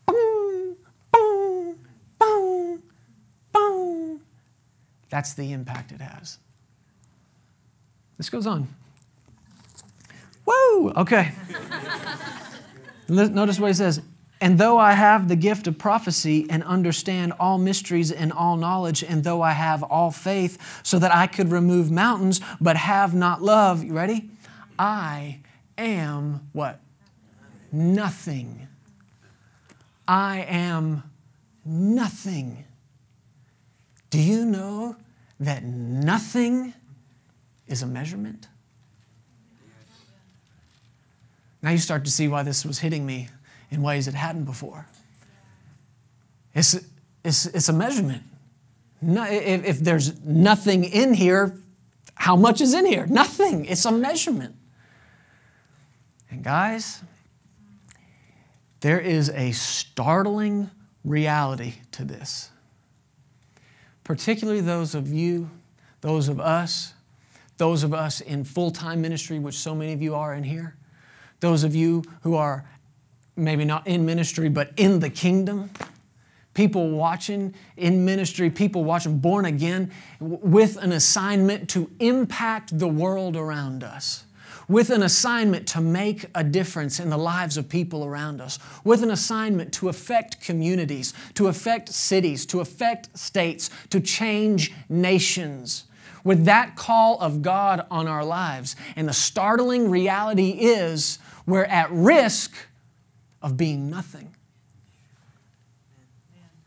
boom, 0.05 0.75
boom, 1.13 1.77
boom, 2.19 2.83
that's 5.11 5.33
the 5.33 5.51
impact 5.51 5.91
it 5.91 6.01
has. 6.01 6.39
This 8.17 8.29
goes 8.29 8.47
on. 8.47 8.67
Woo! 10.45 10.91
Okay. 10.91 11.33
Notice 13.07 13.59
what 13.59 13.67
he 13.67 13.73
says. 13.73 14.01
And 14.39 14.57
though 14.57 14.79
I 14.79 14.93
have 14.93 15.27
the 15.27 15.35
gift 15.35 15.67
of 15.67 15.77
prophecy 15.77 16.47
and 16.49 16.63
understand 16.63 17.33
all 17.39 17.59
mysteries 17.59 18.11
and 18.11 18.33
all 18.33 18.57
knowledge, 18.57 19.03
and 19.03 19.23
though 19.23 19.41
I 19.41 19.51
have 19.51 19.83
all 19.83 20.09
faith 20.09 20.81
so 20.81 20.97
that 20.97 21.13
I 21.13 21.27
could 21.27 21.51
remove 21.51 21.91
mountains, 21.91 22.41
but 22.59 22.77
have 22.77 23.13
not 23.13 23.43
love, 23.43 23.83
you 23.83 23.93
ready? 23.93 24.31
I 24.79 25.41
am 25.77 26.47
what? 26.53 26.79
Nothing. 27.71 28.67
I 30.07 30.39
am 30.39 31.03
nothing. 31.65 32.65
Do 34.11 34.21
you 34.21 34.45
know 34.45 34.95
that 35.41 35.63
nothing 35.63 36.73
is 37.71 37.81
a 37.81 37.87
measurement. 37.87 38.47
Now 41.61 41.71
you 41.71 41.77
start 41.77 42.05
to 42.05 42.11
see 42.11 42.27
why 42.27 42.43
this 42.43 42.65
was 42.65 42.79
hitting 42.79 43.05
me 43.05 43.29
in 43.71 43.81
ways 43.81 44.07
it 44.07 44.13
hadn't 44.13 44.45
before. 44.45 44.85
It's, 46.53 46.75
it's, 47.23 47.45
it's 47.47 47.69
a 47.69 47.73
measurement. 47.73 48.23
No, 49.01 49.23
if, 49.25 49.65
if 49.65 49.79
there's 49.79 50.21
nothing 50.23 50.83
in 50.83 51.13
here, 51.13 51.57
how 52.15 52.35
much 52.35 52.61
is 52.61 52.73
in 52.73 52.85
here? 52.85 53.07
Nothing. 53.07 53.65
It's 53.65 53.85
a 53.85 53.91
measurement. 53.91 54.55
And 56.29 56.43
guys, 56.43 57.01
there 58.81 58.99
is 58.99 59.29
a 59.29 59.51
startling 59.53 60.69
reality 61.03 61.75
to 61.93 62.03
this. 62.03 62.51
Particularly 64.11 64.59
those 64.59 64.93
of 64.93 65.07
you, 65.07 65.49
those 66.01 66.27
of 66.27 66.37
us 66.41 66.93
those 67.55 67.83
of 67.83 67.93
us 67.93 68.21
in 68.21 68.43
full 68.43 68.71
time 68.71 69.01
ministry, 69.01 69.37
which 69.37 69.55
so 69.55 69.75
many 69.75 69.93
of 69.93 70.01
you 70.01 70.15
are 70.15 70.33
in 70.33 70.43
here, 70.43 70.75
those 71.41 71.63
of 71.63 71.75
you 71.75 72.03
who 72.23 72.35
are 72.35 72.67
maybe 73.35 73.63
not 73.63 73.85
in 73.85 74.03
ministry, 74.03 74.49
but 74.49 74.71
in 74.77 74.99
the 74.99 75.11
kingdom, 75.11 75.69
people 76.55 76.89
watching 76.89 77.53
in 77.77 78.03
ministry, 78.03 78.49
people 78.49 78.83
watching 78.83 79.19
born 79.19 79.45
again, 79.45 79.91
with 80.19 80.75
an 80.77 80.91
assignment 80.91 81.69
to 81.69 81.89
impact 81.99 82.79
the 82.79 82.87
world 82.87 83.37
around 83.37 83.83
us. 83.83 84.25
With 84.71 84.89
an 84.89 85.03
assignment 85.03 85.67
to 85.67 85.81
make 85.81 86.27
a 86.33 86.45
difference 86.45 87.01
in 87.01 87.09
the 87.09 87.17
lives 87.17 87.57
of 87.57 87.67
people 87.67 88.05
around 88.05 88.39
us, 88.39 88.57
with 88.85 89.03
an 89.03 89.11
assignment 89.11 89.73
to 89.73 89.89
affect 89.89 90.39
communities, 90.39 91.13
to 91.33 91.47
affect 91.47 91.89
cities, 91.89 92.45
to 92.45 92.61
affect 92.61 93.17
states, 93.19 93.69
to 93.89 93.99
change 93.99 94.71
nations 94.87 95.83
with 96.23 96.45
that 96.45 96.77
call 96.77 97.19
of 97.19 97.41
God 97.41 97.85
on 97.91 98.07
our 98.07 98.23
lives. 98.23 98.77
And 98.95 99.09
the 99.09 99.13
startling 99.13 99.89
reality 99.89 100.51
is 100.51 101.19
we're 101.45 101.65
at 101.65 101.91
risk 101.91 102.55
of 103.41 103.57
being 103.57 103.89
nothing. 103.89 104.33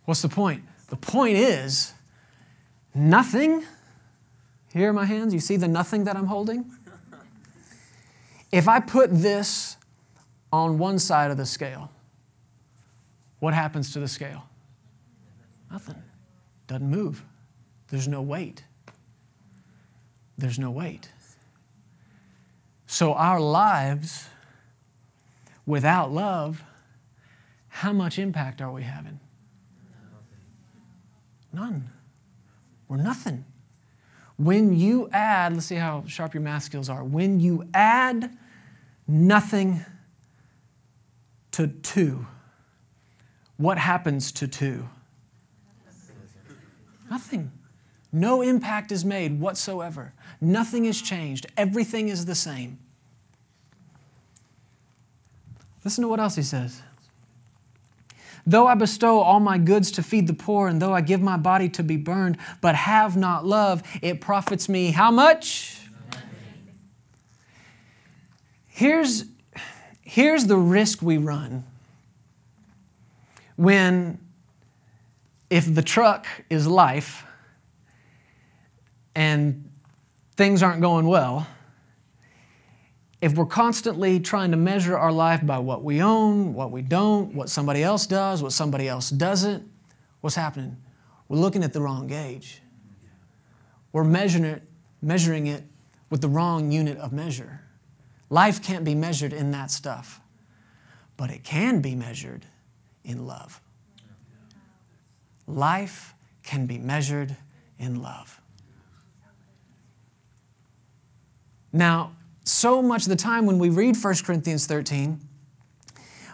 What's 0.04 0.20
the 0.20 0.28
point? 0.28 0.62
The 0.90 0.96
point 0.96 1.38
is 1.38 1.94
nothing. 2.94 3.64
Here 4.74 4.90
are 4.90 4.92
my 4.92 5.06
hands. 5.06 5.32
You 5.32 5.40
see 5.40 5.56
the 5.56 5.68
nothing 5.68 6.04
that 6.04 6.16
I'm 6.16 6.26
holding? 6.26 6.70
If 8.54 8.68
I 8.68 8.80
put 8.80 9.10
this 9.12 9.76
on 10.52 10.78
one 10.78 10.98
side 10.98 11.30
of 11.30 11.36
the 11.36 11.46
scale, 11.46 11.90
what 13.40 13.52
happens 13.52 13.92
to 13.94 14.00
the 14.00 14.08
scale? 14.08 14.44
Nothing. 15.70 16.02
Doesn't 16.66 16.88
move. 16.88 17.24
There's 17.88 18.08
no 18.08 18.22
weight 18.22 18.62
there's 20.36 20.58
no 20.58 20.70
weight. 20.70 21.08
So, 22.86 23.14
our 23.14 23.40
lives 23.40 24.28
without 25.66 26.12
love, 26.12 26.62
how 27.68 27.92
much 27.92 28.18
impact 28.18 28.60
are 28.60 28.70
we 28.70 28.82
having? 28.82 29.20
None. 31.52 31.88
We're 32.88 32.96
nothing. 32.98 33.44
When 34.36 34.76
you 34.76 35.08
add, 35.12 35.54
let's 35.54 35.66
see 35.66 35.76
how 35.76 36.04
sharp 36.06 36.34
your 36.34 36.42
math 36.42 36.64
skills 36.64 36.88
are. 36.88 37.04
When 37.04 37.40
you 37.40 37.68
add 37.72 38.36
nothing 39.06 39.84
to 41.52 41.68
two, 41.68 42.26
what 43.56 43.78
happens 43.78 44.32
to 44.32 44.48
two? 44.48 44.88
Nothing. 47.10 47.52
No 48.12 48.42
impact 48.42 48.92
is 48.92 49.04
made 49.04 49.40
whatsoever. 49.40 50.12
Nothing 50.40 50.84
is 50.84 51.00
changed. 51.00 51.46
Everything 51.56 52.08
is 52.08 52.26
the 52.26 52.34
same. 52.34 52.78
Listen 55.84 56.02
to 56.02 56.08
what 56.08 56.18
else 56.18 56.36
he 56.36 56.42
says. 56.42 56.82
Though 58.46 58.66
I 58.66 58.74
bestow 58.74 59.20
all 59.20 59.40
my 59.40 59.58
goods 59.58 59.90
to 59.92 60.02
feed 60.02 60.26
the 60.26 60.34
poor, 60.34 60.68
and 60.68 60.80
though 60.80 60.92
I 60.92 61.00
give 61.00 61.22
my 61.22 61.36
body 61.36 61.68
to 61.70 61.82
be 61.82 61.96
burned, 61.96 62.36
but 62.60 62.74
have 62.74 63.16
not 63.16 63.46
love, 63.46 63.82
it 64.02 64.20
profits 64.20 64.68
me 64.68 64.90
how 64.90 65.10
much? 65.10 65.78
Here's, 68.76 69.26
here's 70.00 70.46
the 70.46 70.56
risk 70.56 71.00
we 71.00 71.16
run 71.16 71.62
when, 73.54 74.18
if 75.48 75.72
the 75.72 75.80
truck 75.80 76.26
is 76.50 76.66
life, 76.66 77.24
and 79.14 79.70
things 80.36 80.60
aren't 80.60 80.80
going 80.80 81.06
well, 81.06 81.46
if 83.22 83.36
we're 83.36 83.46
constantly 83.46 84.18
trying 84.18 84.50
to 84.50 84.56
measure 84.56 84.98
our 84.98 85.12
life 85.12 85.46
by 85.46 85.58
what 85.58 85.84
we 85.84 86.02
own, 86.02 86.52
what 86.52 86.72
we 86.72 86.82
don't, 86.82 87.32
what 87.32 87.48
somebody 87.48 87.80
else 87.80 88.08
does, 88.08 88.42
what 88.42 88.50
somebody 88.50 88.88
else 88.88 89.08
doesn't, 89.08 89.70
what's 90.20 90.34
happening? 90.34 90.76
We're 91.28 91.38
looking 91.38 91.62
at 91.62 91.72
the 91.72 91.80
wrong 91.80 92.08
gauge. 92.08 92.60
We're 93.92 94.02
measuring 94.02 94.46
it, 94.46 94.64
measuring 95.00 95.46
it 95.46 95.62
with 96.10 96.22
the 96.22 96.28
wrong 96.28 96.72
unit 96.72 96.98
of 96.98 97.12
measure. 97.12 97.60
Life 98.34 98.64
can't 98.64 98.84
be 98.84 98.96
measured 98.96 99.32
in 99.32 99.52
that 99.52 99.70
stuff, 99.70 100.20
but 101.16 101.30
it 101.30 101.44
can 101.44 101.80
be 101.80 101.94
measured 101.94 102.44
in 103.04 103.28
love. 103.28 103.60
Life 105.46 106.14
can 106.42 106.66
be 106.66 106.76
measured 106.76 107.36
in 107.78 108.02
love. 108.02 108.40
Now, 111.72 112.16
so 112.42 112.82
much 112.82 113.04
of 113.04 113.08
the 113.10 113.14
time 113.14 113.46
when 113.46 113.60
we 113.60 113.68
read 113.68 113.96
1 113.96 114.14
Corinthians 114.24 114.66
13, 114.66 115.20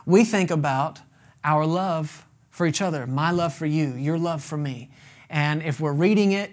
we 0.07 0.25
think 0.25 0.51
about 0.51 1.01
our 1.45 1.67
love 1.67 2.25
for 2.49 2.65
each 2.65 2.81
other, 2.81 3.07
my 3.07 3.31
love 3.31 3.53
for 3.53 3.67
you, 3.67 3.93
your 3.93 4.17
love 4.17 4.43
for 4.43 4.57
me. 4.57 4.91
And 5.29 5.63
if 5.63 5.81
we're 5.81 5.93
reading 5.93 6.33
it, 6.33 6.53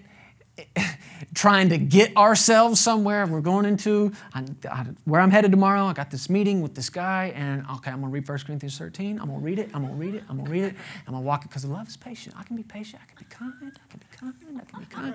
trying 1.34 1.68
to 1.70 1.78
get 1.78 2.16
ourselves 2.16 2.80
somewhere. 2.80 3.26
We're 3.26 3.40
going 3.40 3.64
into 3.64 4.12
I, 4.32 4.44
I, 4.70 4.86
where 5.04 5.20
I'm 5.20 5.30
headed 5.30 5.50
tomorrow. 5.50 5.84
I 5.84 5.92
got 5.92 6.10
this 6.10 6.28
meeting 6.30 6.62
with 6.62 6.74
this 6.74 6.90
guy, 6.90 7.32
and 7.34 7.64
okay, 7.76 7.90
I'm 7.90 8.00
going 8.00 8.12
to 8.12 8.14
read 8.14 8.28
1 8.28 8.38
Corinthians 8.46 8.78
13. 8.78 9.20
I'm 9.20 9.26
going 9.28 9.40
to 9.40 9.44
read 9.44 9.58
it. 9.58 9.70
I'm 9.74 9.82
going 9.82 9.94
to 9.94 10.00
read 10.00 10.14
it. 10.14 10.24
I'm 10.28 10.36
going 10.36 10.46
to 10.46 10.52
read 10.52 10.64
it. 10.64 10.74
I'm 11.06 11.12
going 11.12 11.22
to 11.22 11.26
walk 11.26 11.44
it 11.44 11.48
because 11.48 11.64
love 11.64 11.88
is 11.88 11.96
patient. 11.96 12.34
I 12.38 12.42
can 12.42 12.56
be 12.56 12.62
patient. 12.62 13.02
I 13.02 13.06
can 13.06 13.16
be 13.18 13.34
kind. 13.34 13.52
I 13.62 13.90
can 13.90 14.00
be 14.00 14.06
kind. 14.16 14.34
I 14.60 14.64
can 14.64 14.80
be 14.80 14.86
kind. 14.86 15.14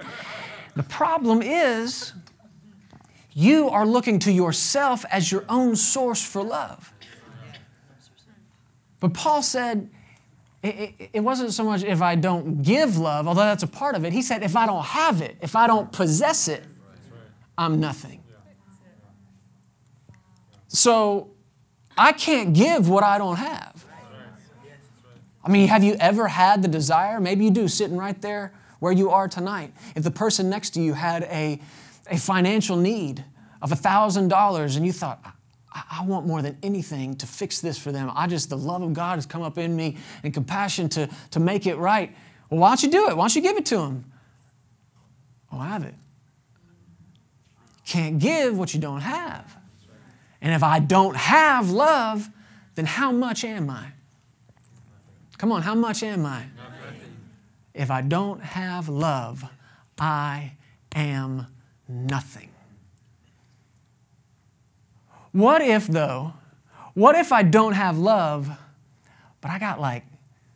The 0.76 0.84
problem 0.84 1.42
is 1.42 2.14
you 3.34 3.70
are 3.70 3.86
looking 3.86 4.20
to 4.20 4.32
yourself 4.32 5.06
as 5.12 5.32
your 5.32 5.44
own 5.50 5.76
source 5.76 6.24
for 6.24 6.44
love. 6.44 6.94
But 9.00 9.14
Paul 9.14 9.42
said, 9.42 9.90
it, 10.64 11.10
it, 11.14 11.20
wasn't 11.20 11.52
so 11.52 11.66
much 11.66 11.84
if 11.84 12.02
I 12.02 12.16
don't 12.16 12.62
give 12.62 12.98
love, 12.98 13.28
although 13.28 13.42
that's 13.42 13.64
a 13.64 13.68
part 13.68 13.96
of 13.96 14.06
it. 14.06 14.14
He 14.14 14.22
said, 14.22 14.44
if 14.44 14.56
I 14.56 14.66
don't 14.66 14.86
have 14.86 15.22
it, 15.22 15.36
if 15.42 15.58
I 15.58 15.68
don't 15.68 15.92
possess 15.92 16.48
it, 16.48 16.64
I'm 17.58 17.82
nothing. 17.82 18.24
So 20.70 21.32
I 21.98 22.14
can't 22.14 22.54
give 22.54 22.90
what 22.90 23.04
I 23.04 23.18
don't 23.18 23.36
have. 23.36 23.86
I 25.44 25.50
mean, 25.50 25.68
have 25.68 25.84
you 25.84 25.96
ever 26.00 26.30
had 26.30 26.62
the 26.62 26.70
desire? 26.70 27.20
Maybe 27.20 27.44
you 27.44 27.52
do, 27.52 27.68
sitting 27.68 27.98
right 27.98 28.20
there 28.22 28.54
where 28.80 28.94
you 28.94 29.10
are 29.10 29.28
tonight. 29.28 29.74
If 29.96 30.04
the 30.04 30.12
person 30.12 30.50
next 30.50 30.72
to 30.72 30.82
you 30.82 30.94
had 30.94 31.24
a, 31.24 31.60
a 32.10 32.18
financial 32.18 32.78
need 32.78 33.24
of 33.62 33.70
$1,000 33.72 34.78
and 34.78 34.86
you 34.86 34.94
thought, 34.94 35.24
I 35.74 36.04
want 36.06 36.28
more 36.28 36.42
than 36.42 36.58
anything 36.62 37.16
to 37.18 37.26
fix 37.26 37.60
this 37.60 37.78
for 37.78 37.92
them. 37.92 38.12
I 38.14 38.28
just, 38.28 38.50
the 38.50 38.58
love 38.58 38.84
of 38.84 38.94
God 38.94 39.16
has 39.16 39.26
come 39.26 39.42
up 39.42 39.58
in 39.58 39.76
me 39.76 39.98
and 40.24 40.34
compassion 40.34 40.88
to, 40.90 41.10
to 41.32 41.40
make 41.40 41.66
it 41.66 41.76
right. 41.78 42.16
Well, 42.50 42.60
why 42.60 42.70
don't 42.70 42.84
you 42.84 42.92
do 42.92 43.10
it? 43.10 43.18
Why 43.18 43.24
don't 43.24 43.36
you 43.36 43.42
give 43.42 43.58
it 43.58 43.66
to 43.68 43.78
them? 43.78 44.12
Oh, 45.52 45.60
I 45.60 45.68
have 45.70 45.84
it. 45.84 45.96
Can't 47.86 48.20
give 48.20 48.58
what 48.58 48.74
you 48.74 48.80
don't 48.80 49.02
have. 49.02 49.58
And 50.42 50.54
if 50.54 50.62
I 50.62 50.80
don't 50.80 51.16
have 51.16 51.72
love, 51.72 52.30
then 52.76 52.86
how 52.86 53.12
much 53.12 53.44
am 53.44 53.70
I? 53.70 53.88
Come 55.38 55.52
on, 55.52 55.62
how 55.62 55.76
much 55.76 56.04
am 56.04 56.26
I? 56.26 56.46
If 57.74 57.90
I 57.90 58.02
don't 58.02 58.42
have 58.42 58.90
love, 58.90 59.44
I 59.98 60.54
am 60.96 61.48
nothing. 61.88 62.53
What 65.34 65.62
if, 65.62 65.88
though, 65.88 66.34
what 66.94 67.16
if 67.16 67.32
I 67.32 67.44
don't 67.44 67.74
have 67.74 67.98
love, 67.98 68.50
but 69.42 69.52
I 69.52 69.60
got 69.60 69.82
like 69.82 70.06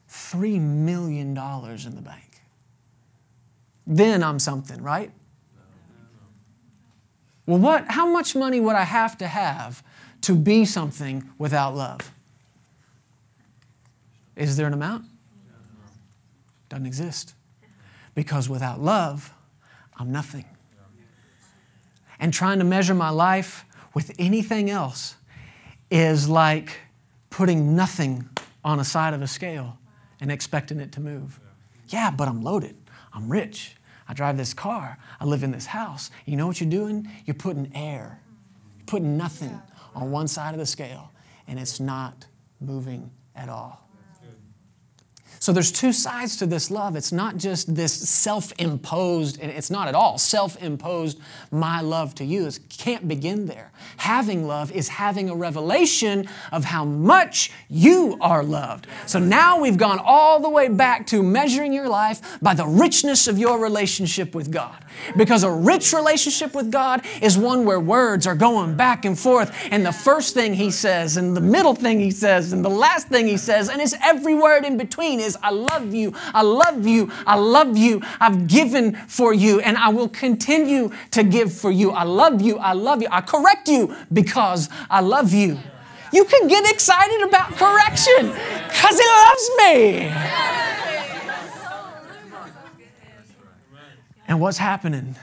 $3 0.09 0.61
million 0.61 1.29
in 1.29 1.95
the 1.95 2.01
bank? 2.01 2.41
Then 3.85 4.23
I'm 4.23 4.39
something, 4.39 4.81
right? 4.81 5.11
Well, 7.47 7.57
what, 7.57 7.85
how 7.89 8.05
much 8.05 8.35
money 8.35 8.59
would 8.59 8.75
I 8.75 8.83
have 8.83 9.17
to 9.19 9.27
have 9.27 9.81
to 10.21 10.35
be 10.35 10.65
something 10.65 11.27
without 11.37 11.75
love? 11.75 12.11
Is 14.35 14.57
there 14.57 14.67
an 14.67 14.73
amount? 14.73 15.05
Doesn't 16.69 16.85
exist. 16.85 17.33
Because 18.13 18.49
without 18.49 18.81
love, 18.81 19.33
I'm 19.97 20.11
nothing. 20.11 20.45
And 22.19 22.33
trying 22.33 22.59
to 22.59 22.65
measure 22.65 22.93
my 22.93 23.09
life 23.09 23.65
with 23.97 24.11
anything 24.19 24.69
else 24.69 25.15
is 25.89 26.29
like 26.29 26.81
putting 27.31 27.75
nothing 27.75 28.29
on 28.63 28.79
a 28.79 28.83
side 28.83 29.15
of 29.15 29.23
a 29.23 29.27
scale 29.27 29.79
and 30.21 30.31
expecting 30.31 30.79
it 30.79 30.91
to 30.91 31.01
move. 31.01 31.39
Yeah, 31.87 32.11
but 32.11 32.27
I'm 32.27 32.43
loaded. 32.43 32.75
I'm 33.11 33.27
rich. 33.27 33.75
I 34.07 34.13
drive 34.13 34.37
this 34.37 34.53
car. 34.53 34.99
I 35.19 35.25
live 35.25 35.41
in 35.41 35.49
this 35.49 35.65
house. 35.65 36.11
You 36.27 36.37
know 36.37 36.45
what 36.45 36.61
you're 36.61 36.69
doing? 36.69 37.09
You're 37.25 37.33
putting 37.33 37.71
air, 37.73 38.21
you're 38.77 38.85
putting 38.85 39.17
nothing 39.17 39.59
on 39.95 40.11
one 40.11 40.27
side 40.27 40.53
of 40.53 40.59
the 40.59 40.67
scale, 40.67 41.09
and 41.47 41.57
it's 41.57 41.79
not 41.79 42.27
moving 42.61 43.09
at 43.35 43.49
all. 43.49 43.86
So 45.39 45.53
there's 45.53 45.71
two 45.71 45.93
sides 45.93 46.37
to 46.37 46.45
this 46.45 46.71
love. 46.71 46.95
It's 46.95 47.11
not 47.11 47.37
just 47.37 47.75
this 47.75 47.93
self-imposed, 47.93 49.39
and 49.39 49.51
it's 49.51 49.69
not 49.69 49.87
at 49.87 49.95
all 49.95 50.17
self-imposed, 50.17 51.19
my 51.51 51.81
love 51.81 52.15
to 52.15 52.25
you. 52.25 52.47
It 52.47 52.59
can't 52.69 53.07
begin 53.07 53.45
there. 53.45 53.71
Having 53.97 54.47
love 54.47 54.71
is 54.71 54.87
having 54.87 55.29
a 55.29 55.35
revelation 55.35 56.27
of 56.51 56.65
how 56.65 56.85
much 56.85 57.51
you 57.69 58.17
are 58.21 58.43
loved. 58.43 58.87
So 59.05 59.19
now 59.19 59.59
we've 59.59 59.77
gone 59.77 59.99
all 60.03 60.39
the 60.39 60.49
way 60.49 60.67
back 60.67 61.07
to 61.07 61.21
measuring 61.21 61.73
your 61.73 61.87
life 61.87 62.39
by 62.41 62.53
the 62.53 62.65
richness 62.65 63.27
of 63.27 63.37
your 63.37 63.59
relationship 63.59 64.33
with 64.33 64.51
God. 64.51 64.83
Because 65.15 65.43
a 65.43 65.51
rich 65.51 65.93
relationship 65.93 66.55
with 66.55 66.71
God 66.71 67.05
is 67.21 67.37
one 67.37 67.65
where 67.65 67.79
words 67.79 68.25
are 68.25 68.35
going 68.35 68.75
back 68.75 69.05
and 69.05 69.17
forth, 69.17 69.55
and 69.71 69.85
the 69.85 69.91
first 69.91 70.33
thing 70.33 70.53
He 70.53 70.71
says, 70.71 71.17
and 71.17 71.37
the 71.37 71.41
middle 71.41 71.75
thing 71.75 71.99
He 71.99 72.11
says, 72.11 72.53
and 72.53 72.65
the 72.65 72.69
last 72.69 73.07
thing 73.07 73.27
He 73.27 73.37
says, 73.37 73.69
and 73.69 73.79
His 73.79 73.95
every 74.03 74.33
word 74.33 74.65
in 74.65 74.77
between 74.77 75.19
is, 75.27 75.37
I 75.43 75.51
love 75.51 75.93
you, 75.93 76.13
I 76.33 76.41
love 76.41 76.87
you, 76.87 77.11
I 77.27 77.35
love 77.35 77.77
you, 77.77 78.01
I've 78.19 78.47
given 78.47 78.95
for 79.07 79.33
you, 79.33 79.59
and 79.59 79.77
I 79.77 79.89
will 79.89 80.09
continue 80.09 80.91
to 81.11 81.23
give 81.23 81.53
for 81.53 81.69
you. 81.69 81.91
I 81.91 82.03
love 82.03 82.41
you, 82.41 82.57
I 82.57 82.73
love 82.73 83.01
you. 83.01 83.09
I 83.11 83.21
correct 83.21 83.67
you 83.67 83.95
because 84.11 84.69
I 84.89 85.01
love 85.01 85.33
you. 85.33 85.59
You 86.13 86.23
can 86.25 86.47
get 86.47 86.65
excited 86.73 87.27
about 87.27 87.51
correction 87.51 88.27
because 88.67 88.99
He 88.99 89.07
loves 89.27 89.51
me. 89.57 90.13
And 94.29 94.41
what's 94.41 94.57
happening? 94.57 95.15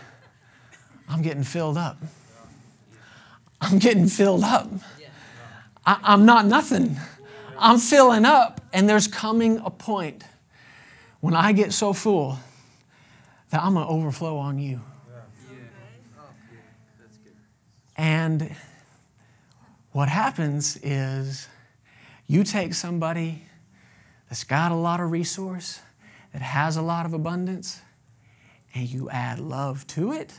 I'm 1.09 1.23
getting 1.23 1.45
filled 1.45 1.77
up. 1.77 1.99
I'm 3.61 3.79
getting 3.79 4.07
filled 4.07 4.45
up. 4.45 4.69
I, 5.87 6.15
am 6.15 6.25
not 6.25 6.47
nothing. 6.47 6.97
I'm 7.59 7.79
filling 7.79 8.25
up, 8.25 8.61
and 8.73 8.89
there's 8.89 9.07
coming 9.07 9.61
a 9.65 9.71
point 9.71 10.25
when 11.21 11.35
I 11.35 11.53
get 11.53 11.73
so 11.73 11.93
full 11.93 12.39
that 13.51 13.63
I'm 13.63 13.75
going 13.75 13.87
to 13.87 13.93
overflow 13.93 14.37
on 14.37 14.59
you. 14.59 14.81
And 17.97 18.55
what 19.93 20.09
happens 20.09 20.77
is 20.83 21.49
you 22.27 22.43
take 22.43 22.75
somebody 22.75 23.43
that's 24.29 24.43
got 24.43 24.73
a 24.73 24.75
lot 24.75 24.99
of 25.01 25.13
resource, 25.13 25.81
that 26.33 26.43
has 26.43 26.77
a 26.77 26.83
lot 26.83 27.07
of 27.07 27.15
abundance, 27.15 27.81
and 28.75 28.89
you 28.89 29.09
add 29.11 29.39
love 29.39 29.87
to 29.89 30.13
it. 30.13 30.33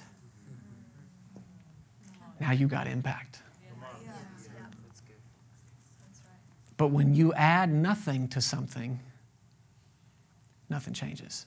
Now 2.41 2.51
you 2.51 2.68
got 2.68 2.88
impact. 2.88 3.25
But 6.78 6.88
when 6.88 7.14
you 7.14 7.34
add 7.34 7.72
nothing 7.72 8.28
to 8.30 8.42
something, 8.42 9.00
nothing 10.70 10.94
changes. 10.94 11.46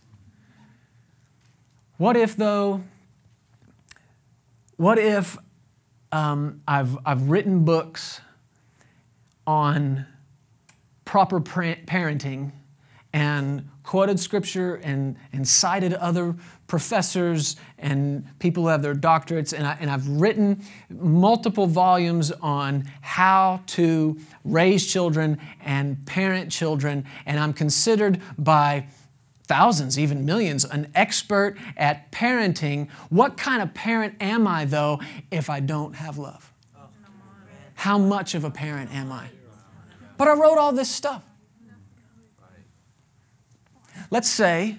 What 1.99 2.17
if, 2.17 2.37
though, 2.37 2.83
what 4.77 4.99
if 4.99 5.37
um, 6.13 6.63
I've, 6.67 6.97
I've 7.05 7.29
written 7.29 7.65
books 7.65 8.21
on 9.47 10.07
proper 11.05 11.41
parenting 11.41 12.53
and 13.13 13.69
quoted 13.89 14.21
scripture 14.21 14.75
and, 14.85 15.17
and 15.33 15.49
cited 15.49 15.95
other 15.95 16.37
professors 16.67 17.57
and 17.79 18.23
people 18.39 18.65
who 18.65 18.69
have 18.69 18.83
their 18.83 18.95
doctorates, 18.95 19.55
and, 19.55 19.67
I, 19.67 19.79
and 19.81 19.91
I've 19.91 20.07
written 20.07 20.63
multiple 20.91 21.67
volumes 21.67 22.31
on 22.31 22.85
how 23.01 23.63
to 23.69 24.19
raise 24.45 24.87
children 24.87 25.39
and 25.63 26.05
parent 26.05 26.53
children, 26.53 27.07
and 27.25 27.41
I'm 27.41 27.55
considered 27.55 28.21
by 28.37 28.87
thousands, 29.45 29.99
even 29.99 30.27
millions, 30.27 30.67
an 30.67 30.91
expert 30.95 31.57
at 31.79 32.13
parenting. 32.13 32.91
What 33.09 33.39
kind 33.39 33.63
of 33.63 33.73
parent 33.73 34.17
am 34.21 34.47
I, 34.47 34.67
though, 34.67 35.01
if 35.31 35.49
I 35.49 35.61
don't 35.61 35.95
have 35.95 36.19
love? 36.19 36.53
How 37.73 37.97
much 37.97 38.35
of 38.35 38.45
a 38.45 38.51
parent 38.51 38.95
am 38.95 39.11
I? 39.11 39.31
But 40.19 40.29
I 40.29 40.35
wrote 40.35 40.59
all 40.59 40.73
this 40.73 40.91
stuff. 40.91 41.23
Let's 44.11 44.29
say 44.29 44.79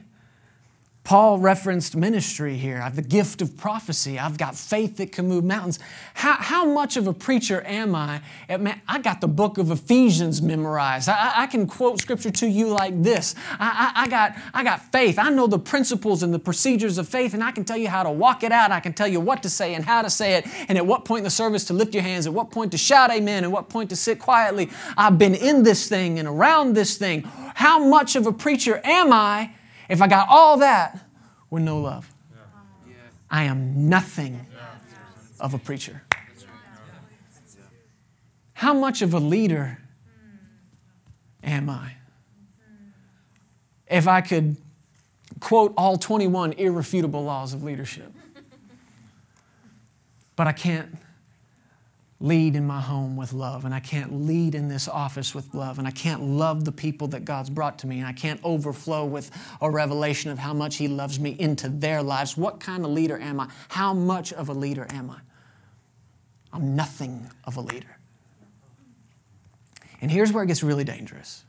Paul 1.09 1.39
referenced 1.39 1.95
ministry 1.95 2.55
here. 2.55 2.77
I 2.77 2.83
have 2.83 2.95
the 2.95 3.01
gift 3.01 3.41
of 3.41 3.57
prophecy. 3.57 4.19
I've 4.19 4.37
got 4.37 4.55
faith 4.55 4.97
that 4.97 5.11
can 5.11 5.27
move 5.27 5.43
mountains. 5.43 5.79
How, 6.13 6.33
how 6.33 6.65
much 6.65 6.97
of 6.97 7.07
a 7.07 7.13
preacher 7.13 7.63
am 7.65 7.95
I? 7.95 8.21
Eh, 8.47 8.57
man, 8.57 8.79
I 8.87 8.99
got 8.99 9.19
the 9.19 9.27
book 9.27 9.57
of 9.57 9.71
Ephesians 9.71 10.39
memorized. 10.39 11.09
I, 11.09 11.31
I 11.35 11.47
can 11.47 11.65
quote 11.65 11.99
scripture 11.99 12.29
to 12.29 12.47
you 12.47 12.67
like 12.67 13.01
this. 13.01 13.33
I, 13.59 13.91
I, 13.95 14.03
I, 14.03 14.07
got, 14.07 14.35
I 14.53 14.63
got 14.63 14.91
faith. 14.91 15.17
I 15.17 15.31
know 15.31 15.47
the 15.47 15.57
principles 15.57 16.21
and 16.21 16.31
the 16.31 16.37
procedures 16.37 16.99
of 16.99 17.09
faith, 17.09 17.33
and 17.33 17.43
I 17.43 17.53
can 17.53 17.65
tell 17.65 17.77
you 17.77 17.87
how 17.87 18.03
to 18.03 18.11
walk 18.11 18.43
it 18.43 18.51
out. 18.51 18.69
I 18.69 18.79
can 18.79 18.93
tell 18.93 19.07
you 19.07 19.19
what 19.19 19.41
to 19.41 19.49
say 19.49 19.73
and 19.73 19.83
how 19.83 20.03
to 20.03 20.11
say 20.11 20.35
it, 20.35 20.45
and 20.67 20.77
at 20.77 20.85
what 20.85 21.05
point 21.05 21.21
in 21.21 21.23
the 21.23 21.31
service 21.31 21.65
to 21.65 21.73
lift 21.73 21.95
your 21.95 22.03
hands, 22.03 22.27
at 22.27 22.33
what 22.35 22.51
point 22.51 22.71
to 22.73 22.77
shout 22.77 23.09
amen, 23.09 23.43
and 23.43 23.51
what 23.51 23.67
point 23.67 23.89
to 23.89 23.95
sit 23.95 24.19
quietly. 24.19 24.69
I've 24.95 25.17
been 25.17 25.33
in 25.33 25.63
this 25.63 25.89
thing 25.89 26.19
and 26.19 26.27
around 26.27 26.75
this 26.75 26.99
thing. 26.99 27.23
How 27.55 27.83
much 27.83 28.15
of 28.15 28.27
a 28.27 28.31
preacher 28.31 28.79
am 28.83 29.11
I? 29.11 29.55
If 29.89 30.01
I 30.01 30.07
got 30.07 30.27
all 30.29 30.57
that 30.59 30.99
with 31.49 31.63
no 31.63 31.79
love? 31.79 32.13
I 33.29 33.43
am 33.43 33.89
nothing 33.89 34.45
of 35.39 35.53
a 35.53 35.59
preacher. 35.59 36.03
How 38.53 38.73
much 38.73 39.01
of 39.01 39.13
a 39.13 39.19
leader 39.19 39.79
am 41.43 41.69
I? 41.69 41.93
If 43.89 44.07
I 44.07 44.21
could 44.21 44.57
quote 45.39 45.73
all 45.77 45.97
21 45.97 46.53
irrefutable 46.53 47.23
laws 47.23 47.53
of 47.53 47.63
leadership, 47.63 48.11
but 50.35 50.47
I 50.47 50.51
can't 50.51 50.95
lead 52.21 52.55
in 52.55 52.67
my 52.67 52.81
home 52.81 53.15
with 53.15 53.31
love, 53.31 53.63
and 53.63 53.73
I 53.73 53.79
can't 53.79 54.25
lead 54.25 54.53
in 54.53 54.67
this 54.67 54.87
office 54.87 55.33
with 55.33 55.53
love, 55.53 55.79
and 55.79 55.87
I 55.87 55.91
can't 55.91 56.21
love 56.21 56.65
the 56.65 56.71
people 56.71 57.07
that 57.09 57.23
God's 57.23 57.49
brought 57.49 57.79
to 57.79 57.87
me, 57.87 57.99
and 57.99 58.07
I 58.07 58.11
can't 58.11 58.41
overflow 58.43 59.05
with 59.05 59.31
a 59.61 59.71
revelation 59.71 60.29
of 60.29 60.37
how 60.37 60.53
much 60.53 60.75
He 60.75 60.89
loves 60.89 61.19
me 61.19 61.35
into 61.39 61.69
their 61.69 62.03
lives. 62.03 62.35
What 62.35 62.59
kind 62.59 62.83
of 62.83 62.91
leader 62.91 63.17
am 63.17 63.39
I? 63.39 63.47
How 63.69 63.93
much 63.93 64.33
of 64.33 64.49
a 64.49 64.53
leader 64.53 64.85
am 64.89 65.09
I? 65.09 65.19
I'm 66.51 66.75
nothing 66.75 67.29
of 67.45 67.55
a 67.55 67.61
leader. 67.61 67.97
And 70.01 70.11
here's 70.11 70.33
where 70.33 70.43
it 70.43 70.47
gets 70.47 70.63
really 70.63 70.83
dangerous. 70.83 71.43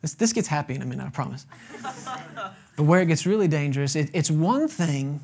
This, 0.00 0.14
this 0.14 0.32
gets 0.32 0.48
happy 0.48 0.74
in 0.74 0.80
a 0.80 0.86
minute, 0.86 1.06
I 1.06 1.10
promise. 1.10 1.46
but 2.76 2.84
where 2.84 3.02
it 3.02 3.06
gets 3.06 3.26
really 3.26 3.48
dangerous, 3.48 3.94
it, 3.94 4.10
it's 4.14 4.30
one 4.30 4.68
thing 4.68 5.20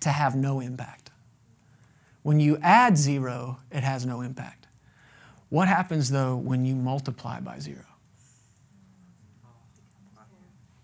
to 0.00 0.08
have 0.08 0.34
no 0.34 0.60
impact. 0.60 1.03
When 2.24 2.40
you 2.40 2.56
add 2.62 2.96
zero, 2.96 3.58
it 3.70 3.82
has 3.82 4.06
no 4.06 4.22
impact. 4.22 4.66
What 5.50 5.68
happens 5.68 6.10
though 6.10 6.36
when 6.36 6.64
you 6.64 6.74
multiply 6.74 7.38
by 7.38 7.58
zero? 7.58 7.84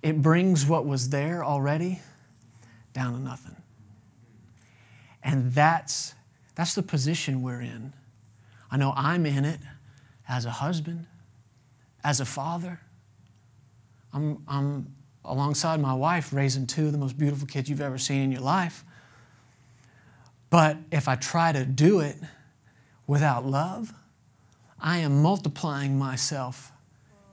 It 0.02 0.20
brings 0.20 0.66
what 0.66 0.84
was 0.84 1.08
there 1.08 1.42
already 1.42 2.00
down 2.92 3.14
to 3.14 3.18
nothing. 3.18 3.56
And 5.22 5.52
that's, 5.52 6.14
that's 6.56 6.74
the 6.74 6.82
position 6.82 7.40
we're 7.42 7.62
in. 7.62 7.94
I 8.70 8.76
know 8.76 8.92
I'm 8.94 9.24
in 9.24 9.46
it 9.46 9.60
as 10.28 10.44
a 10.44 10.50
husband, 10.50 11.06
as 12.04 12.20
a 12.20 12.26
father. 12.26 12.80
I'm, 14.12 14.42
I'm 14.46 14.94
alongside 15.24 15.80
my 15.80 15.94
wife 15.94 16.34
raising 16.34 16.66
two 16.66 16.84
of 16.84 16.92
the 16.92 16.98
most 16.98 17.16
beautiful 17.16 17.46
kids 17.46 17.70
you've 17.70 17.80
ever 17.80 17.96
seen 17.96 18.20
in 18.20 18.30
your 18.30 18.42
life. 18.42 18.84
But 20.50 20.76
if 20.90 21.06
I 21.06 21.14
try 21.14 21.52
to 21.52 21.64
do 21.64 22.00
it 22.00 22.16
without 23.06 23.46
love, 23.46 23.92
I 24.80 24.98
am 24.98 25.22
multiplying 25.22 25.98
myself 25.98 26.72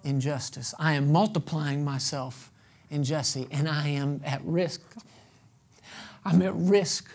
in 0.03 0.19
justice. 0.19 0.73
I 0.79 0.93
am 0.93 1.11
multiplying 1.11 1.83
myself 1.83 2.51
in 2.89 3.03
Jesse, 3.03 3.47
and 3.51 3.67
I 3.67 3.89
am 3.89 4.21
at 4.23 4.41
risk. 4.43 4.81
I'm 6.23 6.41
at 6.41 6.55
risk 6.55 7.09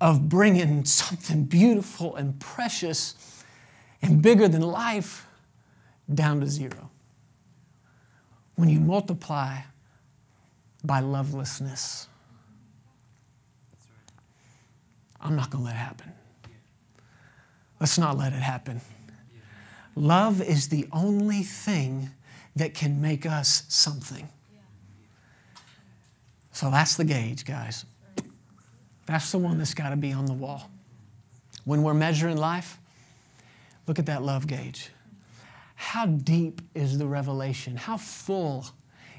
of 0.00 0.28
bringing 0.28 0.84
something 0.84 1.44
beautiful 1.44 2.14
and 2.16 2.38
precious 2.38 3.42
and 4.02 4.20
bigger 4.20 4.48
than 4.48 4.60
life 4.60 5.26
down 6.12 6.40
to 6.40 6.46
zero. 6.46 6.90
When 8.56 8.68
you 8.68 8.78
multiply 8.80 9.60
by 10.84 11.00
lovelessness, 11.00 12.08
I'm 15.24 15.34
not 15.34 15.50
going 15.50 15.64
to 15.64 15.70
let 15.70 15.74
it 15.74 15.78
happen. 15.78 16.12
Let's 17.80 17.98
not 17.98 18.16
let 18.18 18.32
it 18.32 18.42
happen. 18.42 18.80
Love 19.96 20.42
is 20.42 20.68
the 20.68 20.86
only 20.92 21.42
thing 21.42 22.10
that 22.56 22.74
can 22.74 23.00
make 23.00 23.26
us 23.26 23.64
something. 23.68 24.28
So 26.52 26.70
that's 26.70 26.96
the 26.96 27.04
gauge, 27.04 27.44
guys. 27.44 27.84
That's 29.06 29.32
the 29.32 29.38
one 29.38 29.58
that's 29.58 29.74
got 29.74 29.90
to 29.90 29.96
be 29.96 30.12
on 30.12 30.26
the 30.26 30.32
wall. 30.32 30.70
When 31.64 31.82
we're 31.82 31.94
measuring 31.94 32.36
life, 32.36 32.78
look 33.86 33.98
at 33.98 34.06
that 34.06 34.22
love 34.22 34.46
gauge. 34.46 34.90
How 35.74 36.06
deep 36.06 36.60
is 36.74 36.98
the 36.98 37.06
revelation? 37.06 37.76
How 37.76 37.96
full 37.96 38.66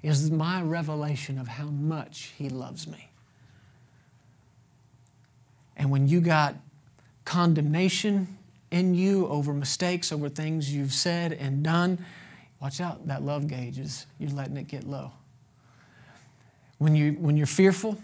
is 0.02 0.32
my 0.32 0.62
revelation 0.62 1.38
of 1.38 1.48
how 1.48 1.66
much 1.66 2.34
He 2.38 2.50
loves 2.50 2.88
me? 2.88 3.10
And 5.78 5.92
when 5.92 6.08
you 6.08 6.22
got 6.22 6.56
condemnation 7.26 8.38
in 8.72 8.94
you 8.94 9.28
over 9.28 9.54
mistakes, 9.54 10.12
over 10.12 10.30
things 10.30 10.74
you've 10.74 10.94
said 10.94 11.34
and 11.34 11.64
done, 11.64 12.04
watch 12.62 12.82
out, 12.82 13.08
that 13.08 13.24
love 13.24 13.48
gauge 13.48 13.80
is 13.80 14.06
you're 14.20 14.32
letting 14.32 14.58
it 14.58 14.68
get 14.68 14.84
low. 14.84 15.12
When, 16.78 16.96
you, 16.96 17.14
when 17.14 17.38
you're 17.38 17.48
fearful, 17.48 17.98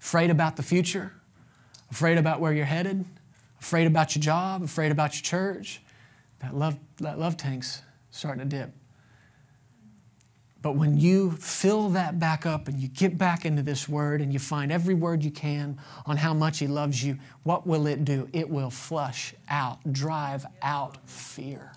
afraid 0.00 0.30
about 0.30 0.56
the 0.56 0.62
future, 0.62 1.12
afraid 1.90 2.18
about 2.18 2.40
where 2.40 2.52
you're 2.52 2.64
headed, 2.64 3.04
afraid 3.60 3.86
about 3.86 4.14
your 4.14 4.22
job, 4.22 4.62
afraid 4.62 4.92
about 4.92 5.14
your 5.14 5.22
church, 5.22 5.82
that 6.40 6.56
love, 6.56 6.78
that 6.98 7.18
love 7.18 7.36
tank's 7.36 7.82
starting 8.10 8.48
to 8.48 8.56
dip. 8.56 8.72
But 10.62 10.76
when 10.76 10.98
you 10.98 11.32
fill 11.32 11.88
that 11.90 12.18
back 12.18 12.44
up 12.44 12.68
and 12.68 12.78
you 12.78 12.88
get 12.88 13.16
back 13.16 13.46
into 13.46 13.62
this 13.62 13.88
word 13.88 14.20
and 14.20 14.32
you 14.32 14.38
find 14.38 14.70
every 14.70 14.94
word 14.94 15.24
you 15.24 15.30
can 15.30 15.78
on 16.04 16.18
how 16.18 16.34
much 16.34 16.58
He 16.58 16.66
loves 16.66 17.02
you, 17.02 17.18
what 17.44 17.66
will 17.66 17.86
it 17.86 18.04
do? 18.04 18.28
It 18.32 18.48
will 18.48 18.70
flush 18.70 19.34
out, 19.48 19.78
drive 19.92 20.44
out 20.60 20.98
fear. 21.08 21.72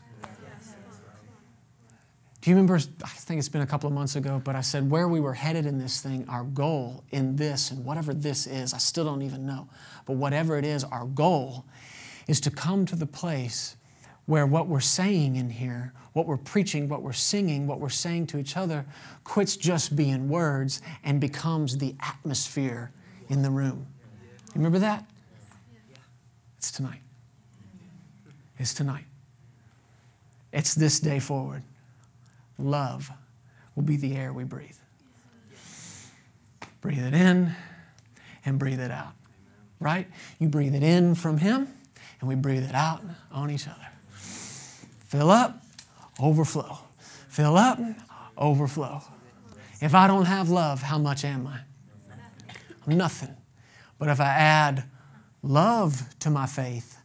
Do 2.41 2.49
you 2.49 2.57
remember? 2.57 2.75
I 2.75 3.07
think 3.07 3.39
it's 3.39 3.47
been 3.47 3.61
a 3.61 3.65
couple 3.65 3.87
of 3.87 3.93
months 3.93 4.17
ago, 4.17 4.41
but 4.43 4.53
I 4.53 4.59
said 4.59 4.89
where 4.89 5.07
we 5.07 5.21
were 5.21 5.33
headed 5.33 5.65
in 5.65 5.77
this 5.77 6.01
thing, 6.01 6.25
our 6.27 6.43
goal 6.43 7.05
in 7.11 7.37
this, 7.37 7.71
and 7.71 7.85
whatever 7.85 8.13
this 8.13 8.47
is, 8.47 8.73
I 8.73 8.79
still 8.79 9.05
don't 9.05 9.21
even 9.21 9.45
know. 9.45 9.69
But 10.05 10.17
whatever 10.17 10.57
it 10.57 10.65
is, 10.65 10.83
our 10.83 11.05
goal 11.05 11.63
is 12.27 12.41
to 12.41 12.51
come 12.51 12.85
to 12.87 12.97
the 12.97 13.05
place 13.05 13.77
where 14.25 14.45
what 14.45 14.67
we're 14.67 14.79
saying 14.79 15.35
in 15.35 15.49
here, 15.49 15.93
what 16.13 16.25
we're 16.25 16.37
preaching, 16.37 16.87
what 16.87 17.01
we're 17.01 17.11
singing, 17.11 17.67
what 17.67 17.79
we're 17.79 17.89
saying 17.89 18.27
to 18.27 18.37
each 18.37 18.55
other, 18.55 18.85
quits 19.23 19.57
just 19.57 19.95
being 19.95 20.29
words 20.29 20.81
and 21.03 21.19
becomes 21.19 21.77
the 21.77 21.95
atmosphere 21.99 22.91
in 23.29 23.41
the 23.41 23.49
room. 23.49 23.85
You 24.21 24.55
remember 24.55 24.79
that? 24.79 25.05
It's 26.57 26.71
tonight. 26.71 27.01
It's 28.57 28.73
tonight. 28.73 29.05
It's 30.53 30.75
this 30.75 30.99
day 30.99 31.19
forward. 31.19 31.63
Love 32.57 33.11
will 33.75 33.83
be 33.83 33.97
the 33.97 34.15
air 34.15 34.31
we 34.31 34.43
breathe. 34.43 34.77
Breathe 36.79 37.03
it 37.03 37.13
in 37.13 37.53
and 38.45 38.59
breathe 38.59 38.79
it 38.79 38.91
out. 38.91 39.13
Right? 39.79 40.07
You 40.39 40.47
breathe 40.47 40.75
it 40.75 40.83
in 40.83 41.15
from 41.15 41.39
Him, 41.39 41.67
and 42.21 42.29
we 42.29 42.35
breathe 42.35 42.63
it 42.63 42.75
out 42.75 43.01
on 43.31 43.49
each 43.49 43.67
other. 43.67 43.87
Fill 45.13 45.29
up, 45.29 45.61
overflow. 46.19 46.79
Fill 47.29 47.55
up, 47.55 47.79
overflow. 48.35 48.99
If 49.79 49.93
I 49.93 50.07
don't 50.07 50.25
have 50.25 50.49
love, 50.49 50.81
how 50.81 50.97
much 50.97 51.23
am 51.23 51.45
I? 51.45 51.59
Nothing. 52.87 53.37
But 53.99 54.09
if 54.09 54.19
I 54.19 54.29
add 54.29 54.85
love 55.43 56.17
to 56.21 56.31
my 56.31 56.47
faith, 56.47 56.97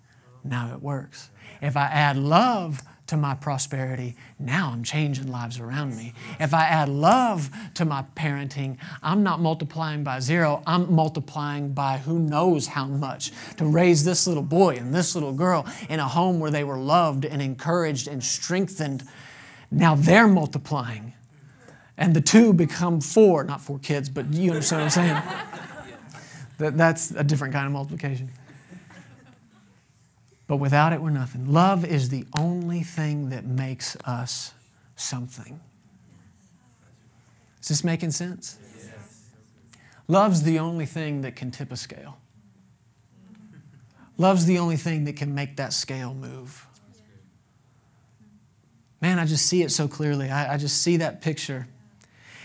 now 0.43 0.73
it 0.73 0.81
works. 0.81 1.29
If 1.61 1.77
I 1.77 1.85
add 1.85 2.17
love 2.17 2.81
to 3.09 3.17
my 3.17 3.35
prosperity, 3.35 4.15
now 4.39 4.71
I'm 4.73 4.85
changing 4.85 5.29
lives 5.29 5.59
around 5.59 5.97
me. 5.97 6.13
If 6.39 6.55
I 6.55 6.65
add 6.67 6.89
love 6.89 7.51
to 7.75 7.85
my 7.85 8.05
parenting, 8.15 8.77
I'm 9.03 9.23
not 9.23 9.41
multiplying 9.41 10.05
by 10.05 10.21
zero, 10.21 10.63
I'm 10.67 10.93
multiplying 10.93 11.73
by 11.73 11.99
who 11.99 12.19
knows 12.19 12.69
how 12.69 12.87
much 12.87 13.33
to 13.57 13.65
raise 13.65 14.05
this 14.05 14.27
little 14.27 14.43
boy 14.43 14.77
and 14.77 14.95
this 14.95 15.15
little 15.15 15.33
girl 15.33 15.67
in 15.89 16.01
a 16.01 16.09
home 16.09 16.39
where 16.39 16.51
they 16.51 16.65
were 16.65 16.79
loved 16.79 17.25
and 17.25 17.43
encouraged 17.43 18.09
and 18.09 18.23
strengthened. 18.23 19.03
Now 19.71 19.95
they're 19.95 20.29
multiplying. 20.29 21.15
And 21.97 22.15
the 22.15 22.21
two 22.21 22.53
become 22.53 23.01
four, 23.01 23.43
not 23.43 23.61
four 23.61 23.79
kids, 23.79 24.09
but 24.09 24.33
you 24.33 24.53
understand 24.53 24.83
what 24.83 24.85
I'm 24.85 24.91
saying? 24.91 25.23
That, 26.59 26.77
that's 26.77 27.13
a 27.13 27.23
different 27.23 27.55
kind 27.55 27.67
of 27.67 27.73
multiplication. 27.73 28.31
But 30.49 30.57
without 30.57 30.93
it, 30.93 31.01
we're 31.01 31.11
nothing. 31.11 31.53
Love 31.53 31.85
is 31.85 32.09
the 32.09 32.25
only 32.37 32.83
thing 32.83 33.29
that 33.29 33.45
makes 33.45 33.97
us 34.05 34.55
something. 34.97 35.61
Is 37.63 37.69
this 37.69 37.85
making 37.85 38.11
sense? 38.11 38.59
Love's 40.09 40.43
the 40.43 40.59
only 40.59 40.87
thing 40.87 41.21
that 41.21 41.37
can 41.37 41.51
tip 41.51 41.71
a 41.71 41.77
scale. 41.77 42.17
Love's 44.17 44.47
the 44.47 44.59
only 44.59 44.77
thing 44.77 45.05
that 45.05 45.17
can 45.17 45.35
make 45.35 45.57
that 45.57 45.75
scale 45.75 46.15
move. 46.15 46.67
Man, 49.03 49.19
I 49.19 49.27
just 49.27 49.47
see 49.47 49.63
it 49.63 49.71
so 49.71 49.87
clearly. 49.87 50.31
I, 50.31 50.55
I 50.55 50.57
just 50.57 50.83
see 50.83 50.97
that 50.97 51.21
picture. 51.21 51.69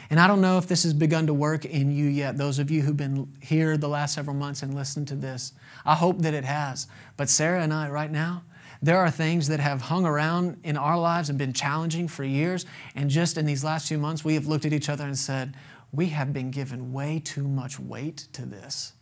And 0.09 0.19
I 0.19 0.27
don't 0.27 0.41
know 0.41 0.57
if 0.57 0.67
this 0.67 0.83
has 0.83 0.93
begun 0.93 1.25
to 1.27 1.33
work 1.33 1.63
in 1.63 1.89
you 1.89 2.05
yet, 2.05 2.37
those 2.37 2.59
of 2.59 2.69
you 2.69 2.81
who've 2.81 2.97
been 2.97 3.31
here 3.41 3.77
the 3.77 3.87
last 3.87 4.13
several 4.13 4.35
months 4.35 4.61
and 4.61 4.75
listened 4.75 5.07
to 5.07 5.15
this. 5.15 5.53
I 5.85 5.95
hope 5.95 6.19
that 6.19 6.33
it 6.33 6.45
has. 6.45 6.87
But 7.17 7.29
Sarah 7.29 7.61
and 7.61 7.73
I, 7.73 7.89
right 7.89 8.11
now, 8.11 8.43
there 8.81 8.97
are 8.97 9.09
things 9.09 9.47
that 9.47 9.59
have 9.59 9.81
hung 9.81 10.05
around 10.05 10.59
in 10.63 10.75
our 10.75 10.99
lives 10.99 11.29
and 11.29 11.37
been 11.37 11.53
challenging 11.53 12.07
for 12.07 12.23
years. 12.23 12.65
And 12.95 13.09
just 13.09 13.37
in 13.37 13.45
these 13.45 13.63
last 13.63 13.87
few 13.87 13.97
months, 13.97 14.25
we 14.25 14.33
have 14.33 14.47
looked 14.47 14.65
at 14.65 14.73
each 14.73 14.89
other 14.89 15.05
and 15.05 15.17
said, 15.17 15.55
we 15.93 16.07
have 16.07 16.33
been 16.33 16.51
given 16.51 16.91
way 16.91 17.21
too 17.23 17.47
much 17.47 17.79
weight 17.79 18.27
to 18.33 18.45
this. 18.45 18.93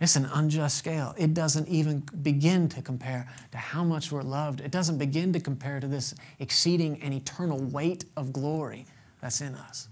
It's 0.00 0.14
an 0.14 0.26
unjust 0.26 0.78
scale. 0.78 1.12
It 1.18 1.34
doesn't 1.34 1.66
even 1.66 2.04
begin 2.22 2.68
to 2.68 2.82
compare 2.82 3.28
to 3.50 3.58
how 3.58 3.82
much 3.82 4.12
we're 4.12 4.22
loved. 4.22 4.60
It 4.60 4.70
doesn't 4.70 4.98
begin 4.98 5.32
to 5.32 5.40
compare 5.40 5.80
to 5.80 5.88
this 5.88 6.14
exceeding 6.38 7.02
and 7.02 7.12
eternal 7.12 7.58
weight 7.58 8.04
of 8.16 8.32
glory 8.32 8.86
that's 9.20 9.40
in 9.40 9.56
us. 9.56 9.88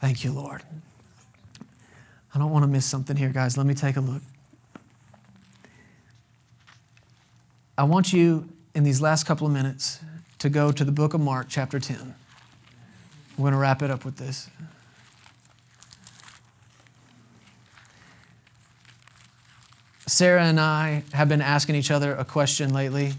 Thank 0.00 0.24
you, 0.24 0.32
Lord. 0.32 0.64
I 2.34 2.38
don't 2.38 2.50
want 2.50 2.64
to 2.64 2.68
miss 2.68 2.84
something 2.84 3.16
here, 3.16 3.28
guys. 3.28 3.56
Let 3.56 3.66
me 3.66 3.74
take 3.74 3.96
a 3.96 4.00
look. 4.00 4.22
I 7.78 7.84
want 7.84 8.12
you 8.12 8.48
in 8.74 8.82
these 8.82 9.00
last 9.00 9.24
couple 9.24 9.46
of 9.46 9.52
minutes 9.52 10.00
to 10.40 10.48
go 10.48 10.72
to 10.72 10.84
the 10.84 10.90
book 10.90 11.14
of 11.14 11.20
Mark, 11.20 11.46
chapter 11.48 11.78
10. 11.78 12.14
We're 13.38 13.42
going 13.42 13.52
to 13.52 13.58
wrap 13.58 13.82
it 13.82 13.90
up 13.90 14.04
with 14.04 14.16
this. 14.16 14.48
Sarah 20.06 20.44
and 20.44 20.60
I 20.60 21.02
have 21.12 21.28
been 21.28 21.40
asking 21.40 21.76
each 21.76 21.90
other 21.90 22.14
a 22.14 22.24
question 22.24 22.74
lately, 22.74 23.12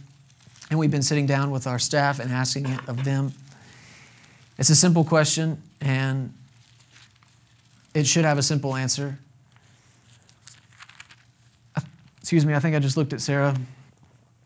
and 0.70 0.78
we've 0.78 0.92
been 0.92 1.02
sitting 1.02 1.26
down 1.26 1.52
with 1.52 1.68
our 1.68 1.80
staff 1.80 2.20
and 2.20 2.32
asking 2.32 2.68
it 2.68 2.80
of 2.88 3.04
them. 3.04 3.34
It's 4.58 4.70
a 4.70 4.76
simple 4.76 5.04
question, 5.04 5.62
and 5.82 6.34
it 7.96 8.06
should 8.06 8.26
have 8.26 8.38
a 8.38 8.44
simple 8.44 8.76
answer. 8.76 9.18
Uh, 11.76 11.82
excuse 12.20 12.46
me, 12.46 12.54
I 12.54 12.60
think 12.60 12.76
I 12.76 12.80
just 12.80 12.98
looked 12.98 13.14
at 13.14 13.22
Sarah, 13.22 13.56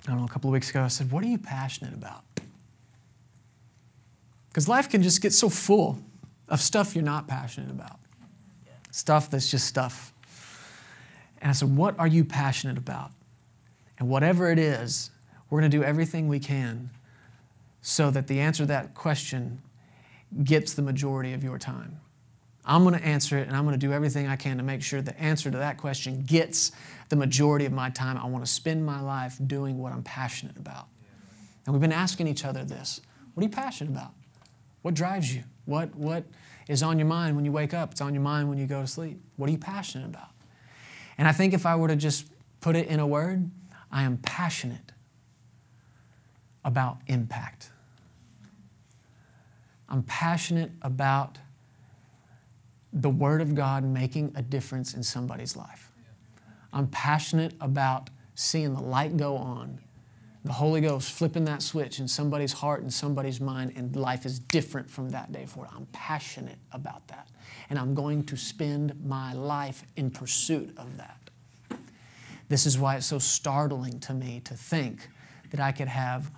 I 0.06 0.10
don't 0.10 0.20
know, 0.20 0.26
a 0.26 0.30
couple 0.30 0.52
of 0.52 0.54
weeks 0.54 0.70
ago. 0.70 0.84
I 0.84 0.88
said, 0.88 1.12
What 1.12 1.24
are 1.24 1.28
you 1.28 1.40
passionate 1.40 1.96
about? 1.96 2.24
Because 4.50 4.70
life 4.70 4.88
can 4.88 5.02
just 5.02 5.22
get 5.22 5.34
so 5.34 5.50
full 5.50 6.00
of 6.48 6.62
stuff 6.62 6.96
you're 6.96 7.04
not 7.04 7.28
passionate 7.28 7.72
about, 7.72 8.00
stuff 8.92 9.30
that's 9.32 9.50
just 9.50 9.66
stuff. 9.68 10.14
And 11.42 11.50
I 11.50 11.54
said, 11.54 11.76
What 11.76 11.98
are 11.98 12.08
you 12.08 12.24
passionate 12.24 12.78
about? 12.78 13.12
And 13.98 14.08
whatever 14.10 14.52
it 14.52 14.60
is, 14.60 15.10
we're 15.50 15.60
going 15.60 15.72
to 15.72 15.78
do 15.78 15.84
everything 15.84 16.28
we 16.28 16.40
can 16.40 16.92
so 17.82 18.12
that 18.12 18.28
the 18.28 18.40
answer 18.40 18.64
to 18.64 18.68
that 18.68 18.94
question 18.94 19.64
gets 20.44 20.74
the 20.74 20.84
majority 20.84 21.34
of 21.34 21.44
your 21.44 21.58
time. 21.58 22.00
I'm 22.66 22.84
going 22.84 22.98
to 22.98 23.04
answer 23.04 23.38
it 23.38 23.48
and 23.48 23.56
I'm 23.56 23.64
going 23.66 23.80
to 23.80 23.86
do 23.86 23.94
everything 23.94 24.28
I 24.28 24.36
can 24.36 24.58
to 24.58 24.64
make 24.64 24.82
sure 24.82 25.02
the 25.02 25.20
answer 25.20 25.50
to 25.50 25.58
that 25.58 25.78
question 25.78 26.24
gets 26.24 26.72
the 27.10 27.16
majority 27.16 27.66
of 27.66 27.72
my 27.72 27.90
time. 27.90 28.18
I 28.18 28.26
want 28.28 28.46
to 28.46 28.52
spend 28.52 28.86
my 28.86 29.02
life 29.02 29.38
doing 29.48 29.78
what 29.78 29.92
I'm 29.92 30.04
passionate 30.04 30.58
about. 30.58 30.88
And 31.66 31.74
we've 31.74 31.82
been 31.82 31.92
asking 31.92 32.28
each 32.28 32.46
other 32.46 32.64
this 32.64 33.02
What 33.34 33.42
are 33.42 33.46
you 33.46 33.52
passionate 33.52 33.92
about? 33.92 34.12
What 34.82 34.94
drives 34.94 35.34
you? 35.34 35.44
What, 35.66 35.96
what 35.96 36.26
is 36.68 36.84
on 36.84 36.98
your 37.00 37.08
mind 37.08 37.36
when 37.36 37.46
you 37.46 37.52
wake 37.52 37.74
up? 37.74 37.92
It's 37.92 38.02
on 38.02 38.14
your 38.14 38.24
mind 38.24 38.50
when 38.50 38.58
you 38.58 38.66
go 38.66 38.82
to 38.82 38.88
sleep. 38.88 39.22
What 39.36 39.50
are 39.50 39.52
you 39.52 39.58
passionate 39.58 40.06
about? 40.06 40.30
And 41.18 41.28
I 41.28 41.32
think 41.32 41.54
if 41.54 41.66
I 41.66 41.76
were 41.76 41.90
to 41.90 41.96
just 41.96 42.28
put 42.62 42.76
it 42.76 42.88
in 42.88 43.00
a 43.00 43.08
word, 43.08 43.50
I 43.92 44.04
am 44.04 44.18
passionate 44.18 44.94
about 46.64 46.98
impact. 47.08 47.72
I'm 49.90 50.04
passionate 50.04 50.72
about 50.82 51.38
the 52.94 53.10
Word 53.10 53.42
of 53.42 53.56
God 53.56 53.84
making 53.84 54.32
a 54.36 54.42
difference 54.42 54.94
in 54.94 55.04
somebody's 55.04 55.56
life. 55.56 55.92
I'm 56.74 56.88
passionate 56.88 57.54
about 57.62 58.10
seeing 58.36 58.74
the 58.74 58.82
light 58.82 59.18
go 59.18 59.36
on 59.36 59.80
the 60.46 60.54
Holy 60.54 60.80
Ghost 60.80 61.12
flipping 61.12 61.46
that 61.46 61.62
switch 61.62 62.00
in 62.00 62.08
somebody's 62.08 62.54
heart 62.54 62.82
and 62.82 62.94
somebody's 62.94 63.42
mind, 63.42 63.74
and 63.76 63.94
life 63.96 64.26
is 64.26 64.40
different 64.40 64.90
from 64.90 65.10
that 65.10 65.32
day 65.32 65.46
forward. 65.46 65.70
I'm 65.76 65.86
passionate 65.88 66.58
about 66.72 67.08
that. 67.10 67.28
And 67.70 67.78
I'm 67.78 67.94
going 67.94 68.24
to 68.26 68.38
spend 68.38 68.94
my 69.06 69.34
life 69.34 69.84
in 69.98 70.10
pursuit 70.10 70.74
of 70.78 70.98
that. 70.98 71.30
This 72.48 72.66
is 72.66 72.80
why 72.80 72.96
it's 72.96 73.06
so 73.06 73.20
startling 73.20 74.00
to 74.02 74.14
me 74.14 74.42
to 74.46 74.54
think 74.54 75.10
that 75.52 75.60
I 75.60 75.72
could 75.72 75.88
have 75.88 76.32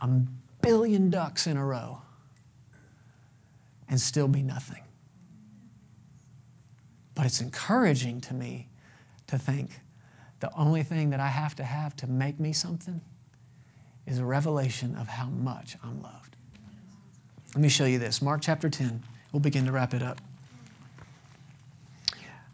a 0.00 0.08
billion 0.62 1.10
ducks 1.10 1.46
in 1.46 1.56
a 1.56 1.66
row 1.66 2.00
and 3.88 4.00
still 4.00 4.28
be 4.28 4.42
nothing. 4.42 4.85
But 7.16 7.26
it's 7.26 7.40
encouraging 7.40 8.20
to 8.20 8.34
me 8.34 8.68
to 9.26 9.38
think 9.38 9.80
the 10.38 10.54
only 10.54 10.84
thing 10.84 11.10
that 11.10 11.18
I 11.18 11.28
have 11.28 11.56
to 11.56 11.64
have 11.64 11.96
to 11.96 12.06
make 12.06 12.38
me 12.38 12.52
something 12.52 13.00
is 14.06 14.18
a 14.18 14.24
revelation 14.24 14.94
of 14.94 15.08
how 15.08 15.26
much 15.26 15.76
I'm 15.82 16.00
loved. 16.02 16.36
Let 17.54 17.62
me 17.62 17.68
show 17.68 17.86
you 17.86 17.98
this. 17.98 18.22
Mark 18.22 18.42
chapter 18.42 18.68
10. 18.68 19.02
We'll 19.32 19.40
begin 19.40 19.64
to 19.64 19.72
wrap 19.72 19.94
it 19.94 20.02
up. 20.02 20.20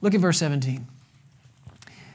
Look 0.01 0.15
at 0.15 0.21
verse 0.21 0.39
17. 0.39 0.87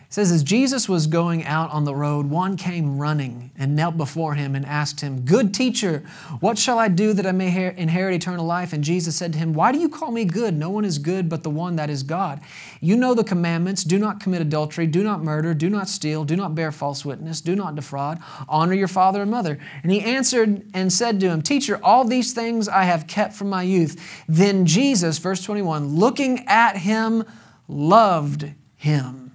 It 0.07 0.13
says, 0.13 0.31
As 0.31 0.41
Jesus 0.41 0.87
was 0.87 1.05
going 1.05 1.43
out 1.43 1.69
on 1.71 1.83
the 1.83 1.93
road, 1.93 2.29
one 2.29 2.55
came 2.55 2.97
running 2.97 3.51
and 3.57 3.75
knelt 3.75 3.97
before 3.97 4.35
him 4.35 4.55
and 4.55 4.65
asked 4.65 5.01
him, 5.01 5.25
Good 5.25 5.53
teacher, 5.53 6.01
what 6.39 6.57
shall 6.57 6.79
I 6.79 6.87
do 6.87 7.11
that 7.11 7.25
I 7.25 7.33
may 7.33 7.73
inherit 7.75 8.15
eternal 8.15 8.45
life? 8.45 8.71
And 8.71 8.85
Jesus 8.85 9.17
said 9.17 9.33
to 9.33 9.39
him, 9.39 9.53
Why 9.53 9.73
do 9.73 9.79
you 9.79 9.89
call 9.89 10.11
me 10.11 10.23
good? 10.23 10.55
No 10.55 10.69
one 10.69 10.85
is 10.85 10.97
good 10.97 11.27
but 11.27 11.43
the 11.43 11.49
one 11.49 11.75
that 11.75 11.89
is 11.89 12.03
God. 12.03 12.39
You 12.79 12.95
know 12.95 13.13
the 13.13 13.25
commandments 13.25 13.83
do 13.83 13.99
not 13.99 14.21
commit 14.21 14.41
adultery, 14.41 14.87
do 14.87 15.03
not 15.03 15.23
murder, 15.23 15.53
do 15.53 15.69
not 15.69 15.89
steal, 15.89 16.23
do 16.23 16.37
not 16.37 16.55
bear 16.55 16.71
false 16.71 17.03
witness, 17.03 17.41
do 17.41 17.53
not 17.53 17.75
defraud, 17.75 18.19
honor 18.47 18.75
your 18.75 18.87
father 18.87 19.23
and 19.23 19.31
mother. 19.31 19.59
And 19.83 19.91
he 19.91 19.99
answered 19.99 20.63
and 20.73 20.91
said 20.93 21.19
to 21.19 21.27
him, 21.27 21.41
Teacher, 21.41 21.81
all 21.83 22.05
these 22.05 22.31
things 22.31 22.69
I 22.69 22.83
have 22.83 23.07
kept 23.07 23.33
from 23.33 23.49
my 23.49 23.63
youth. 23.63 24.23
Then 24.29 24.65
Jesus, 24.65 25.17
verse 25.17 25.43
21, 25.43 25.97
looking 25.97 26.47
at 26.47 26.77
him, 26.77 27.25
loved 27.67 28.53
him 28.77 29.26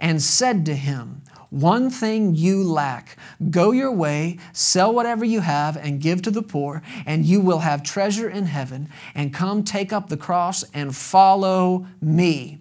and 0.00 0.22
said 0.22 0.66
to 0.66 0.74
him, 0.74 1.22
One 1.50 1.90
thing 1.90 2.34
you 2.34 2.62
lack. 2.62 3.16
Go 3.50 3.72
your 3.72 3.92
way, 3.92 4.38
sell 4.52 4.92
whatever 4.92 5.24
you 5.24 5.40
have, 5.40 5.76
and 5.76 6.00
give 6.00 6.22
to 6.22 6.30
the 6.30 6.42
poor, 6.42 6.82
and 7.06 7.24
you 7.24 7.40
will 7.40 7.60
have 7.60 7.82
treasure 7.82 8.28
in 8.28 8.46
heaven. 8.46 8.88
And 9.14 9.32
come 9.32 9.64
take 9.64 9.92
up 9.92 10.08
the 10.08 10.16
cross 10.16 10.64
and 10.74 10.94
follow 10.94 11.86
me. 12.00 12.58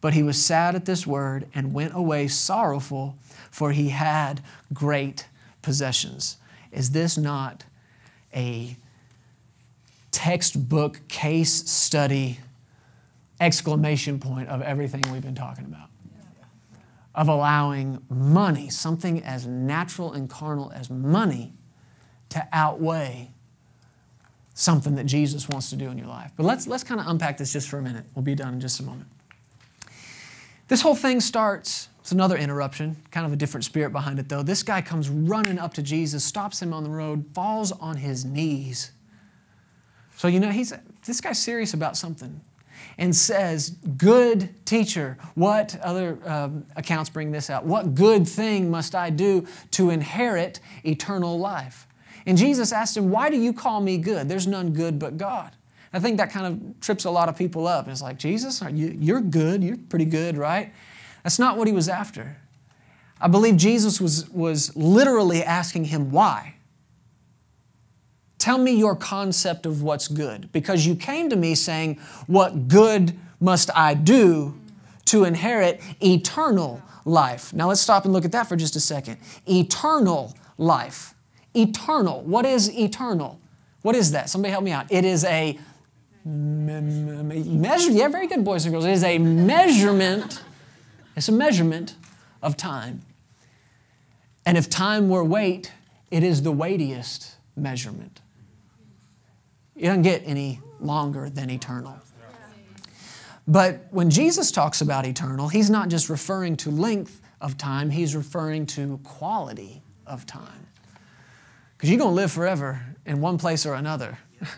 But 0.00 0.14
he 0.14 0.22
was 0.22 0.44
sad 0.44 0.74
at 0.74 0.84
this 0.84 1.06
word 1.06 1.48
and 1.54 1.72
went 1.72 1.94
away 1.94 2.28
sorrowful, 2.28 3.16
for 3.50 3.72
he 3.72 3.88
had 3.88 4.42
great 4.72 5.26
possessions. 5.62 6.36
Is 6.70 6.90
this 6.90 7.16
not 7.16 7.64
a 8.34 8.76
textbook 10.10 11.06
case 11.08 11.68
study 11.70 12.38
exclamation 13.40 14.18
point 14.18 14.48
of 14.48 14.62
everything 14.62 15.02
we've 15.12 15.22
been 15.22 15.34
talking 15.34 15.64
about? 15.64 15.88
Of 17.14 17.28
allowing 17.28 18.02
money, 18.08 18.68
something 18.68 19.22
as 19.22 19.46
natural 19.46 20.12
and 20.12 20.28
carnal 20.28 20.72
as 20.74 20.90
money, 20.90 21.52
to 22.30 22.46
outweigh 22.52 23.30
something 24.54 24.94
that 24.96 25.04
Jesus 25.04 25.48
wants 25.48 25.70
to 25.70 25.76
do 25.76 25.90
in 25.90 25.98
your 25.98 26.06
life. 26.06 26.32
But 26.36 26.44
let's, 26.46 26.66
let's 26.66 26.84
kind 26.84 27.00
of 27.00 27.06
unpack 27.06 27.38
this 27.38 27.52
just 27.52 27.68
for 27.68 27.78
a 27.78 27.82
minute. 27.82 28.04
We'll 28.14 28.22
be 28.22 28.34
done 28.34 28.54
in 28.54 28.60
just 28.60 28.80
a 28.80 28.82
moment. 28.82 29.08
This 30.68 30.80
whole 30.80 30.94
thing 30.94 31.20
starts, 31.20 31.88
it's 32.00 32.12
another 32.12 32.36
interruption, 32.36 32.96
kind 33.10 33.26
of 33.26 33.32
a 33.32 33.36
different 33.36 33.64
spirit 33.64 33.92
behind 33.92 34.18
it 34.18 34.28
though. 34.28 34.42
This 34.42 34.62
guy 34.62 34.80
comes 34.80 35.08
running 35.08 35.58
up 35.58 35.74
to 35.74 35.82
Jesus, 35.82 36.24
stops 36.24 36.62
him 36.62 36.72
on 36.72 36.84
the 36.84 36.90
road, 36.90 37.26
falls 37.34 37.70
on 37.72 37.96
his 37.96 38.24
knees. 38.24 38.92
So, 40.16 40.28
you 40.28 40.40
know, 40.40 40.50
he's, 40.50 40.72
this 41.04 41.20
guy's 41.20 41.38
serious 41.38 41.74
about 41.74 41.96
something 41.96 42.40
and 42.98 43.14
says, 43.14 43.70
Good 43.96 44.64
teacher, 44.64 45.16
what 45.34 45.78
other 45.82 46.18
um, 46.24 46.66
accounts 46.76 47.10
bring 47.10 47.32
this 47.32 47.50
out? 47.50 47.64
What 47.64 47.94
good 47.94 48.28
thing 48.28 48.70
must 48.70 48.94
I 48.94 49.10
do 49.10 49.46
to 49.72 49.90
inherit 49.90 50.60
eternal 50.84 51.38
life? 51.38 51.86
And 52.26 52.38
Jesus 52.38 52.72
asked 52.72 52.96
him, 52.96 53.10
Why 53.10 53.30
do 53.30 53.36
you 53.36 53.52
call 53.52 53.80
me 53.80 53.98
good? 53.98 54.28
There's 54.28 54.46
none 54.46 54.72
good 54.72 54.98
but 54.98 55.16
God. 55.16 55.52
I 55.92 56.00
think 56.00 56.16
that 56.18 56.30
kind 56.30 56.46
of 56.46 56.80
trips 56.80 57.04
a 57.04 57.10
lot 57.10 57.28
of 57.28 57.36
people 57.36 57.68
up. 57.68 57.86
It's 57.86 58.02
like, 58.02 58.18
Jesus, 58.18 58.60
you, 58.72 58.96
you're 58.98 59.20
good. 59.20 59.62
You're 59.62 59.76
pretty 59.76 60.06
good, 60.06 60.36
right? 60.36 60.72
That's 61.22 61.38
not 61.38 61.56
what 61.56 61.68
he 61.68 61.72
was 61.72 61.88
after. 61.88 62.36
I 63.20 63.28
believe 63.28 63.56
Jesus 63.56 64.00
was, 64.00 64.28
was 64.30 64.74
literally 64.76 65.42
asking 65.42 65.86
him 65.86 66.10
why. 66.10 66.53
Tell 68.44 68.58
me 68.58 68.72
your 68.72 68.94
concept 68.94 69.64
of 69.64 69.82
what's 69.82 70.06
good. 70.06 70.52
Because 70.52 70.86
you 70.86 70.94
came 70.94 71.30
to 71.30 71.36
me 71.36 71.54
saying, 71.54 71.98
What 72.26 72.68
good 72.68 73.18
must 73.40 73.70
I 73.74 73.94
do 73.94 74.54
to 75.06 75.24
inherit 75.24 75.80
eternal 76.02 76.82
life? 77.06 77.54
Now 77.54 77.68
let's 77.68 77.80
stop 77.80 78.04
and 78.04 78.12
look 78.12 78.26
at 78.26 78.32
that 78.32 78.46
for 78.46 78.54
just 78.54 78.76
a 78.76 78.80
second. 78.80 79.16
Eternal 79.46 80.34
life. 80.58 81.14
Eternal. 81.54 82.20
What 82.20 82.44
is 82.44 82.70
eternal? 82.78 83.40
What 83.80 83.96
is 83.96 84.10
that? 84.10 84.28
Somebody 84.28 84.52
help 84.52 84.64
me 84.64 84.72
out. 84.72 84.92
It 84.92 85.06
is 85.06 85.24
a 85.24 85.58
measure. 86.26 87.92
Yeah, 87.92 88.08
very 88.08 88.26
good, 88.26 88.44
boys 88.44 88.66
and 88.66 88.74
girls. 88.74 88.84
It 88.84 88.92
is 88.92 89.04
a 89.04 89.16
measurement. 89.16 90.42
It's 91.16 91.30
a 91.30 91.32
measurement 91.32 91.96
of 92.42 92.58
time. 92.58 93.00
And 94.44 94.58
if 94.58 94.68
time 94.68 95.08
were 95.08 95.24
weight, 95.24 95.72
it 96.10 96.22
is 96.22 96.42
the 96.42 96.52
weightiest 96.52 97.36
measurement. 97.56 98.20
It 99.76 99.86
doesn't 99.86 100.02
get 100.02 100.22
any 100.24 100.60
longer 100.80 101.28
than 101.28 101.50
eternal. 101.50 101.98
But 103.46 103.88
when 103.90 104.10
Jesus 104.10 104.50
talks 104.50 104.80
about 104.80 105.04
eternal, 105.04 105.48
he's 105.48 105.68
not 105.68 105.88
just 105.88 106.08
referring 106.08 106.56
to 106.58 106.70
length 106.70 107.20
of 107.40 107.58
time, 107.58 107.90
he's 107.90 108.16
referring 108.16 108.66
to 108.66 108.98
quality 109.04 109.82
of 110.06 110.24
time. 110.24 110.66
Because 111.76 111.90
you're 111.90 111.98
going 111.98 112.12
to 112.12 112.14
live 112.14 112.32
forever 112.32 112.80
in 113.04 113.20
one 113.20 113.36
place 113.36 113.66
or 113.66 113.74
another. 113.74 114.18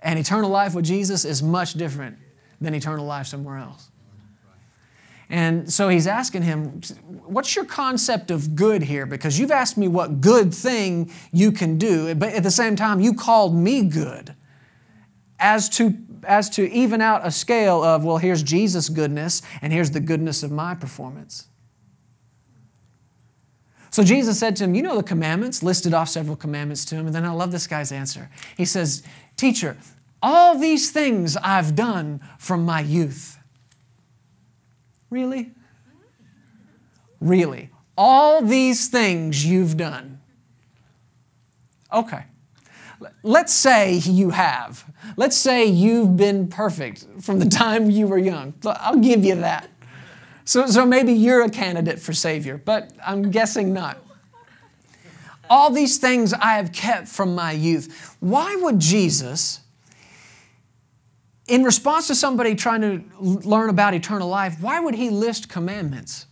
and 0.00 0.18
eternal 0.18 0.50
life 0.50 0.74
with 0.74 0.84
Jesus 0.84 1.24
is 1.24 1.42
much 1.42 1.74
different 1.74 2.16
than 2.60 2.74
eternal 2.74 3.04
life 3.04 3.26
somewhere 3.26 3.58
else. 3.58 3.90
And 5.34 5.72
so 5.72 5.88
he's 5.88 6.06
asking 6.06 6.42
him, 6.42 6.80
What's 7.26 7.56
your 7.56 7.64
concept 7.64 8.30
of 8.30 8.54
good 8.54 8.84
here? 8.84 9.04
Because 9.04 9.36
you've 9.36 9.50
asked 9.50 9.76
me 9.76 9.88
what 9.88 10.20
good 10.20 10.54
thing 10.54 11.10
you 11.32 11.50
can 11.50 11.76
do, 11.76 12.14
but 12.14 12.32
at 12.34 12.44
the 12.44 12.52
same 12.52 12.76
time, 12.76 13.00
you 13.00 13.14
called 13.14 13.52
me 13.52 13.82
good. 13.82 14.36
As 15.40 15.68
to, 15.70 15.92
as 16.22 16.48
to 16.50 16.70
even 16.70 17.00
out 17.00 17.26
a 17.26 17.32
scale 17.32 17.82
of, 17.82 18.04
well, 18.04 18.18
here's 18.18 18.44
Jesus' 18.44 18.88
goodness, 18.88 19.42
and 19.60 19.72
here's 19.72 19.90
the 19.90 19.98
goodness 19.98 20.44
of 20.44 20.52
my 20.52 20.76
performance. 20.76 21.48
So 23.90 24.04
Jesus 24.04 24.38
said 24.38 24.54
to 24.56 24.64
him, 24.64 24.76
You 24.76 24.82
know 24.82 24.96
the 24.96 25.02
commandments, 25.02 25.64
listed 25.64 25.94
off 25.94 26.08
several 26.08 26.36
commandments 26.36 26.84
to 26.84 26.94
him. 26.94 27.06
And 27.06 27.14
then 27.14 27.24
I 27.24 27.32
love 27.32 27.50
this 27.50 27.66
guy's 27.66 27.90
answer. 27.90 28.30
He 28.56 28.64
says, 28.64 29.02
Teacher, 29.36 29.76
all 30.22 30.56
these 30.56 30.92
things 30.92 31.36
I've 31.38 31.74
done 31.74 32.20
from 32.38 32.64
my 32.64 32.82
youth. 32.82 33.33
Really? 35.10 35.52
Really? 37.20 37.70
All 37.96 38.42
these 38.42 38.88
things 38.88 39.46
you've 39.46 39.76
done. 39.76 40.20
Okay. 41.92 42.24
Let's 43.22 43.52
say 43.52 43.94
you 43.94 44.30
have. 44.30 44.84
Let's 45.16 45.36
say 45.36 45.66
you've 45.66 46.16
been 46.16 46.48
perfect 46.48 47.06
from 47.20 47.38
the 47.38 47.48
time 47.48 47.90
you 47.90 48.06
were 48.06 48.18
young. 48.18 48.54
I'll 48.64 48.98
give 48.98 49.24
you 49.24 49.36
that. 49.36 49.68
So, 50.44 50.66
so 50.66 50.84
maybe 50.84 51.12
you're 51.12 51.42
a 51.42 51.50
candidate 51.50 51.98
for 51.98 52.12
Savior, 52.12 52.60
but 52.62 52.92
I'm 53.04 53.30
guessing 53.30 53.72
not. 53.72 53.98
All 55.48 55.70
these 55.70 55.98
things 55.98 56.32
I 56.32 56.54
have 56.54 56.72
kept 56.72 57.08
from 57.08 57.34
my 57.34 57.52
youth. 57.52 58.16
Why 58.20 58.56
would 58.56 58.78
Jesus 58.78 59.60
in 61.46 61.62
response 61.62 62.06
to 62.06 62.14
somebody 62.14 62.54
trying 62.54 62.80
to 62.80 63.02
learn 63.20 63.68
about 63.68 63.94
eternal 63.94 64.28
life, 64.28 64.56
why 64.60 64.80
would 64.80 64.94
he 64.94 65.10
list 65.10 65.48
commandments? 65.48 66.26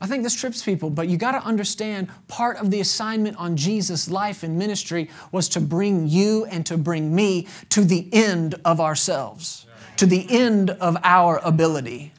I 0.00 0.06
think 0.06 0.22
this 0.22 0.34
trips 0.34 0.62
people, 0.62 0.90
but 0.90 1.08
you 1.08 1.16
got 1.16 1.32
to 1.32 1.42
understand 1.42 2.08
part 2.28 2.58
of 2.58 2.70
the 2.70 2.80
assignment 2.80 3.36
on 3.38 3.56
Jesus' 3.56 4.10
life 4.10 4.42
and 4.42 4.58
ministry 4.58 5.08
was 5.32 5.48
to 5.50 5.60
bring 5.60 6.08
you 6.08 6.44
and 6.44 6.66
to 6.66 6.76
bring 6.76 7.14
me 7.14 7.48
to 7.70 7.84
the 7.84 8.08
end 8.12 8.56
of 8.64 8.80
ourselves, 8.80 9.66
to 9.96 10.06
the 10.06 10.26
end 10.28 10.70
of 10.70 10.96
our 11.02 11.38
ability. 11.38 12.12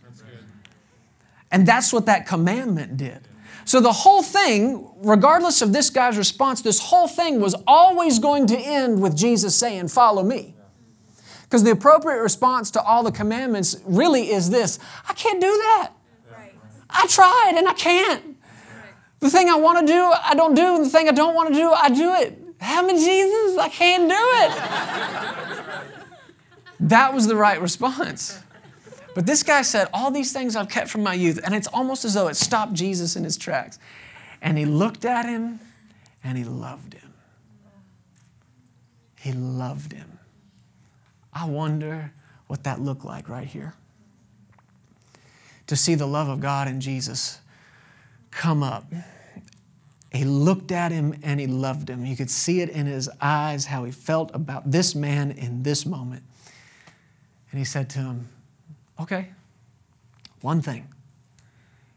And 1.52 1.68
that's 1.68 1.94
what 1.94 2.08
that 2.08 2.26
commandment 2.28 2.98
did. 2.98 3.28
So 3.66 3.80
the 3.80 3.92
whole 3.92 4.24
thing, 4.24 4.90
regardless 4.98 5.62
of 5.62 5.72
this 5.72 5.90
guy's 5.90 6.18
response, 6.18 6.62
this 6.62 6.80
whole 6.80 7.08
thing 7.08 7.40
was 7.40 7.56
always 7.66 8.20
going 8.20 8.48
to 8.48 8.58
end 8.58 9.02
with 9.02 9.16
Jesus 9.16 9.56
saying, 9.56 9.88
Follow 9.88 10.24
me. 10.24 10.56
Because 11.56 11.64
the 11.64 11.72
appropriate 11.72 12.22
response 12.22 12.70
to 12.72 12.82
all 12.82 13.02
the 13.02 13.14
commandments 13.14 13.78
really 13.86 14.30
is 14.30 14.50
this 14.50 14.78
I 15.08 15.14
can't 15.14 15.40
do 15.40 15.48
that. 15.48 15.92
I 16.90 17.08
tried 17.08 17.54
and 17.56 17.66
I 17.66 17.72
can't. 17.72 18.36
The 19.22 19.30
thing 19.30 19.50
I 19.50 19.56
want 19.56 19.80
to 19.80 19.94
do, 19.94 20.12
I 20.22 20.36
don't 20.36 20.54
do. 20.54 20.76
And 20.76 20.86
the 20.86 20.90
thing 20.90 21.08
I 21.08 21.14
don't 21.14 21.34
want 21.34 21.54
to 21.54 21.56
do, 21.56 21.72
I 21.72 21.88
do 21.88 22.14
it. 22.16 22.38
Help 22.60 22.88
me, 22.88 22.96
Jesus, 22.96 23.58
I 23.58 23.70
can't 23.70 24.10
do 24.10 24.18
it. 24.20 24.52
that 26.90 27.14
was 27.14 27.26
the 27.26 27.38
right 27.38 27.62
response. 27.62 28.38
But 29.14 29.26
this 29.26 29.42
guy 29.42 29.62
said, 29.62 29.88
All 29.94 30.12
these 30.12 30.34
things 30.34 30.58
I've 30.58 30.68
kept 30.68 30.90
from 30.90 31.04
my 31.04 31.14
youth. 31.14 31.40
And 31.42 31.56
it's 31.56 31.68
almost 31.68 32.04
as 32.04 32.16
though 32.16 32.28
it 32.28 32.36
stopped 32.36 32.74
Jesus 32.74 33.16
in 33.16 33.24
his 33.24 33.38
tracks. 33.38 33.80
And 34.42 34.58
he 34.58 34.66
looked 34.66 35.06
at 35.06 35.26
him 35.26 35.62
and 36.22 36.38
he 36.38 36.44
loved 36.44 36.96
him. 36.96 37.14
He 39.22 39.32
loved 39.32 39.94
him. 39.94 40.15
I 41.36 41.46
wonder 41.46 42.14
what 42.48 42.64
that 42.64 42.80
looked 42.80 43.04
like 43.04 43.28
right 43.28 43.46
here. 43.46 43.74
To 45.68 45.76
see 45.76 45.96
the 45.96 46.08
love 46.08 46.30
of 46.30 46.40
God 46.40 46.70
in 46.70 46.80
Jesus 46.80 47.40
come 48.32 48.64
up. 48.64 48.86
He 50.14 50.24
looked 50.24 50.72
at 50.72 50.94
him 50.94 51.20
and 51.24 51.40
he 51.42 51.48
loved 51.48 51.90
him. 51.90 52.06
You 52.06 52.16
could 52.16 52.30
see 52.30 52.62
it 52.62 52.70
in 52.70 52.86
his 52.86 53.10
eyes 53.20 53.66
how 53.66 53.84
he 53.84 53.92
felt 53.92 54.34
about 54.34 54.72
this 54.72 54.96
man 54.96 55.32
in 55.32 55.64
this 55.64 55.86
moment. 55.86 56.24
And 57.52 57.60
he 57.60 57.66
said 57.66 57.90
to 57.92 58.00
him, 58.00 58.30
Okay, 59.00 59.30
one 60.40 60.62
thing. 60.62 60.88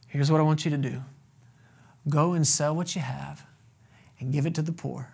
Here's 0.08 0.32
what 0.32 0.40
I 0.40 0.42
want 0.42 0.64
you 0.64 0.70
to 0.72 0.76
do 0.76 1.02
go 2.08 2.32
and 2.32 2.46
sell 2.46 2.74
what 2.74 2.96
you 2.96 3.02
have 3.02 3.44
and 4.18 4.32
give 4.32 4.46
it 4.46 4.54
to 4.54 4.62
the 4.62 4.72
poor. 4.72 5.10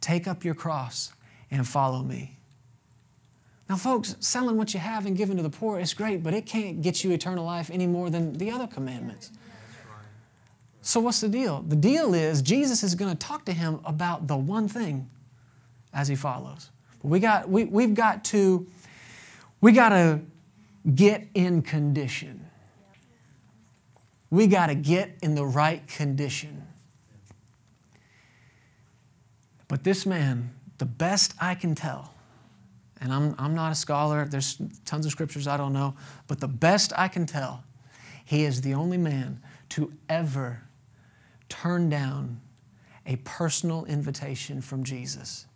Take 0.00 0.26
up 0.26 0.44
your 0.44 0.54
cross 0.54 1.12
and 1.50 1.66
follow 1.66 2.02
me. 2.02 2.37
Now, 3.68 3.76
folks, 3.76 4.16
selling 4.20 4.56
what 4.56 4.72
you 4.72 4.80
have 4.80 5.04
and 5.04 5.16
giving 5.16 5.36
to 5.36 5.42
the 5.42 5.50
poor 5.50 5.78
is 5.78 5.92
great, 5.92 6.22
but 6.22 6.32
it 6.32 6.46
can't 6.46 6.80
get 6.80 7.04
you 7.04 7.12
eternal 7.12 7.44
life 7.44 7.70
any 7.70 7.86
more 7.86 8.08
than 8.08 8.32
the 8.32 8.50
other 8.50 8.66
commandments. 8.66 9.30
So, 10.80 11.00
what's 11.00 11.20
the 11.20 11.28
deal? 11.28 11.62
The 11.68 11.76
deal 11.76 12.14
is 12.14 12.40
Jesus 12.40 12.82
is 12.82 12.94
going 12.94 13.10
to 13.10 13.16
talk 13.16 13.44
to 13.44 13.52
him 13.52 13.80
about 13.84 14.26
the 14.26 14.36
one 14.36 14.68
thing 14.68 15.10
as 15.92 16.08
he 16.08 16.16
follows. 16.16 16.70
We 17.02 17.20
got, 17.20 17.48
we, 17.48 17.64
we've 17.64 17.94
got 17.94 18.24
to, 18.26 18.66
we 19.60 19.72
got 19.72 19.90
to 19.90 20.20
get 20.94 21.26
in 21.34 21.60
condition. 21.60 22.46
We 24.30 24.46
got 24.46 24.66
to 24.68 24.74
get 24.74 25.10
in 25.22 25.34
the 25.34 25.44
right 25.44 25.86
condition. 25.86 26.66
But 29.68 29.84
this 29.84 30.06
man, 30.06 30.54
the 30.78 30.86
best 30.86 31.34
I 31.38 31.54
can 31.54 31.74
tell, 31.74 32.14
and 33.00 33.12
I'm, 33.12 33.34
I'm 33.38 33.54
not 33.54 33.72
a 33.72 33.74
scholar, 33.74 34.24
there's 34.24 34.60
tons 34.84 35.06
of 35.06 35.12
scriptures 35.12 35.46
I 35.46 35.56
don't 35.56 35.72
know, 35.72 35.94
but 36.26 36.40
the 36.40 36.48
best 36.48 36.92
I 36.96 37.08
can 37.08 37.26
tell, 37.26 37.64
he 38.24 38.44
is 38.44 38.60
the 38.60 38.74
only 38.74 38.98
man 38.98 39.40
to 39.70 39.92
ever 40.08 40.62
turn 41.48 41.88
down 41.88 42.40
a 43.06 43.16
personal 43.16 43.84
invitation 43.86 44.60
from 44.60 44.84
Jesus 44.84 45.46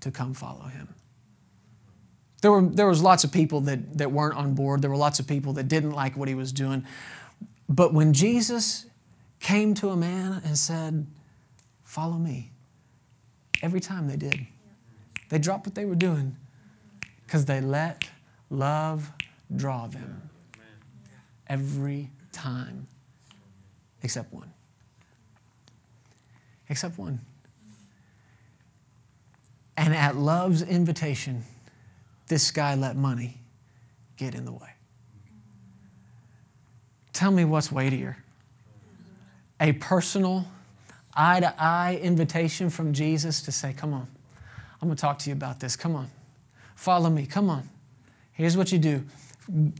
to 0.00 0.10
come 0.10 0.34
follow 0.34 0.64
him. 0.64 0.88
There, 2.42 2.50
were, 2.50 2.62
there 2.62 2.86
was 2.86 3.02
lots 3.02 3.22
of 3.22 3.32
people 3.32 3.60
that, 3.62 3.98
that 3.98 4.10
weren't 4.10 4.36
on 4.36 4.54
board. 4.54 4.82
There 4.82 4.90
were 4.90 4.96
lots 4.96 5.20
of 5.20 5.26
people 5.26 5.52
that 5.54 5.68
didn't 5.68 5.92
like 5.92 6.16
what 6.16 6.26
he 6.26 6.34
was 6.34 6.52
doing. 6.52 6.84
But 7.68 7.92
when 7.92 8.12
Jesus 8.14 8.86
came 9.40 9.74
to 9.74 9.90
a 9.90 9.96
man 9.96 10.40
and 10.44 10.56
said, 10.56 11.06
Follow 11.84 12.16
me, 12.16 12.52
every 13.62 13.80
time 13.80 14.06
they 14.06 14.16
did, 14.16 14.46
they 15.28 15.38
dropped 15.38 15.66
what 15.66 15.74
they 15.74 15.84
were 15.84 15.96
doing 15.96 16.36
because 17.30 17.44
they 17.44 17.60
let 17.60 18.08
love 18.50 19.12
draw 19.54 19.86
them 19.86 20.20
every 21.46 22.10
time, 22.32 22.88
except 24.02 24.32
one. 24.32 24.50
Except 26.68 26.98
one. 26.98 27.20
And 29.76 29.94
at 29.94 30.16
love's 30.16 30.62
invitation, 30.62 31.44
this 32.26 32.50
guy 32.50 32.74
let 32.74 32.96
money 32.96 33.36
get 34.16 34.34
in 34.34 34.44
the 34.44 34.50
way. 34.50 34.70
Tell 37.12 37.30
me 37.30 37.44
what's 37.44 37.70
weightier 37.70 38.16
a 39.60 39.70
personal, 39.74 40.48
eye 41.14 41.38
to 41.38 41.54
eye 41.62 42.00
invitation 42.02 42.70
from 42.70 42.92
Jesus 42.92 43.40
to 43.42 43.52
say, 43.52 43.72
Come 43.72 43.94
on, 43.94 44.08
I'm 44.82 44.88
to 44.88 44.96
talk 44.96 45.20
to 45.20 45.30
you 45.30 45.36
about 45.36 45.60
this. 45.60 45.76
Come 45.76 45.94
on. 45.94 46.10
Follow 46.80 47.10
me. 47.10 47.26
Come 47.26 47.50
on. 47.50 47.68
Here's 48.32 48.56
what 48.56 48.72
you 48.72 48.78
do 48.78 49.04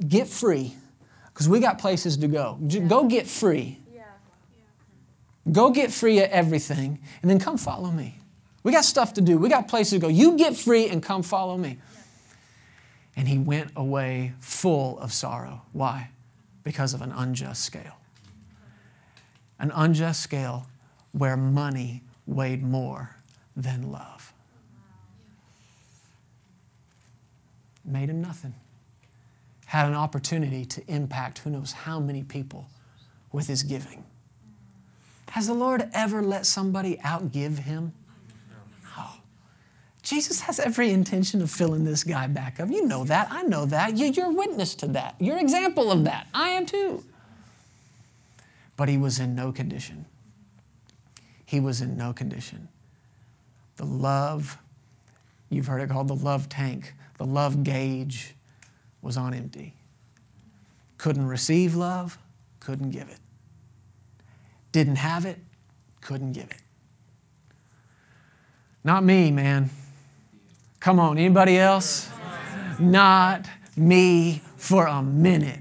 get 0.07 0.29
free, 0.29 0.75
because 1.33 1.49
we 1.49 1.59
got 1.59 1.79
places 1.79 2.19
to 2.19 2.29
go. 2.29 2.59
Go 2.89 3.05
get 3.05 3.27
free. 3.27 3.79
Yeah. 3.95 4.03
Go 5.51 5.71
get 5.71 5.91
free 5.93 6.19
of 6.19 6.29
everything, 6.29 6.99
and 7.23 7.31
then 7.31 7.39
come 7.39 7.57
follow 7.57 7.91
me. 7.91 8.19
We 8.65 8.73
got 8.73 8.85
stuff 8.85 9.15
to 9.15 9.23
do. 9.23 9.39
We 9.39 9.49
got 9.49 9.67
places 9.67 9.95
to 9.95 9.99
go. 9.99 10.09
You 10.09 10.37
get 10.37 10.55
free 10.55 10.89
and 10.89 11.03
come 11.03 11.23
follow 11.23 11.57
me. 11.57 11.79
And 13.17 13.27
he 13.27 13.39
went 13.39 13.71
away 13.77 14.35
full 14.39 14.99
of 14.99 15.15
sorrow. 15.15 15.63
Why? 15.73 16.11
Because 16.65 16.93
of 16.93 17.01
an 17.01 17.13
unjust 17.13 17.65
scale. 17.65 17.97
An 19.59 19.73
unjust 19.75 20.21
scale 20.21 20.67
where 21.13 21.39
money 21.39 22.03
weighed 22.27 22.63
more 22.63 23.17
than 23.57 23.91
love. 23.91 24.35
Made 27.85 28.11
him 28.11 28.21
nothing. 28.21 28.55
Had 29.67 29.87
an 29.87 29.95
opportunity 29.95 30.65
to 30.65 30.83
impact 30.89 31.39
who 31.39 31.51
knows 31.51 31.73
how 31.73 32.01
many 32.01 32.23
people 32.23 32.69
with 33.33 33.47
his 33.47 33.63
giving. 33.63 34.05
Has 35.31 35.47
the 35.47 35.55
Lord 35.55 35.89
ever 35.93 36.23
let 36.23 36.47
somebody 36.47 36.97
outgive 37.05 37.61
him? 37.61 37.93
Jesus 40.03 40.41
has 40.41 40.59
every 40.59 40.91
intention 40.91 41.41
of 41.43 41.51
filling 41.51 41.85
this 41.85 42.03
guy 42.03 42.27
back 42.27 42.59
up. 42.59 42.69
You 42.69 42.85
know 42.85 43.05
that. 43.05 43.29
I 43.31 43.43
know 43.43 43.67
that. 43.67 43.97
You, 43.97 44.07
you're 44.07 44.33
witness 44.33 44.75
to 44.77 44.89
that. 44.89 45.15
You're 45.21 45.39
example 45.39 45.93
of 45.93 46.05
that. 46.05 46.27
I 46.35 46.49
am 46.49 46.67
too. 46.67 47.05
But 48.77 48.89
he 48.89 48.97
was 48.97 49.21
in 49.21 49.35
no 49.35 49.53
condition. 49.53 50.07
He 51.45 51.61
was 51.61 51.81
in 51.81 51.97
no 51.97 52.13
condition. 52.13 52.69
The 53.77 53.85
love, 53.85 54.59
you've 55.49 55.67
heard 55.67 55.83
it 55.83 55.91
called 55.91 56.09
the 56.09 56.17
love 56.17 56.49
tank, 56.49 56.95
the 57.21 57.27
love 57.27 57.63
gauge 57.65 58.35
was 59.03 59.19
on 59.19 59.35
empty. 59.35 59.75
Couldn't 60.97 61.27
receive 61.27 61.75
love, 61.75 62.17
couldn't 62.61 62.93
give 62.93 63.11
it. 63.11 63.19
Didn't 64.73 64.97
have 64.97 65.27
it, 65.27 65.39
couldn't 66.01 66.33
give 66.33 66.51
it. 66.51 66.63
Not 68.83 69.05
me, 69.05 69.31
man. 69.31 69.69
Come 70.81 70.99
on, 70.99 71.19
anybody 71.19 71.59
else? 71.59 72.09
Not 72.79 73.47
me 73.77 74.41
for 74.57 74.87
a 74.87 75.03
minute. 75.03 75.61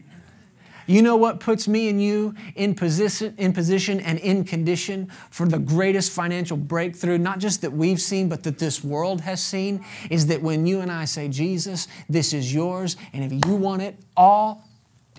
You 0.90 1.04
know 1.04 1.18
what 1.18 1.40
puts 1.40 1.68
me 1.68 1.88
and 1.88 2.02
you 2.02 2.34
in 2.56 2.74
position, 2.74 3.36
in 3.38 3.54
position 3.54 4.00
and 4.00 4.18
in 4.18 4.44
condition 4.44 5.12
for 5.30 5.48
the 5.48 5.60
greatest 5.60 6.12
financial 6.12 6.58
breakthrough, 6.58 7.20
not 7.20 7.38
just 7.38 7.62
that 7.62 7.72
we've 7.72 8.02
seen, 8.02 8.28
but 8.28 8.42
that 8.42 8.58
this 8.58 8.84
world 8.84 9.22
has 9.22 9.40
seen, 9.40 9.86
is 10.10 10.26
that 10.28 10.42
when 10.42 10.66
you 10.66 10.80
and 10.80 10.92
I 10.92 11.06
say, 11.06 11.28
Jesus, 11.28 11.88
this 12.10 12.34
is 12.34 12.52
yours, 12.52 12.98
and 13.14 13.24
if 13.24 13.32
you 13.32 13.54
want 13.54 13.84
it 13.84 14.00
all, 14.18 14.68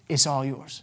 it's 0.09 0.27
all 0.27 0.45
yours. 0.45 0.83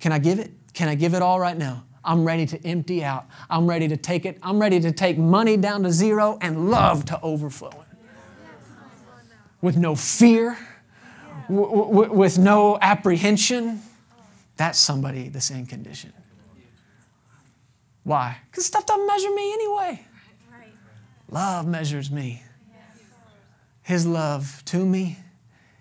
Can 0.00 0.10
I 0.10 0.18
give 0.18 0.38
it? 0.38 0.50
Can 0.72 0.88
I 0.88 0.94
give 0.94 1.12
it 1.12 1.20
all 1.20 1.38
right 1.38 1.58
now? 1.58 1.84
I'm 2.02 2.24
ready 2.24 2.46
to 2.46 2.66
empty 2.66 3.04
out. 3.04 3.26
I'm 3.50 3.66
ready 3.66 3.88
to 3.88 3.96
take 3.98 4.24
it. 4.24 4.38
I'm 4.42 4.58
ready 4.58 4.80
to 4.80 4.90
take 4.90 5.18
money 5.18 5.58
down 5.58 5.82
to 5.82 5.90
zero 5.90 6.38
and 6.40 6.70
love 6.70 7.04
to 7.06 7.20
overflowing. 7.20 7.76
With 9.60 9.76
no 9.76 9.94
fear, 9.94 10.56
w- 11.48 12.12
with 12.12 12.38
no 12.38 12.78
apprehension. 12.80 13.80
That's 14.56 14.78
somebody 14.78 15.28
the 15.28 15.40
same 15.40 15.66
condition. 15.66 16.12
Why? 18.04 18.36
Because 18.50 18.66
stuff 18.66 18.86
doesn't 18.86 19.06
measure 19.06 19.34
me 19.34 19.52
anyway. 19.52 20.06
Love 21.30 21.66
measures 21.66 22.10
me. 22.10 22.42
His 23.82 24.06
love 24.06 24.62
to 24.66 24.84
me, 24.86 25.18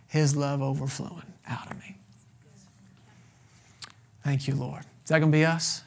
His 0.07 0.35
love 0.35 0.61
overflowing 0.61 1.33
out 1.47 1.71
of 1.71 1.79
me. 1.79 1.97
Thank 4.23 4.47
you, 4.47 4.55
Lord. 4.55 4.83
Is 5.03 5.09
that 5.09 5.19
going 5.19 5.31
to 5.31 5.37
be 5.37 5.45
us? 5.45 5.83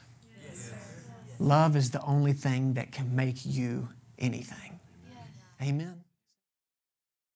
Love 1.39 1.75
is 1.75 1.91
the 1.91 2.01
only 2.01 2.33
thing 2.33 2.73
that 2.73 2.91
can 2.91 3.15
make 3.15 3.45
you 3.45 3.89
anything. 4.17 4.79
Amen. 5.61 6.03